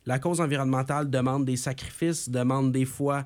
La 0.07 0.19
cause 0.19 0.41
environnementale 0.41 1.11
demande 1.11 1.45
des 1.45 1.57
sacrifices, 1.57 2.29
demande 2.29 2.73
des 2.73 2.85
fois 2.85 3.25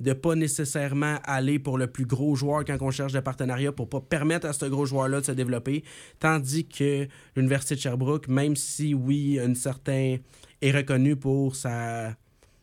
de 0.00 0.12
pas 0.12 0.34
nécessairement 0.34 1.18
aller 1.24 1.58
pour 1.58 1.78
le 1.78 1.86
plus 1.86 2.06
gros 2.06 2.34
joueur 2.36 2.64
quand 2.64 2.76
on 2.80 2.90
cherche 2.90 3.12
des 3.12 3.20
partenariats 3.20 3.72
pour 3.72 3.88
pas 3.88 4.00
permettre 4.00 4.46
à 4.46 4.52
ce 4.52 4.66
gros 4.66 4.86
joueur-là 4.86 5.20
de 5.20 5.26
se 5.26 5.32
développer. 5.32 5.84
Tandis 6.18 6.66
que 6.66 7.08
l'Université 7.36 7.74
de 7.74 7.80
Sherbrooke, 7.80 8.28
même 8.28 8.56
si 8.56 8.94
oui, 8.94 9.38
un 9.38 9.54
certain 9.54 10.16
est 10.60 10.70
reconnu 10.70 11.16
pour 11.16 11.56
sa 11.56 12.14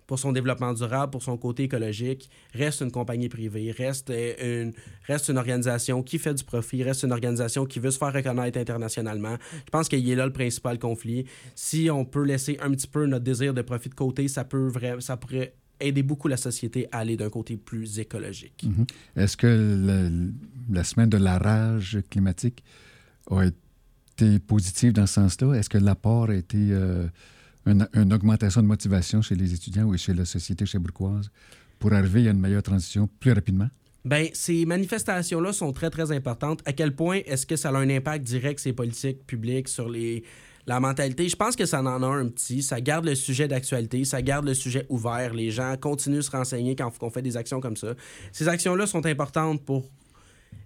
pour 0.08 0.20
son 0.20 0.32
développement 0.32 0.74
durable, 0.74 1.12
pour 1.12 1.24
son 1.24 1.38
côté 1.38 1.64
écologique, 1.64 2.30
reste 2.54 2.82
une 2.82 2.92
compagnie 2.92 3.30
privée, 3.30 3.72
reste 3.72 4.12
une, 4.12 4.74
reste 5.08 5.30
une 5.30 5.38
organisation 5.38 6.04
qui 6.04 6.20
fait 6.20 6.34
du 6.34 6.44
profit, 6.44 6.84
reste 6.84 7.04
une 7.04 7.12
organisation 7.12 7.66
qui 7.66 7.80
veut 7.80 7.92
se 7.92 7.98
faire 7.98 8.14
reconnaître 8.14 8.60
internationalement. 8.60 9.38
Je 9.66 9.72
pense 9.72 9.90
qu'il 9.90 10.08
est 10.08 10.16
là 10.16 10.26
le 10.26 10.34
principal 10.34 10.78
conflit. 10.78 11.26
Si 11.56 11.90
on 11.90 12.06
peut 12.06 12.24
laisser 12.24 12.58
un 12.62 12.72
petit 12.72 12.88
peu 12.88 13.06
notre 13.06 13.24
désir 13.24 13.54
de 13.54 13.62
profit 13.62 13.90
de 13.90 13.96
côté, 13.96 14.28
ça, 14.28 14.44
peut 14.44 14.72
ça 15.00 15.18
pourrait 15.18 15.56
aider 15.80 16.04
beaucoup 16.04 16.28
la 16.28 16.38
société 16.38 16.88
à 16.92 17.00
aller 17.00 17.18
d'un 17.18 17.30
côté 17.30 17.58
plus 17.58 18.00
écologique. 18.00 18.66
Mhm. 18.66 18.86
Est-ce 19.16 19.38
que 19.38 20.10
la 20.70 20.84
semaine 20.84 21.10
de 21.10 21.18
la 21.18 21.38
rage 21.38 22.00
climatique 22.10 22.64
a 23.30 23.46
été 23.46 24.40
positive 24.40 24.94
dans 24.94 25.08
ce 25.08 25.16
sens-là? 25.16 25.54
Est-ce 25.54 25.70
que 25.70 25.78
l'apport 25.78 26.30
a 26.30 26.36
été 26.36 26.58
euh, 26.60 27.08
une, 27.66 28.14
augmentation 28.14 28.62
de 28.62 28.68
motivation 28.68 29.22
chez 29.22 29.36
les 29.36 29.54
étudiants 29.54 29.86
ou 29.86 29.98
chez 29.98 30.14
la 30.14 30.26
société 30.26 30.66
chébrucoise 30.66 31.30
pour 31.80 31.94
arriver 31.94 32.28
à 32.28 32.32
une 32.32 32.40
meilleure 32.40 32.64
transition 32.64 33.10
plus 33.20 33.32
rapidement? 33.32 33.70
Bien, 34.06 34.28
ces 34.34 34.66
manifestations-là 34.66 35.52
sont 35.52 35.74
très, 35.74 35.90
très 35.90 36.12
importantes. 36.12 36.62
À 36.66 36.74
quel 36.74 36.96
point 36.96 37.22
est-ce 37.26 37.46
que 37.48 37.56
ça 37.56 37.70
a 37.70 37.74
un 37.74 37.90
impact 37.90 38.24
direct, 38.24 38.60
ces 38.60 38.72
politiques 38.72 39.26
publiques, 39.26 39.68
sur 39.68 39.90
les, 39.90 40.24
la 40.68 40.80
mentalité, 40.80 41.30
je 41.30 41.36
pense 41.36 41.56
que 41.56 41.66
ça 41.66 41.82
en 41.82 42.04
a 42.04 42.08
un 42.08 42.28
petit. 42.28 42.64
Ça 42.64 42.82
garde 42.82 43.06
le 43.06 43.16
sujet 43.16 43.48
d'actualité, 43.48 44.04
ça 44.04 44.22
garde 44.22 44.46
le 44.46 44.54
sujet 44.54 44.86
ouvert. 44.90 45.34
Les 45.34 45.52
gens 45.52 45.76
continuent 45.80 46.18
de 46.18 46.22
se 46.22 46.32
renseigner 46.32 46.76
quand 46.76 46.92
on 47.02 47.10
fait 47.10 47.22
des 47.22 47.38
actions 47.38 47.62
comme 47.62 47.78
ça. 47.78 47.94
Ces 48.32 48.48
actions-là 48.48 48.88
sont 48.88 49.06
importantes 49.06 49.64
pour 49.64 49.84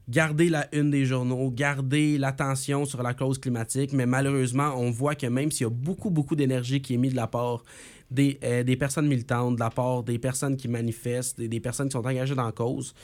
garder 0.07 0.49
la 0.49 0.73
une 0.73 0.89
des 0.89 1.05
journaux, 1.05 1.51
garder 1.51 2.17
l'attention 2.17 2.85
sur 2.85 3.03
la 3.03 3.13
cause 3.13 3.37
climatique, 3.37 3.93
mais 3.93 4.05
malheureusement, 4.05 4.73
on 4.77 4.89
voit 4.89 5.15
que 5.15 5.27
même 5.27 5.51
s'il 5.51 5.65
y 5.65 5.67
a 5.67 5.69
beaucoup, 5.69 6.09
beaucoup 6.09 6.35
d'énergie 6.35 6.81
qui 6.81 6.95
est 6.95 6.97
mise 6.97 7.11
de 7.11 7.17
la 7.17 7.27
part 7.27 7.63
des, 8.09 8.39
euh, 8.43 8.63
des, 8.63 8.75
personnes 8.75 9.07
militantes, 9.07 9.55
de 9.55 9.59
la 9.59 9.69
part 9.69 10.03
des 10.03 10.17
personnes 10.17 10.57
qui 10.57 10.67
manifestent, 10.67 11.37
des, 11.37 11.47
des 11.47 11.59
personnes 11.59 11.89
qui 11.89 11.93
sont 11.93 12.07
engagées 12.07 12.33
dans 12.33 12.45
la 12.45 12.51
cause, 12.51 12.95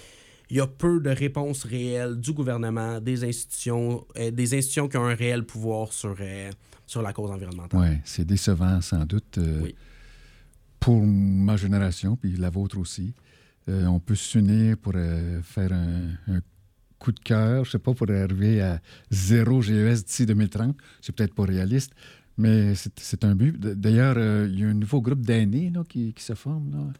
il 0.49 0.57
y 0.57 0.59
a 0.61 0.67
peu 0.67 0.99
de 0.99 1.09
réponses 1.09 1.63
réelles 1.63 2.19
du 2.19 2.33
gouvernement, 2.33 2.99
des 2.99 3.23
institutions, 3.23 4.05
euh, 4.17 4.31
des 4.31 4.55
institutions 4.55 4.87
qui 4.87 4.97
ont 4.97 5.05
un 5.05 5.15
réel 5.15 5.45
pouvoir 5.45 5.93
sur, 5.93 6.15
euh, 6.19 6.49
sur 6.85 7.01
la 7.01 7.13
cause 7.13 7.31
environnementale. 7.31 7.79
Oui, 7.79 7.97
c'est 8.03 8.25
décevant 8.25 8.81
sans 8.81 9.05
doute 9.05 9.37
euh, 9.37 9.69
pour 10.79 11.03
ma 11.05 11.57
génération, 11.57 12.15
puis 12.15 12.35
la 12.37 12.49
vôtre 12.49 12.77
aussi. 12.77 13.13
on 13.67 13.99
peut 13.99 14.15
s'unir 14.15 14.77
pour 14.77 14.93
faire 15.43 15.73
un, 15.73 16.41
coup 16.99 17.11
de 17.11 17.19
cœur, 17.19 17.65
je 17.65 17.69
ne 17.69 17.71
sais 17.71 17.79
pas, 17.79 17.93
pour 17.93 18.09
arriver 18.09 18.61
à 18.61 18.79
zéro 19.11 19.61
GES 19.61 20.05
d'ici 20.05 20.25
2030. 20.25 20.75
C'est 21.01 21.13
peut-être 21.13 21.33
pas 21.33 21.43
réaliste, 21.43 21.91
mais 22.37 22.73
c'est 22.75 23.23
un 23.23 23.35
but. 23.35 23.59
D'ailleurs, 23.59 24.17
il 24.47 24.59
y 24.59 24.63
a 24.63 24.67
un 24.67 24.73
nouveau 24.73 25.01
groupe 25.01 25.21
d'aînés 25.21 25.71
qui, 25.89 26.13
qui, 26.13 26.23
se 26.23 26.35
forme. 26.35 26.71
Là. 26.71 26.93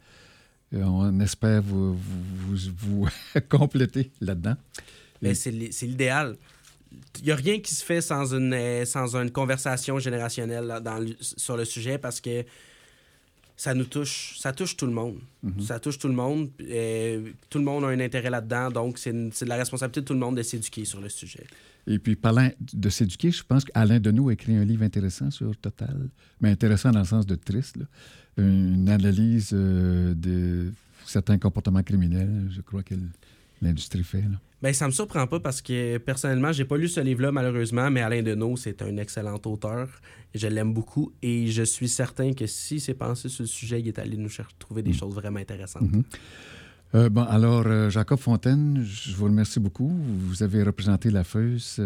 Euh, 0.73 0.83
on 0.83 1.19
espère 1.19 1.61
vous, 1.61 1.95
vous, 1.95 3.07
compléter 3.49 4.11
là-dedans. 4.19 4.55
Mais 5.21 5.33
c'est 5.33 5.51
l'idéal. 5.51 6.37
Il 7.19 7.25
n'y 7.25 7.31
a 7.31 7.35
rien 7.35 7.59
qui 7.59 7.73
se 7.73 7.83
fait 7.83 8.01
sans 8.01 8.33
une, 8.33 8.53
euh, 8.53 8.85
sans 8.85 9.15
une 9.15 9.31
conversation 9.31 9.99
générationnelle 9.99 10.79
dans 10.83 11.05
sur 11.19 11.57
le 11.57 11.65
sujet 11.65 11.97
parce 11.97 12.21
que 12.21 12.43
ça 13.57 13.73
nous 13.73 13.85
touche, 13.85 14.37
ça 14.37 14.51
touche 14.51 14.75
tout 14.75 14.85
le 14.85 14.91
monde. 14.91 15.17
Mm-hmm. 15.45 15.61
Ça 15.61 15.79
touche 15.79 15.97
tout 15.97 16.09
le 16.09 16.13
monde. 16.13 16.49
Euh, 16.61 17.31
tout 17.49 17.57
le 17.57 17.63
monde 17.63 17.85
a 17.85 17.87
un 17.87 17.99
intérêt 17.99 18.29
là-dedans, 18.29 18.69
donc 18.69 18.97
c'est 18.97 19.45
la 19.45 19.55
responsabilité 19.55 20.01
de 20.01 20.05
tout 20.05 20.13
le 20.13 20.19
monde 20.19 20.35
de 20.35 20.43
s'éduquer 20.43 20.83
sur 20.83 20.99
le 20.99 21.09
sujet. 21.09 21.45
Et 21.87 21.99
puis, 21.99 22.15
parlant 22.15 22.49
de 22.73 22.89
s'éduquer, 22.89 23.31
je 23.31 23.43
pense 23.43 23.63
qu'Alain 23.63 23.99
Deneau 23.99 24.29
a 24.29 24.33
écrit 24.33 24.55
un 24.55 24.65
livre 24.65 24.83
intéressant 24.83 25.29
sur 25.29 25.55
Total, 25.55 26.09
mais 26.41 26.49
intéressant 26.49 26.91
dans 26.91 26.99
le 26.99 27.05
sens 27.05 27.25
de 27.25 27.35
triste. 27.35 27.77
Là 27.77 27.85
une 28.37 28.89
analyse 28.89 29.51
euh, 29.53 30.13
de 30.13 30.71
certains 31.05 31.37
comportements 31.37 31.83
criminels, 31.83 32.49
je 32.51 32.61
crois 32.61 32.83
que 32.83 32.95
l'industrie 33.61 34.03
fait. 34.03 34.21
Là. 34.21 34.39
Bien, 34.65 34.73
ça 34.73 34.87
me 34.87 34.91
surprend 34.91 35.27
pas 35.27 35.39
parce 35.39 35.61
que 35.61 35.99
personnellement, 35.99 36.51
j'ai 36.51 36.65
pas 36.65 36.75
lu 36.75 36.87
ce 36.87 36.99
livre-là 36.99 37.31
malheureusement, 37.31 37.91
mais 37.91 38.01
Alain 38.01 38.23
Deneau, 38.23 38.57
c'est 38.57 38.81
un 38.81 38.97
excellent 38.97 39.39
auteur. 39.45 39.87
Je 40.33 40.47
l'aime 40.47 40.73
beaucoup 40.73 41.13
et 41.21 41.45
je 41.45 41.61
suis 41.61 41.87
certain 41.87 42.33
que 42.33 42.47
si 42.47 42.79
s'est 42.79 42.95
pensé 42.95 43.29
sur 43.29 43.43
le 43.43 43.47
sujet, 43.47 43.79
il 43.79 43.87
est 43.87 43.99
allé 43.99 44.17
nous 44.17 44.27
chercher, 44.27 44.55
trouver 44.57 44.81
des 44.81 44.89
mm. 44.89 44.95
choses 44.95 45.13
vraiment 45.13 45.39
intéressantes. 45.39 45.83
Mm-hmm. 45.83 46.03
Euh, 46.95 47.09
bon, 47.09 47.21
alors, 47.25 47.67
euh, 47.67 47.91
Jacob 47.91 48.17
Fontaine, 48.17 48.83
je 48.83 49.15
vous 49.15 49.25
remercie 49.25 49.59
beaucoup. 49.59 49.87
Vous 49.87 50.41
avez 50.41 50.63
représenté 50.63 51.11
la 51.11 51.23
FEUS 51.23 51.79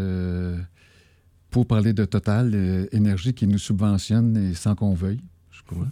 pour 1.50 1.68
parler 1.68 1.92
de 1.92 2.06
Total 2.06 2.88
Énergie 2.94 3.34
qui 3.34 3.46
nous 3.46 3.58
subventionne 3.58 4.38
et 4.38 4.54
sans 4.54 4.76
qu'on 4.76 4.94
veuille, 4.94 5.20
je 5.52 5.64
crois. 5.64 5.88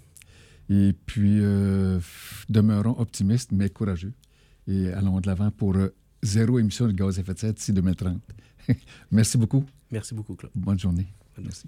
Et 0.69 0.93
puis, 1.05 1.39
euh, 1.41 1.99
demeurons 2.47 2.95
optimistes, 2.97 3.51
mais 3.51 3.69
courageux. 3.69 4.13
Et 4.69 4.89
allons 4.93 5.19
de 5.19 5.27
l'avant 5.27 5.51
pour 5.51 5.75
euh, 5.75 5.93
zéro 6.23 6.59
émission 6.59 6.87
de 6.87 6.91
gaz 6.91 7.17
à 7.17 7.21
effet 7.21 7.33
de 7.33 7.39
serre 7.39 7.53
d'ici 7.53 7.73
2030. 7.73 8.21
Merci 9.11 9.37
beaucoup. 9.37 9.65
Merci 9.91 10.13
beaucoup, 10.13 10.35
Claude. 10.35 10.51
Bonne 10.55 10.79
journée. 10.79 11.07
Merci. 11.41 11.67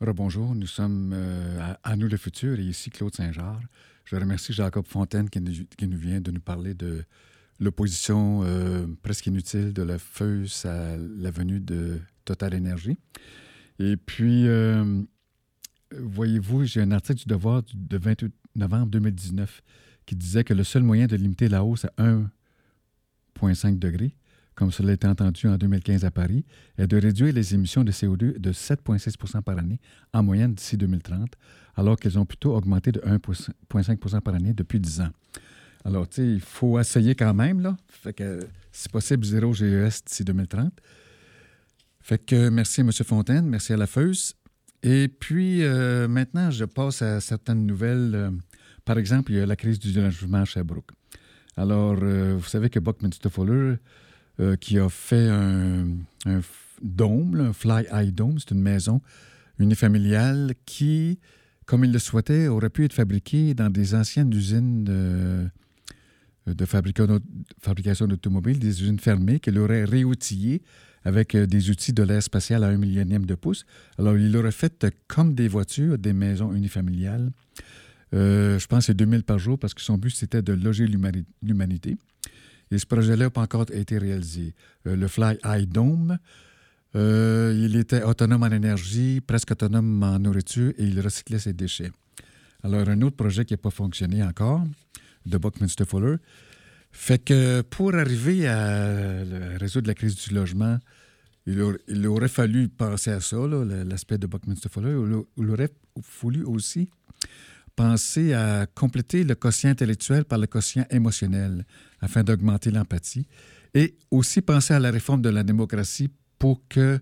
Rebonjour, 0.00 0.54
nous 0.54 0.66
sommes 0.66 1.12
euh, 1.14 1.74
à, 1.82 1.96
Nous 1.96 2.08
le 2.08 2.16
futur 2.16 2.58
et 2.58 2.62
ici 2.62 2.90
Claude 2.90 3.14
Saint-Georges. 3.14 3.66
Je 4.04 4.16
remercie 4.16 4.52
Jacob 4.52 4.86
Fontaine 4.86 5.28
qui 5.28 5.40
nous, 5.40 5.52
qui 5.76 5.86
nous, 5.86 5.98
vient 5.98 6.20
de 6.20 6.30
nous 6.30 6.40
parler 6.40 6.74
de 6.74 7.04
l'opposition 7.60 8.42
presque 9.02 9.26
inutile 9.26 9.72
de 9.72 9.82
la 9.82 9.98
FEUS 9.98 10.64
à 10.64 10.96
la 10.96 11.30
venue 11.30 11.60
de 11.60 12.00
Total 12.24 12.54
Énergie. 12.54 12.98
Et 13.78 13.96
puis, 13.96 14.46
voyez-vous, 15.96 16.64
j'ai 16.64 16.80
un 16.80 16.90
article 16.90 17.20
du 17.20 17.26
Devoir 17.26 17.62
de 17.74 17.98
28 17.98 18.32
novembre 18.56 18.86
2019 18.86 19.62
qui 20.06 20.16
disait 20.16 20.44
que 20.44 20.54
le 20.54 20.64
seul 20.64 20.82
moyen 20.82 21.06
de 21.06 21.16
limiter 21.16 21.48
la 21.48 21.64
hausse 21.64 21.84
à 21.84 21.92
1,5 23.48 23.78
degré, 23.78 24.14
comme 24.54 24.70
cela 24.70 24.92
été 24.92 25.06
entendu 25.06 25.46
en 25.46 25.56
2015 25.56 26.04
à 26.04 26.10
Paris, 26.10 26.44
est 26.76 26.86
de 26.86 26.96
réduire 26.96 27.32
les 27.32 27.54
émissions 27.54 27.84
de 27.84 27.92
CO2 27.92 28.38
de 28.38 28.52
7,6 28.52 29.42
par 29.42 29.58
année 29.58 29.80
en 30.12 30.22
moyenne 30.22 30.54
d'ici 30.54 30.76
2030, 30.76 31.34
alors 31.76 31.96
qu'elles 31.96 32.18
ont 32.18 32.26
plutôt 32.26 32.54
augmenté 32.54 32.92
de 32.92 33.00
1,5 33.00 34.20
par 34.20 34.34
année 34.34 34.52
depuis 34.52 34.80
10 34.80 35.00
ans. 35.02 35.10
Alors, 35.84 36.08
tu 36.08 36.16
sais, 36.16 36.28
il 36.28 36.40
faut 36.40 36.78
essayer 36.78 37.14
quand 37.14 37.32
même, 37.32 37.60
là. 37.60 37.76
Fait 37.88 38.12
que, 38.12 38.46
si 38.70 38.88
possible, 38.88 39.24
zéro 39.24 39.54
GES 39.54 40.04
d'ici 40.06 40.24
2030. 40.24 40.72
Fait 42.00 42.18
que 42.18 42.48
merci, 42.50 42.82
M. 42.82 42.92
Fontaine, 42.92 43.46
merci 43.46 43.72
à 43.72 43.76
la 43.76 43.86
FEUS. 43.86 44.34
Et 44.82 45.08
puis, 45.08 45.62
euh, 45.62 46.08
maintenant, 46.08 46.50
je 46.50 46.64
passe 46.64 47.02
à 47.02 47.20
certaines 47.20 47.66
nouvelles. 47.66 48.12
Euh, 48.14 48.30
par 48.84 48.98
exemple, 48.98 49.32
il 49.32 49.38
y 49.38 49.40
a 49.40 49.46
la 49.46 49.56
crise 49.56 49.78
du 49.78 49.92
logement 49.92 50.38
à 50.38 50.44
Sherbrooke. 50.44 50.92
Alors, 51.56 51.98
euh, 52.02 52.36
vous 52.38 52.48
savez 52.48 52.70
que 52.70 52.78
Buckminster 52.78 53.28
Fuller, 53.30 53.76
qui 54.58 54.78
a 54.78 54.88
fait 54.88 55.28
un, 55.28 55.84
dôme, 56.80 57.38
un 57.40 57.52
Fly 57.52 57.84
Eye 57.92 58.10
Dome, 58.10 58.38
c'est 58.38 58.52
une 58.52 58.62
maison 58.62 59.02
unifamiliale 59.58 60.54
qui 60.64 61.18
comme 61.70 61.84
il 61.84 61.92
le 61.92 62.00
souhaitait, 62.00 62.48
aurait 62.48 62.68
pu 62.68 62.84
être 62.84 62.92
fabriqué 62.92 63.54
dans 63.54 63.70
des 63.70 63.94
anciennes 63.94 64.32
usines 64.32 64.82
de, 64.82 65.48
de 66.48 66.64
fabrication 66.64 68.08
d'automobiles, 68.08 68.58
des 68.58 68.82
usines 68.82 68.98
fermées 68.98 69.38
qu'il 69.38 69.56
aurait 69.56 69.84
réoutillées 69.84 70.62
avec 71.04 71.36
euh, 71.36 71.46
des 71.46 71.70
outils 71.70 71.92
de 71.92 72.02
l'air 72.02 72.24
spatial 72.24 72.64
à 72.64 72.66
un 72.66 72.76
millionième 72.76 73.24
de 73.24 73.36
pouce. 73.36 73.64
Alors, 73.98 74.18
il 74.18 74.36
aurait 74.36 74.50
fait 74.50 74.84
comme 75.06 75.36
des 75.36 75.46
voitures, 75.46 75.96
des 75.96 76.12
maisons 76.12 76.52
unifamiliales. 76.52 77.30
Euh, 78.14 78.58
je 78.58 78.66
pense 78.66 78.80
que 78.80 78.84
c'est 78.86 78.94
2000 78.94 79.22
par 79.22 79.38
jour 79.38 79.58
parce 79.58 79.74
que 79.74 79.80
son 79.80 79.96
but, 79.96 80.10
c'était 80.10 80.42
de 80.42 80.52
loger 80.52 80.86
l'humanité. 80.86 81.96
Et 82.70 82.78
ce 82.78 82.86
projet-là 82.86 83.24
n'a 83.24 83.30
pas 83.30 83.42
encore 83.42 83.66
été 83.72 83.98
réalisé. 83.98 84.54
Euh, 84.86 84.96
le 84.96 85.08
Fly 85.08 85.38
Eye 85.44 85.66
Dome, 85.66 86.18
il 86.94 87.76
était 87.76 88.02
autonome 88.02 88.42
en 88.42 88.50
énergie, 88.50 89.20
presque 89.20 89.52
autonome 89.52 90.02
en 90.02 90.18
nourriture 90.18 90.72
et 90.76 90.84
il 90.84 91.00
recyclait 91.00 91.38
ses 91.38 91.52
déchets. 91.52 91.92
Alors, 92.62 92.88
un 92.88 93.00
autre 93.02 93.16
projet 93.16 93.44
qui 93.44 93.54
n'a 93.54 93.58
pas 93.58 93.70
fonctionné 93.70 94.22
encore, 94.22 94.64
de 95.26 95.38
Buckminster 95.38 95.84
Fuller, 95.84 96.16
fait 96.92 97.18
que 97.18 97.62
pour 97.62 97.94
arriver 97.94 98.48
à 98.48 99.22
résoudre 99.58 99.86
la 99.86 99.94
crise 99.94 100.16
du 100.16 100.34
logement, 100.34 100.78
il, 101.46 102.06
aurait 102.06 102.28
fallu 102.28 102.68
penser 102.68 103.10
à 103.10 103.20
ça, 103.20 103.36
l'aspect 103.86 104.18
de 104.18 104.26
Buckminster 104.26 104.68
Fuller. 104.68 104.96
Il, 105.36 105.50
aurait 105.50 105.70
fallu 106.02 106.44
aussi 106.44 106.90
penser 107.76 108.34
à 108.34 108.66
compléter 108.66 109.24
le 109.24 109.34
quotient 109.34 109.70
intellectuel 109.70 110.24
par 110.24 110.38
le 110.38 110.46
quotient 110.46 110.84
émotionnel 110.90 111.64
afin 112.00 112.22
d'augmenter 112.22 112.70
l'empathie 112.70 113.26
et 113.74 113.96
aussi 114.10 114.42
penser 114.42 114.74
à 114.74 114.80
la 114.80 114.90
réforme 114.90 115.22
de 115.22 115.28
la 115.28 115.42
démocratie 115.42 116.10
pour 116.38 116.62
que 116.68 116.98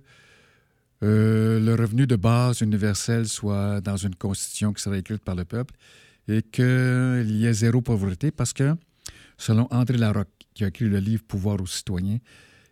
euh, 1.02 1.60
le 1.60 1.74
revenu 1.74 2.06
de 2.06 2.16
base 2.16 2.60
universel 2.60 3.28
soit 3.28 3.80
dans 3.80 3.96
une 3.96 4.14
constitution 4.14 4.72
qui 4.72 4.82
sera 4.82 4.98
écrite 4.98 5.22
par 5.22 5.34
le 5.34 5.44
peuple 5.44 5.74
et 6.26 6.42
qu'il 6.42 7.30
y 7.30 7.46
ait 7.46 7.52
zéro 7.52 7.80
pauvreté 7.80 8.30
parce 8.30 8.52
que 8.52 8.74
Selon 9.38 9.68
André 9.70 9.96
Larocque, 9.96 10.28
qui 10.52 10.64
a 10.64 10.68
écrit 10.68 10.88
le 10.88 10.98
livre 10.98 11.22
Pouvoir 11.22 11.60
aux 11.60 11.66
citoyens, 11.66 12.18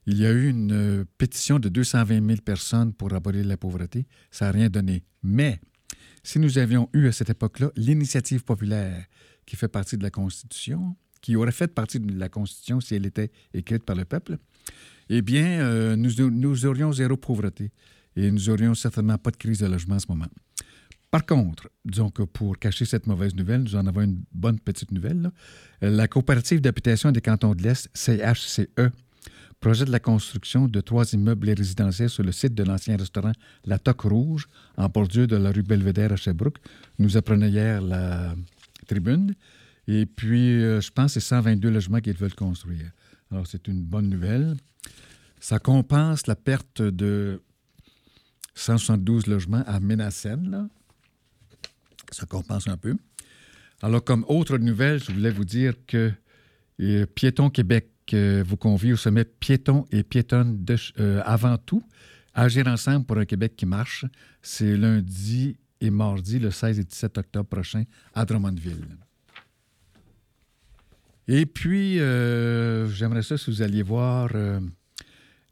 il 0.07 0.19
y 0.19 0.27
a 0.27 0.33
eu 0.33 0.49
une 0.49 0.73
euh, 0.73 1.05
pétition 1.17 1.59
de 1.59 1.69
220 1.69 2.27
000 2.27 2.41
personnes 2.45 2.93
pour 2.93 3.13
abolir 3.15 3.45
la 3.47 3.57
pauvreté. 3.57 4.07
Ça 4.31 4.47
n'a 4.47 4.51
rien 4.53 4.69
donné. 4.69 5.05
Mais 5.23 5.61
si 6.27 6.41
nous 6.41 6.59
avions 6.59 6.89
eu 6.93 7.07
à 7.07 7.13
cette 7.13 7.31
époque-là 7.31 7.71
l'initiative 7.77 8.43
populaire 8.43 9.07
qui 9.47 9.55
fait 9.55 9.69
partie 9.69 9.97
de 9.97 10.03
la 10.03 10.11
Constitution, 10.11 10.97
qui 11.21 11.37
aurait 11.37 11.53
fait 11.53 11.73
partie 11.73 12.01
de 12.01 12.19
la 12.19 12.29
Constitution 12.29 12.81
si 12.81 12.97
elle 12.97 13.07
était 13.07 13.31
écrite 13.55 13.85
par 13.85 13.95
le 13.95 14.05
peuple, 14.05 14.39
eh 15.09 15.23
bien, 15.23 15.61
euh, 15.61 15.95
nous, 15.95 16.67
aurions 16.67 16.91
zéro 16.91 17.17
pauvreté 17.17 17.71
et 18.17 18.33
nous 18.33 18.51
aurions 18.51 18.75
certainement 18.75 19.19
pas 19.19 19.31
de 19.31 19.37
crise 19.37 19.61
de 19.61 19.67
logement 19.67 19.95
en 19.95 20.01
ce 20.01 20.07
moment. 20.09 20.27
Par 21.13 21.25
contre, 21.25 21.71
disons 21.85 22.11
que 22.11 22.25
pour 22.25 22.59
cacher 22.59 22.87
cette 22.87 23.07
mauvaise 23.07 23.37
nouvelle, 23.37 23.63
nous 23.63 23.77
en 23.77 23.87
avons 23.87 24.03
une 24.03 24.25
bonne 24.33 24.59
petite 24.59 24.91
nouvelle. 24.91 25.31
La 25.81 26.09
coopérative 26.09 26.61
d'habitation 26.61 27.13
des 27.13 27.21
cantons 27.21 27.55
de 27.55 27.63
l'Est, 27.63 27.89
CHCE, 27.95 28.91
projette 29.67 29.89
la 29.89 29.99
construction 29.99 30.69
de 30.69 30.81
trois 30.81 31.13
immeubles 31.13 31.51
résidentiels 31.51 32.09
sur 32.09 32.23
le 32.23 32.31
site 32.31 32.55
de 32.55 32.63
l'ancien 32.63 32.97
restaurant 32.97 33.33
La 33.65 33.81
Toque 33.81 34.03
Rouge, 34.03 34.47
en 34.77 34.89
bordure 34.89 35.27
de 35.27 35.35
la 35.35 35.51
rue 35.51 35.65
Belvédère 35.65 36.13
à 36.13 36.17
Sherbrooke. 36.17 36.59
Nous 37.01 37.17
apprenons 37.17 37.49
hier 37.49 37.83
la 37.83 38.37
tribune. 38.87 39.35
Et 39.89 40.07
puis, 40.07 40.63
euh, 40.63 40.81
je 40.81 40.93
pense 40.93 41.15
que 41.15 41.21
c'est 41.21 41.29
122 41.29 41.69
logements 41.69 41.99
qu'ils 41.99 42.17
veulent 42.17 42.37
construire. 42.37 42.93
Alors, 43.33 43.49
c'est 43.49 43.67
une 43.67 43.83
bonne 43.83 44.09
nouvelle. 44.09 44.55
Ça 45.41 45.59
compense 45.59 46.29
la 46.29 46.37
perte 46.37 46.81
de 46.81 47.43
172 48.55 49.27
logements 49.27 49.65
à 49.67 49.81
Ménacène, 49.81 50.69
ça 52.13 52.25
compense 52.25 52.69
un 52.69 52.77
peu. 52.77 52.95
Alors, 53.83 54.05
comme 54.05 54.25
autre 54.29 54.59
nouvelle, 54.59 55.03
je 55.03 55.11
voulais 55.11 55.33
vous 55.33 55.45
dire 55.45 55.75
que 55.89 56.13
euh, 56.81 57.05
Piéton 57.07 57.51
Québec 57.51 57.96
euh, 58.15 58.45
vous 58.47 58.57
convie 58.57 58.93
au 58.93 58.97
sommet 58.97 59.25
Piéton 59.25 59.85
et 59.91 60.03
Piétonne 60.03 60.65
euh, 60.99 61.23
avant 61.25 61.59
tout. 61.59 61.83
Agir 62.35 62.67
ensemble 62.67 63.07
pour 63.07 63.19
un 63.19 63.25
Québec 63.25 63.55
qui 63.57 63.67
marche. 63.67 64.05
C'est 64.43 64.77
lundi 64.77 65.57
et 65.81 65.91
mardi, 65.91 66.39
le 66.39 66.51
16 66.51 66.79
et 66.79 66.85
17 66.85 67.19
octobre 67.19 67.49
prochain, 67.49 67.85
à 68.15 68.25
Drummondville. 68.25 68.87
Et 71.29 71.45
puis, 71.45 71.97
j'aimerais 71.97 73.23
ça 73.23 73.37
si 73.37 73.51
vous 73.51 73.63
alliez 73.63 73.83
voir 73.83 74.31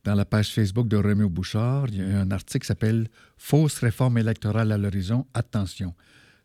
dans 0.05 0.15
la 0.15 0.25
page 0.25 0.53
Facebook 0.53 0.87
de 0.87 0.97
Romeo 0.97 1.29
Bouchard, 1.29 1.87
il 1.89 1.97
y 1.97 2.03
a 2.03 2.21
un 2.21 2.31
article 2.31 2.61
qui 2.61 2.67
s'appelle 2.67 3.09
Fausse 3.39 3.79
réforme 3.79 4.19
électorale 4.19 4.71
à 4.71 4.79
l'horizon. 4.79 5.27
Attention. 5.33 5.95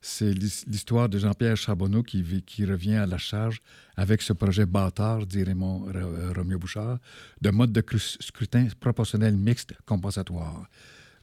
C'est 0.02 0.32
l'histoire 0.32 1.10
de 1.10 1.20
Jean-Pierre 1.20 1.58
Charbonneau 1.58 2.04
qui, 2.04 2.66
revient 2.66 2.95
à 2.95 3.06
la 3.06 3.18
charge 3.18 3.62
avec 3.97 4.22
ce 4.22 4.32
projet 4.32 4.66
bâtard, 4.66 5.26
dit 5.26 5.43
Raymond 5.43 5.91
euh, 5.93 6.32
Romieux 6.34 6.58
Bouchard, 6.58 7.00
de 7.41 7.50
mode 7.50 7.74
de 7.74 7.84
scrutin 7.97 8.68
proportionnel 8.80 9.36
mixte 9.36 9.74
compensatoire. 9.86 10.70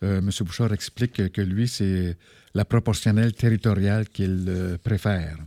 Euh, 0.02 0.18
M. 0.18 0.30
Bouchard 0.40 0.74
explique 0.74 1.32
que, 1.32 1.40
lui, 1.40 1.68
c'est 1.68 2.18
la 2.52 2.66
proportionnelle 2.66 3.32
territoriale 3.32 4.10
qu'il 4.10 4.44
euh, 4.46 4.76
préfère. 4.76 5.38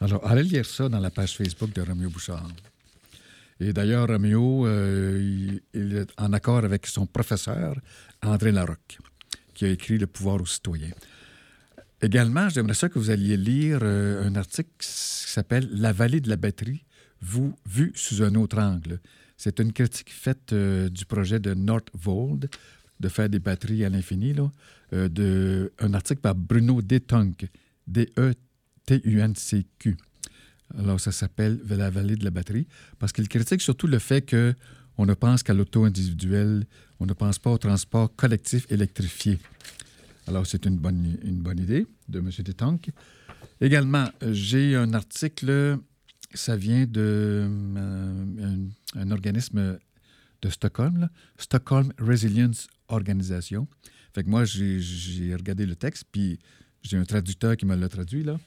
Alors, 0.00 0.26
allez 0.26 0.42
lire 0.42 0.66
ça 0.66 0.88
dans 0.88 0.98
la 0.98 1.10
page 1.10 1.36
Facebook 1.36 1.72
de 1.72 1.82
Roméo 1.82 2.10
Bouchard. 2.10 2.48
Et 3.60 3.72
d'ailleurs, 3.72 4.08
Roméo, 4.08 4.66
il, 4.68 5.62
est 5.72 6.12
en 6.18 6.32
accord 6.32 6.64
avec 6.64 6.86
son 6.86 7.06
professeur, 7.06 7.76
André 8.22 8.50
Larocque, 8.50 8.98
qui 9.54 9.64
a 9.64 9.68
écrit 9.68 9.98
Le 9.98 10.08
pouvoir 10.08 10.42
aux 10.42 10.46
citoyens. 10.46 10.90
Également, 12.06 12.48
j'aimerais 12.48 12.74
ça 12.74 12.88
que 12.88 13.00
vous 13.00 13.10
alliez 13.10 13.36
lire 13.36 13.80
euh, 13.82 14.24
un 14.24 14.36
article 14.36 14.70
qui 14.78 14.86
s'appelle 14.86 15.68
La 15.72 15.92
vallée 15.92 16.20
de 16.20 16.28
la 16.28 16.36
batterie, 16.36 16.84
vous, 17.20 17.56
vu 17.68 17.90
sous 17.96 18.22
un 18.22 18.36
autre 18.36 18.58
angle. 18.60 19.00
C'est 19.36 19.58
une 19.58 19.72
critique 19.72 20.12
faite 20.12 20.52
euh, 20.52 20.88
du 20.88 21.04
projet 21.04 21.40
de 21.40 21.52
Northvolt 21.54 22.46
de 23.00 23.08
faire 23.08 23.28
des 23.28 23.40
batteries 23.40 23.84
à 23.84 23.88
l'infini, 23.88 24.36
euh, 24.92 25.08
de, 25.08 25.72
un 25.80 25.94
article 25.94 26.20
par 26.20 26.36
Bruno 26.36 26.80
Detunk, 26.80 27.48
D-E-T-U-N-C-Q. 27.88 28.36
Alors, 30.78 31.00
ça 31.00 31.10
s'appelle 31.10 31.58
La 31.68 31.90
vallée 31.90 32.14
de 32.14 32.22
la 32.22 32.30
batterie, 32.30 32.68
parce 33.00 33.10
qu'il 33.10 33.28
critique 33.28 33.62
surtout 33.62 33.88
le 33.88 33.98
fait 33.98 34.22
que 34.22 34.54
on 34.96 35.06
ne 35.06 35.14
pense 35.14 35.42
qu'à 35.42 35.54
l'auto 35.54 35.84
individuel, 35.84 36.66
on 37.00 37.06
ne 37.06 37.14
pense 37.14 37.40
pas 37.40 37.50
au 37.50 37.58
transport 37.58 38.14
collectif 38.14 38.64
électrifié. 38.70 39.40
Alors, 40.26 40.46
c'est 40.46 40.66
une 40.66 40.76
bonne, 40.76 41.18
une 41.22 41.40
bonne 41.40 41.60
idée 41.60 41.86
de 42.08 42.18
M. 42.18 42.30
Detank. 42.38 42.90
Également, 43.60 44.08
j'ai 44.22 44.74
un 44.74 44.92
article, 44.92 45.78
ça 46.34 46.56
vient 46.56 46.84
de 46.84 47.48
euh, 47.76 49.10
organisme 49.10 49.78
de 50.42 50.50
Stockholm, 50.50 51.08
Stockholm 51.38 51.92
Resilience 51.98 52.68
Organisation. 52.88 53.68
Fait 54.14 54.24
que 54.24 54.28
moi, 54.28 54.44
j'ai 54.44 55.34
regardé 55.34 55.64
le 55.64 55.76
texte, 55.76 56.04
puis 56.10 56.38
j'ai 56.82 56.96
un 56.96 57.04
traducteur 57.04 57.56
qui 57.56 57.66
me 57.66 57.76
l'a 57.76 57.88
traduit, 57.88 58.22
là. 58.22 58.38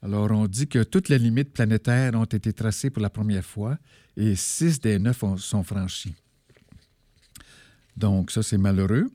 Alors, 0.00 0.30
on 0.30 0.46
dit 0.46 0.68
que 0.68 0.84
toutes 0.84 1.08
les 1.08 1.18
limites 1.18 1.52
planétaires 1.52 2.14
ont 2.14 2.24
été 2.24 2.52
tracées 2.52 2.88
pour 2.88 3.02
la 3.02 3.10
première 3.10 3.44
fois 3.44 3.78
et 4.16 4.36
six 4.36 4.80
des 4.80 4.98
neuf 5.00 5.24
sont 5.38 5.64
franchies. 5.64 6.14
Donc, 7.96 8.30
ça, 8.30 8.44
c'est 8.44 8.58
malheureux. 8.58 9.10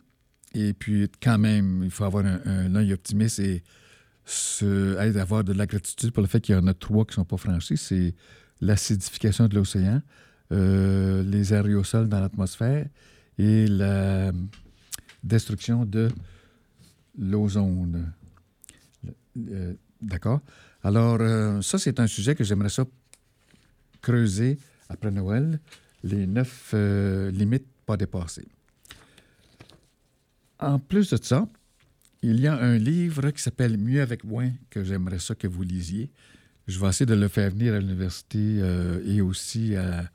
Et 0.53 0.73
puis, 0.73 1.09
quand 1.21 1.37
même, 1.37 1.81
il 1.83 1.91
faut 1.91 2.03
avoir 2.03 2.25
un, 2.25 2.75
œil 2.75 2.93
optimiste 2.93 3.39
et 3.39 3.63
se, 4.25 4.97
avoir 5.17 5.43
de 5.43 5.53
la 5.53 5.65
gratitude 5.65 6.11
pour 6.11 6.21
le 6.21 6.27
fait 6.27 6.41
qu'il 6.41 6.55
y 6.55 6.57
en 6.57 6.67
a 6.67 6.73
trois 6.73 7.05
qui 7.05 7.11
ne 7.11 7.15
sont 7.15 7.25
pas 7.25 7.37
franchis. 7.37 7.77
C'est 7.77 8.13
l'acidification 8.61 9.47
de 9.47 9.55
l'océan, 9.55 10.01
euh, 10.51 11.23
les 11.23 11.53
aérosols 11.53 12.07
dans 12.07 12.19
l'atmosphère 12.19 12.87
et 13.37 13.67
la 13.67 14.31
destruction 15.23 15.85
de 15.85 16.09
l'ozone. 17.17 18.13
Euh, 19.37 19.73
d'accord? 20.01 20.41
Alors, 20.83 21.17
euh, 21.19 21.61
ça, 21.61 21.79
c'est 21.79 21.99
un 21.99 22.07
sujet 22.07 22.35
que 22.35 22.43
j'aimerais 22.43 22.69
ça 22.69 22.85
creuser 24.01 24.59
après 24.89 25.11
Noël, 25.11 25.59
les 26.03 26.27
neuf 26.27 26.73
limites 26.73 27.67
pas 27.85 27.97
dépassées. 27.97 28.47
En 30.63 30.79
plus 30.79 31.09
de 31.09 31.21
ça, 31.21 31.45
il 32.21 32.39
y 32.39 32.47
a 32.47 32.55
un 32.55 32.77
livre 32.77 33.31
qui 33.31 33.41
s'appelle 33.41 33.77
Mieux 33.77 34.01
avec 34.01 34.23
moins 34.23 34.49
que 34.69 34.81
j'aimerais 34.85 35.19
ça 35.19 35.35
que 35.35 35.45
vous 35.45 35.61
lisiez. 35.61 36.09
Je 36.67 36.79
vais 36.79 36.87
essayer 36.87 37.05
de 37.05 37.15
le 37.15 37.27
faire 37.27 37.51
venir 37.51 37.73
à 37.73 37.79
l'université 37.79 38.39
euh, 38.39 39.01
et 39.05 39.19
aussi 39.19 39.75
à 39.75 40.09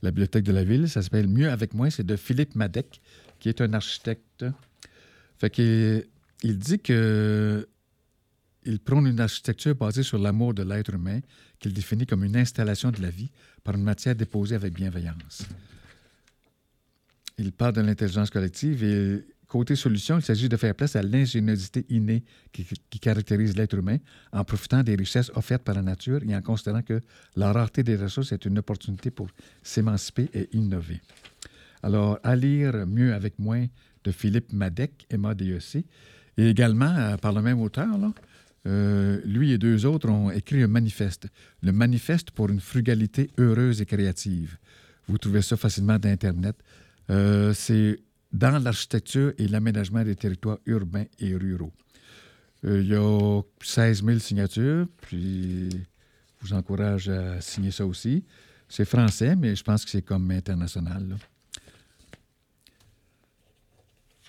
la 0.00 0.10
bibliothèque 0.10 0.44
de 0.44 0.52
la 0.52 0.64
ville. 0.64 0.88
Ça 0.88 1.02
s'appelle 1.02 1.28
Mieux 1.28 1.50
avec 1.50 1.74
moins. 1.74 1.90
C'est 1.90 2.06
de 2.06 2.16
Philippe 2.16 2.54
Madec, 2.54 3.02
qui 3.38 3.50
est 3.50 3.60
un 3.60 3.74
architecte. 3.74 4.46
Fait 5.38 5.50
qu'il 5.50 6.06
il 6.44 6.58
dit 6.58 6.78
que 6.78 7.68
il 8.64 8.80
prône 8.80 9.06
une 9.06 9.20
architecture 9.20 9.74
basée 9.74 10.02
sur 10.02 10.18
l'amour 10.18 10.54
de 10.54 10.62
l'être 10.62 10.94
humain, 10.94 11.20
qu'il 11.58 11.74
définit 11.74 12.06
comme 12.06 12.24
une 12.24 12.36
installation 12.36 12.90
de 12.90 13.02
la 13.02 13.10
vie 13.10 13.30
par 13.64 13.74
une 13.74 13.82
matière 13.82 14.14
déposée 14.14 14.54
avec 14.54 14.72
bienveillance. 14.72 15.46
Il 17.36 17.52
parle 17.52 17.74
de 17.74 17.82
l'intelligence 17.82 18.30
collective 18.30 18.82
et 18.82 19.24
côté 19.50 19.74
solution, 19.74 20.16
il 20.16 20.22
s'agit 20.22 20.48
de 20.48 20.56
faire 20.56 20.74
place 20.74 20.94
à 20.94 21.02
l'ingéniosité 21.02 21.84
innée 21.90 22.22
qui, 22.52 22.64
caractérise 23.00 23.56
l'être 23.56 23.76
humain 23.76 23.98
en 24.32 24.44
profitant 24.44 24.82
des 24.82 24.94
richesses 24.94 25.30
offertes 25.34 25.64
par 25.64 25.74
la 25.74 25.82
nature 25.82 26.20
et 26.26 26.34
en 26.34 26.40
considérant 26.40 26.82
que 26.82 27.00
la 27.36 27.52
rareté 27.52 27.82
des 27.82 27.96
ressources 27.96 28.30
est 28.32 28.44
une 28.44 28.58
opportunité 28.58 29.10
pour 29.10 29.26
s'émanciper 29.62 30.30
et 30.32 30.48
innover. 30.52 31.00
Alors, 31.82 32.18
à 32.22 32.36
lire 32.36 32.86
Mieux 32.86 33.12
avec 33.12 33.38
moins 33.38 33.66
de 34.04 34.12
Philippe 34.12 34.52
Madec, 34.52 35.06
MADEC, 35.12 35.84
et 36.36 36.48
également, 36.48 36.94
euh, 36.96 37.16
par 37.16 37.32
le 37.32 37.42
même 37.42 37.60
auteur, 37.60 37.88
euh, 38.66 39.20
lui 39.24 39.50
et 39.50 39.58
deux 39.58 39.84
autres 39.84 40.08
ont 40.08 40.30
écrit 40.30 40.62
un 40.62 40.68
manifeste, 40.68 41.26
le 41.62 41.72
manifeste 41.72 42.30
pour 42.30 42.50
une 42.50 42.60
frugalité 42.60 43.30
heureuse 43.36 43.82
et 43.82 43.86
créative. 43.86 44.58
Vous 45.08 45.18
trouvez 45.18 45.42
ça 45.42 45.56
facilement 45.56 45.98
d'Internet. 45.98 46.56
Euh, 47.10 47.52
c'est 47.52 47.98
dans 48.32 48.62
l'architecture 48.62 49.32
et 49.38 49.48
l'aménagement 49.48 50.04
des 50.04 50.16
territoires 50.16 50.58
urbains 50.66 51.06
et 51.18 51.34
ruraux. 51.34 51.72
il 52.62 52.86
y 52.86 52.94
a 52.94 53.42
16 53.62 54.04
000 54.04 54.18
signatures, 54.18 54.86
puis 55.00 55.70
je 55.70 56.46
vous 56.46 56.54
encourage 56.54 57.08
à 57.08 57.40
signer 57.40 57.70
ça 57.70 57.86
aussi. 57.86 58.24
C'est 58.68 58.84
français, 58.84 59.34
mais 59.34 59.56
je 59.56 59.64
pense 59.64 59.84
que 59.84 59.90
c'est 59.90 60.02
comme 60.02 60.30
international. 60.30 61.16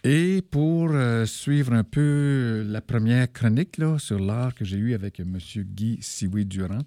Et 0.04 0.42
pour 0.42 0.90
euh, 0.92 1.28
suivre 1.28 1.74
un 1.74 1.84
peu 1.84 2.64
la 2.68 2.82
première 2.82 3.32
chronique 3.32 3.78
là, 3.78 4.00
sur 4.00 4.18
l'art 4.18 4.56
que 4.56 4.66
j'ai 4.66 4.78
eue 4.78 4.96
avec 4.96 5.20
M. 5.20 5.38
Guy 5.58 6.00
Siwi-Durand, 6.02 6.82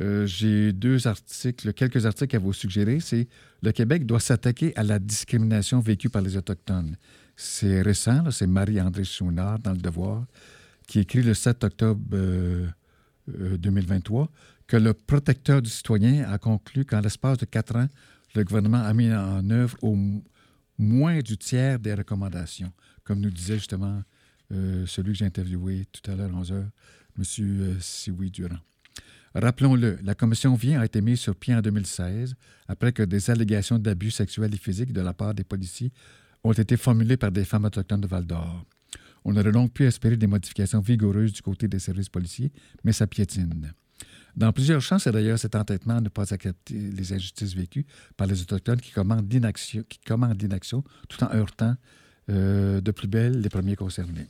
euh, 0.00 0.26
j'ai 0.26 0.72
deux 0.72 1.06
articles, 1.06 1.72
quelques 1.72 2.04
articles 2.04 2.36
à 2.36 2.38
vous 2.38 2.52
suggérer. 2.52 3.00
C'est 3.00 3.28
Le 3.62 3.72
Québec 3.72 4.04
doit 4.04 4.20
s'attaquer 4.20 4.76
à 4.76 4.82
la 4.82 4.98
discrimination 4.98 5.80
vécue 5.80 6.10
par 6.10 6.22
les 6.22 6.36
Autochtones. 6.36 6.96
C'est 7.34 7.82
récent, 7.82 8.30
c'est 8.30 8.46
Marie-André 8.46 9.04
Chouinard 9.04 9.58
dans 9.58 9.72
Le 9.72 9.78
Devoir 9.78 10.26
qui 10.86 11.00
écrit 11.00 11.22
le 11.22 11.34
7 11.34 11.64
octobre 11.64 12.00
2023 13.26 14.22
euh, 14.22 14.26
que 14.66 14.76
le 14.76 14.94
protecteur 14.94 15.62
du 15.62 15.70
citoyen 15.70 16.30
a 16.30 16.38
conclu 16.38 16.84
qu'en 16.84 17.00
l'espace 17.00 17.38
de 17.38 17.44
quatre 17.44 17.76
ans, 17.76 17.88
le 18.34 18.44
gouvernement 18.44 18.82
a 18.82 18.92
mis 18.92 19.12
en 19.12 19.48
œuvre 19.50 19.76
au 19.82 19.96
moins 20.78 21.20
du 21.20 21.38
tiers 21.38 21.78
des 21.78 21.94
recommandations, 21.94 22.72
comme 23.04 23.20
nous 23.20 23.30
disait 23.30 23.56
justement 23.56 24.02
euh, 24.52 24.84
celui 24.86 25.12
que 25.12 25.18
j'ai 25.18 25.24
interviewé 25.24 25.86
tout 25.90 26.10
à 26.10 26.14
l'heure 26.14 26.30
à 26.34 26.38
11 26.38 26.52
heures, 26.52 26.70
M. 27.18 27.24
Euh, 27.40 27.74
Siwi 27.80 28.30
Durand. 28.30 28.58
Rappelons-le, 29.38 29.98
la 30.02 30.14
commission 30.14 30.54
vient 30.54 30.80
a 30.80 30.86
été 30.86 31.02
mise 31.02 31.20
sur 31.20 31.36
pied 31.36 31.54
en 31.54 31.60
2016 31.60 32.36
après 32.68 32.92
que 32.92 33.02
des 33.02 33.28
allégations 33.28 33.78
d'abus 33.78 34.10
sexuels 34.10 34.54
et 34.54 34.56
physiques 34.56 34.94
de 34.94 35.02
la 35.02 35.12
part 35.12 35.34
des 35.34 35.44
policiers 35.44 35.92
ont 36.42 36.52
été 36.52 36.78
formulées 36.78 37.18
par 37.18 37.30
des 37.30 37.44
femmes 37.44 37.66
autochtones 37.66 38.00
de 38.00 38.06
Val-d'Or. 38.06 38.64
On 39.26 39.36
aurait 39.36 39.52
donc 39.52 39.74
pu 39.74 39.84
espérer 39.84 40.16
des 40.16 40.26
modifications 40.26 40.80
vigoureuses 40.80 41.34
du 41.34 41.42
côté 41.42 41.68
des 41.68 41.78
services 41.78 42.08
policiers, 42.08 42.50
mais 42.82 42.92
ça 42.92 43.06
piétine. 43.06 43.74
Dans 44.34 44.54
plusieurs 44.54 44.80
champs, 44.80 44.98
c'est 44.98 45.12
d'ailleurs 45.12 45.38
cet 45.38 45.54
entêtement 45.54 45.98
à 45.98 46.00
ne 46.00 46.08
pas 46.08 46.32
accepter 46.32 46.74
les 46.74 47.12
injustices 47.12 47.54
vécues 47.54 47.84
par 48.16 48.26
les 48.26 48.40
Autochtones 48.40 48.80
qui 48.80 48.92
commandent 48.92 49.30
l'inaction, 49.30 50.82
tout 51.10 51.22
en 51.22 51.34
heurtant 51.34 51.76
euh, 52.30 52.80
de 52.80 52.90
plus 52.90 53.06
belle 53.06 53.38
les 53.42 53.50
premiers 53.50 53.76
concernés. 53.76 54.28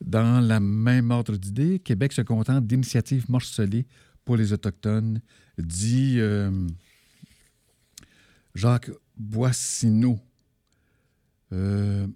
Dans 0.00 0.40
la 0.40 0.60
même 0.60 1.10
ordre 1.10 1.36
d'idées, 1.36 1.78
Québec 1.78 2.12
se 2.12 2.22
contente 2.22 2.66
d'initiatives 2.66 3.30
morcelées 3.30 3.86
pour 4.24 4.36
les 4.36 4.52
Autochtones, 4.52 5.20
dit 5.58 6.16
euh, 6.18 6.50
Jacques 8.54 8.90
Boissineau. 9.16 10.18
Euh, 11.52 12.06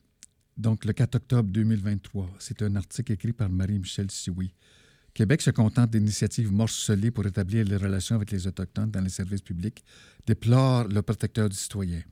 donc, 0.57 0.85
le 0.85 0.93
4 0.93 1.15
octobre 1.15 1.49
2023. 1.51 2.29
C'est 2.39 2.63
un 2.63 2.77
article 2.77 3.13
écrit 3.13 3.33
par 3.33 3.49
Marie-Michel 3.49 4.11
Sioui. 4.11 4.53
Québec 5.15 5.41
se 5.41 5.51
contente 5.51 5.91
d'initiatives 5.91 6.53
morcelées 6.53 7.11
pour 7.11 7.27
établir 7.27 7.65
les 7.65 7.77
relations 7.77 8.17
avec 8.17 8.31
les 8.31 8.47
Autochtones 8.47 8.91
dans 8.91 9.01
les 9.01 9.09
services 9.09 9.41
publics, 9.41 9.83
déplore 10.27 10.87
le 10.89 11.03
protecteur 11.03 11.49
du 11.49 11.57
citoyen. 11.57 12.03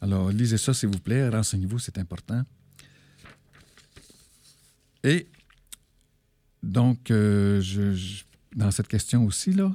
Alors, 0.00 0.30
lisez 0.30 0.58
ça, 0.58 0.72
s'il 0.72 0.88
vous 0.88 1.00
plaît, 1.00 1.28
renseignez-vous, 1.28 1.78
c'est 1.78 1.98
important. 1.98 2.44
Et 5.04 5.28
donc, 6.62 7.10
euh, 7.10 7.62
dans 8.54 8.70
cette 8.70 8.88
question 8.88 9.24
aussi, 9.24 9.52
là, 9.52 9.72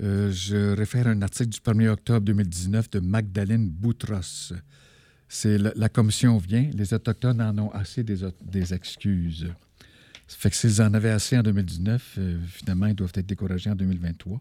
euh, 0.00 0.32
je 0.32 0.74
réfère 0.74 1.06
à 1.06 1.10
un 1.10 1.22
article 1.22 1.50
du 1.50 1.60
1er 1.60 1.88
octobre 1.88 2.26
2019 2.26 2.90
de 2.90 3.00
Magdalene 3.00 3.68
Boutros. 3.68 4.52
C'est 5.28 5.58
la, 5.58 5.88
commission 5.88 6.38
vient, 6.38 6.70
les 6.74 6.94
Autochtones 6.94 7.40
en 7.40 7.56
ont 7.58 7.70
assez 7.70 8.04
des, 8.04 8.74
excuses. 8.74 9.52
Fait 10.28 10.50
que 10.50 10.56
s'ils 10.56 10.80
en 10.82 10.92
avaient 10.94 11.10
assez 11.10 11.36
en 11.36 11.42
2019, 11.42 12.14
euh, 12.18 12.38
finalement, 12.46 12.86
ils 12.86 12.94
doivent 12.94 13.12
être 13.14 13.26
découragés 13.26 13.70
en 13.70 13.74
2023. 13.74 14.40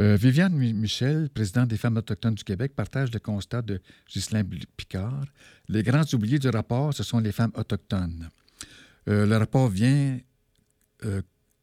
Euh, 0.00 0.16
Viviane 0.16 0.54
Michel, 0.54 1.28
présidente 1.30 1.68
des 1.68 1.76
femmes 1.76 1.96
autochtones 1.96 2.34
du 2.34 2.44
Québec, 2.44 2.72
partage 2.74 3.12
le 3.12 3.18
constat 3.18 3.62
de 3.62 3.80
Ghislain 4.08 4.44
Picard. 4.76 5.26
Les 5.68 5.82
grands 5.82 6.04
oubliés 6.12 6.38
du 6.38 6.48
rapport, 6.48 6.94
ce 6.94 7.02
sont 7.02 7.18
les 7.18 7.32
femmes 7.32 7.52
autochtones. 7.54 8.28
Euh, 9.08 9.26
le 9.26 9.36
rapport 9.36 9.68
vient, 9.68 10.18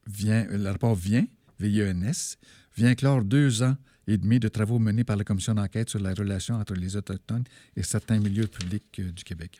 vient, 0.08 0.46
le 0.50 0.70
rapport 0.70 0.96
vient, 0.96 1.26
VIENS, 1.60 2.38
vient 2.76 2.96
clore 2.96 3.24
deux 3.24 3.64
ans 3.64 3.76
et 4.08 4.18
demi 4.18 4.40
de 4.40 4.48
travaux 4.48 4.80
menés 4.80 5.04
par 5.04 5.18
la 5.18 5.24
commission 5.24 5.54
d'enquête 5.54 5.90
sur 5.90 6.00
la 6.00 6.14
relation 6.14 6.56
entre 6.56 6.74
les 6.74 6.96
Autochtones 6.96 7.44
et 7.76 7.84
certains 7.84 8.20
milieux 8.20 8.48
publics 8.48 9.02
du 9.02 9.24
Québec. 9.24 9.60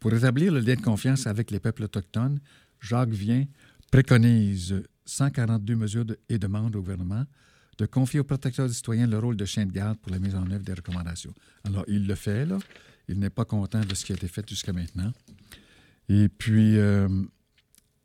Pour 0.00 0.12
établir 0.12 0.52
le 0.52 0.60
lien 0.60 0.74
de 0.74 0.80
confiance 0.80 1.26
avec 1.26 1.50
les 1.50 1.60
peuples 1.60 1.84
autochtones, 1.84 2.38
Jacques 2.80 3.10
Vien 3.10 3.46
préconise 3.90 4.82
142 5.06 5.74
mesures 5.74 6.04
et 6.28 6.38
demande 6.38 6.76
au 6.76 6.80
gouvernement 6.80 7.24
de 7.78 7.86
confier 7.86 8.20
au 8.20 8.24
protecteur 8.24 8.66
des 8.66 8.74
citoyens 8.74 9.06
le 9.06 9.18
rôle 9.18 9.36
de 9.36 9.44
chien 9.44 9.64
de 9.64 9.72
garde 9.72 9.98
pour 9.98 10.12
la 10.12 10.18
mise 10.18 10.34
en 10.34 10.50
œuvre 10.50 10.64
des 10.64 10.74
recommandations. 10.74 11.32
Alors, 11.64 11.84
il 11.86 12.06
le 12.06 12.14
fait. 12.14 12.46
Il 13.08 13.18
n'est 13.18 13.30
pas 13.30 13.44
content 13.44 13.80
de 13.80 13.94
ce 13.94 14.04
qui 14.04 14.12
a 14.12 14.16
été 14.16 14.28
fait 14.28 14.46
jusqu'à 14.48 14.72
maintenant. 14.72 15.12
Et 16.08 16.28
puis, 16.28 16.78
euh, 16.78 17.08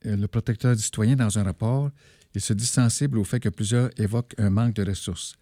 le 0.03 0.25
protecteur 0.27 0.75
du 0.75 0.81
citoyen, 0.81 1.15
dans 1.15 1.39
un 1.39 1.43
rapport, 1.43 1.89
il 2.35 2.41
se 2.41 2.53
dit 2.53 2.65
sensible 2.65 3.17
au 3.17 3.23
fait 3.23 3.39
que 3.39 3.49
plusieurs 3.49 3.89
évoquent 3.99 4.33
un 4.37 4.49
manque 4.49 4.73
de 4.73 4.85
ressources. 4.85 5.35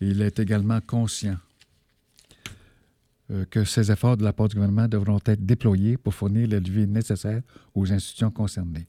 Il 0.00 0.22
est 0.22 0.38
également 0.38 0.80
conscient 0.80 1.36
euh, 3.30 3.44
que 3.50 3.64
ces 3.64 3.90
efforts 3.90 4.16
de 4.16 4.24
la 4.24 4.32
part 4.32 4.48
du 4.48 4.54
gouvernement 4.54 4.88
devront 4.88 5.20
être 5.26 5.44
déployés 5.44 5.96
pour 5.98 6.14
fournir 6.14 6.48
le 6.48 6.60
levier 6.60 6.86
nécessaire 6.86 7.42
aux 7.74 7.92
institutions 7.92 8.30
concernées. 8.30 8.86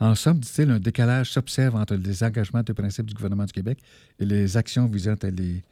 En 0.00 0.14
somme, 0.14 0.38
dit-il, 0.38 0.70
un 0.70 0.78
décalage 0.80 1.32
s'observe 1.32 1.76
entre 1.76 1.94
les 1.94 2.22
engagements 2.22 2.62
de 2.62 2.72
principe 2.72 3.06
du 3.06 3.14
gouvernement 3.14 3.44
du 3.44 3.52
Québec 3.52 3.78
et 4.18 4.24
les 4.24 4.56
actions 4.56 4.86
visant 4.86 5.16
à 5.22 5.30
les 5.30 5.62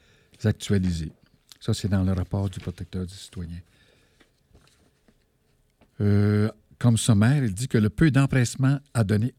actualiser. 0.44 1.12
Ça, 1.60 1.72
c'est 1.72 1.88
dans 1.88 2.02
le 2.02 2.12
rapport 2.12 2.50
du 2.50 2.60
protecteur 2.60 3.06
du 3.06 3.14
citoyen. 3.14 3.58
Euh, 6.00 6.50
comme 6.82 6.96
sommaire, 6.96 7.44
il 7.44 7.54
dit 7.54 7.68
que 7.68 7.78
le 7.78 7.90
peu 7.90 8.10
d'empressement 8.10 8.80
a 8.92 9.04
donné 9.04 9.32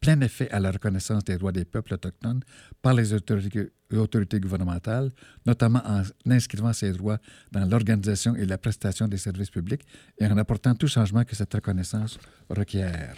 plein 0.00 0.20
effet 0.20 0.48
à 0.52 0.60
la 0.60 0.70
reconnaissance 0.70 1.24
des 1.24 1.36
droits 1.36 1.50
des 1.50 1.64
peuples 1.64 1.94
autochtones 1.94 2.44
par 2.80 2.94
les 2.94 3.12
autorités, 3.12 4.38
gouvernementales, 4.38 5.10
notamment 5.44 5.82
en 5.84 6.02
inscrivant 6.30 6.72
ces 6.72 6.92
droits 6.92 7.18
dans 7.50 7.64
l'organisation 7.64 8.36
et 8.36 8.46
la 8.46 8.56
prestation 8.56 9.08
des 9.08 9.16
services 9.16 9.50
publics 9.50 9.82
et 10.20 10.26
en 10.26 10.38
apportant 10.38 10.76
tout 10.76 10.86
changement 10.86 11.24
que 11.24 11.34
cette 11.34 11.52
reconnaissance 11.52 12.20
requiert. 12.48 13.16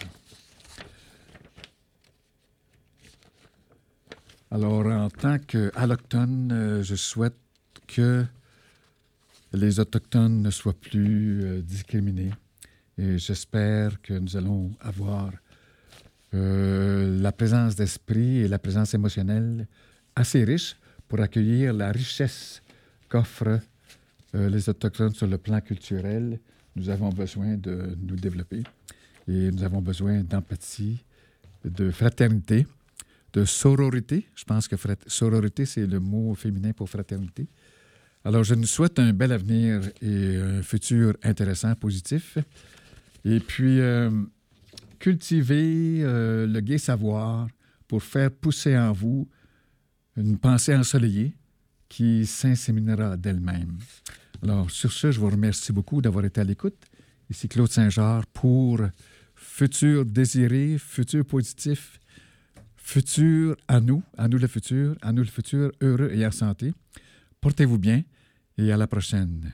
Alors, 4.49 4.87
en 4.87 5.11
tant 5.11 5.37
qu'alloctone, 5.37 6.51
euh, 6.51 6.81
je 6.81 6.95
souhaite 6.95 7.37
que 7.85 8.25
les 9.53 9.79
Autochtones 9.79 10.41
ne 10.41 10.49
soient 10.49 10.73
plus 10.73 11.43
euh, 11.43 11.61
discriminés 11.61 12.31
et 12.99 13.17
j'espère 13.17 14.01
que 14.01 14.13
nous 14.13 14.35
allons 14.35 14.71
avoir 14.81 15.31
euh, 16.33 17.21
la 17.21 17.31
présence 17.31 17.75
d'esprit 17.75 18.39
et 18.39 18.47
la 18.49 18.59
présence 18.59 18.93
émotionnelle 18.93 19.67
assez 20.15 20.43
riche 20.43 20.75
pour 21.07 21.21
accueillir 21.21 21.71
la 21.71 21.91
richesse 21.93 22.61
qu'offrent 23.07 23.61
euh, 24.35 24.49
les 24.49 24.67
Autochtones 24.67 25.13
sur 25.13 25.27
le 25.27 25.37
plan 25.37 25.61
culturel. 25.61 26.39
Nous 26.75 26.89
avons 26.89 27.09
besoin 27.09 27.55
de 27.55 27.95
nous 28.01 28.17
développer 28.17 28.63
et 29.29 29.49
nous 29.49 29.63
avons 29.63 29.81
besoin 29.81 30.21
d'empathie, 30.21 31.01
de 31.63 31.91
fraternité, 31.91 32.67
de 33.31 33.45
sororité. 33.45 34.25
Je 34.35 34.43
pense 34.43 34.67
que 34.67 34.75
sororité, 35.07 35.65
c'est 35.65 35.87
le 35.87 36.01
mot 36.01 36.35
féminin 36.35 36.73
pour 36.73 36.89
fraternité. 36.89 37.47
Alors, 38.25 38.43
je 38.43 38.55
nous 38.55 38.67
souhaite 38.67 38.99
un 38.99 39.13
bel 39.13 39.31
avenir 39.31 39.89
et 40.01 40.35
un 40.35 40.61
futur 40.61 41.15
intéressant, 41.23 41.73
positif. 41.75 42.37
Et 43.25 43.39
puis, 43.39 43.79
euh, 43.79 44.09
cultiver 44.99 46.01
euh, 46.01 46.45
le 46.47 46.59
gai 46.59 46.77
savoir 46.77 47.47
pour 47.87 48.03
faire 48.03 48.31
pousser 48.31 48.77
en 48.77 48.91
vous 48.91 49.27
une 50.15 50.37
pensée 50.37 50.75
ensoleillée 50.75 51.33
qui 51.87 52.25
s'inséminera 52.25 53.17
d'elle-même. 53.17 53.77
Alors, 54.43 54.69
sur 54.69 54.91
ce, 54.91 55.11
je 55.11 55.19
vous 55.19 55.29
remercie 55.29 55.71
beaucoup 55.71 56.01
d'avoir 56.01 56.25
été 56.25 56.41
à 56.41 56.43
l'écoute. 56.43 56.77
Ici 57.29 57.47
Claude 57.47 57.71
Saint-Georges 57.71 58.25
pour 58.33 58.81
Futur 59.35 60.05
désiré, 60.05 60.77
Futur 60.77 61.25
positif, 61.25 61.99
Futur 62.75 63.55
à 63.67 63.79
nous, 63.79 64.03
à 64.17 64.27
nous 64.27 64.37
le 64.37 64.47
futur, 64.47 64.95
à 65.01 65.11
nous 65.11 65.21
le 65.21 65.27
futur, 65.27 65.71
heureux 65.81 66.11
et 66.11 66.25
en 66.25 66.31
santé. 66.31 66.73
Portez-vous 67.39 67.77
bien 67.77 68.03
et 68.57 68.71
à 68.71 68.77
la 68.77 68.87
prochaine. 68.87 69.53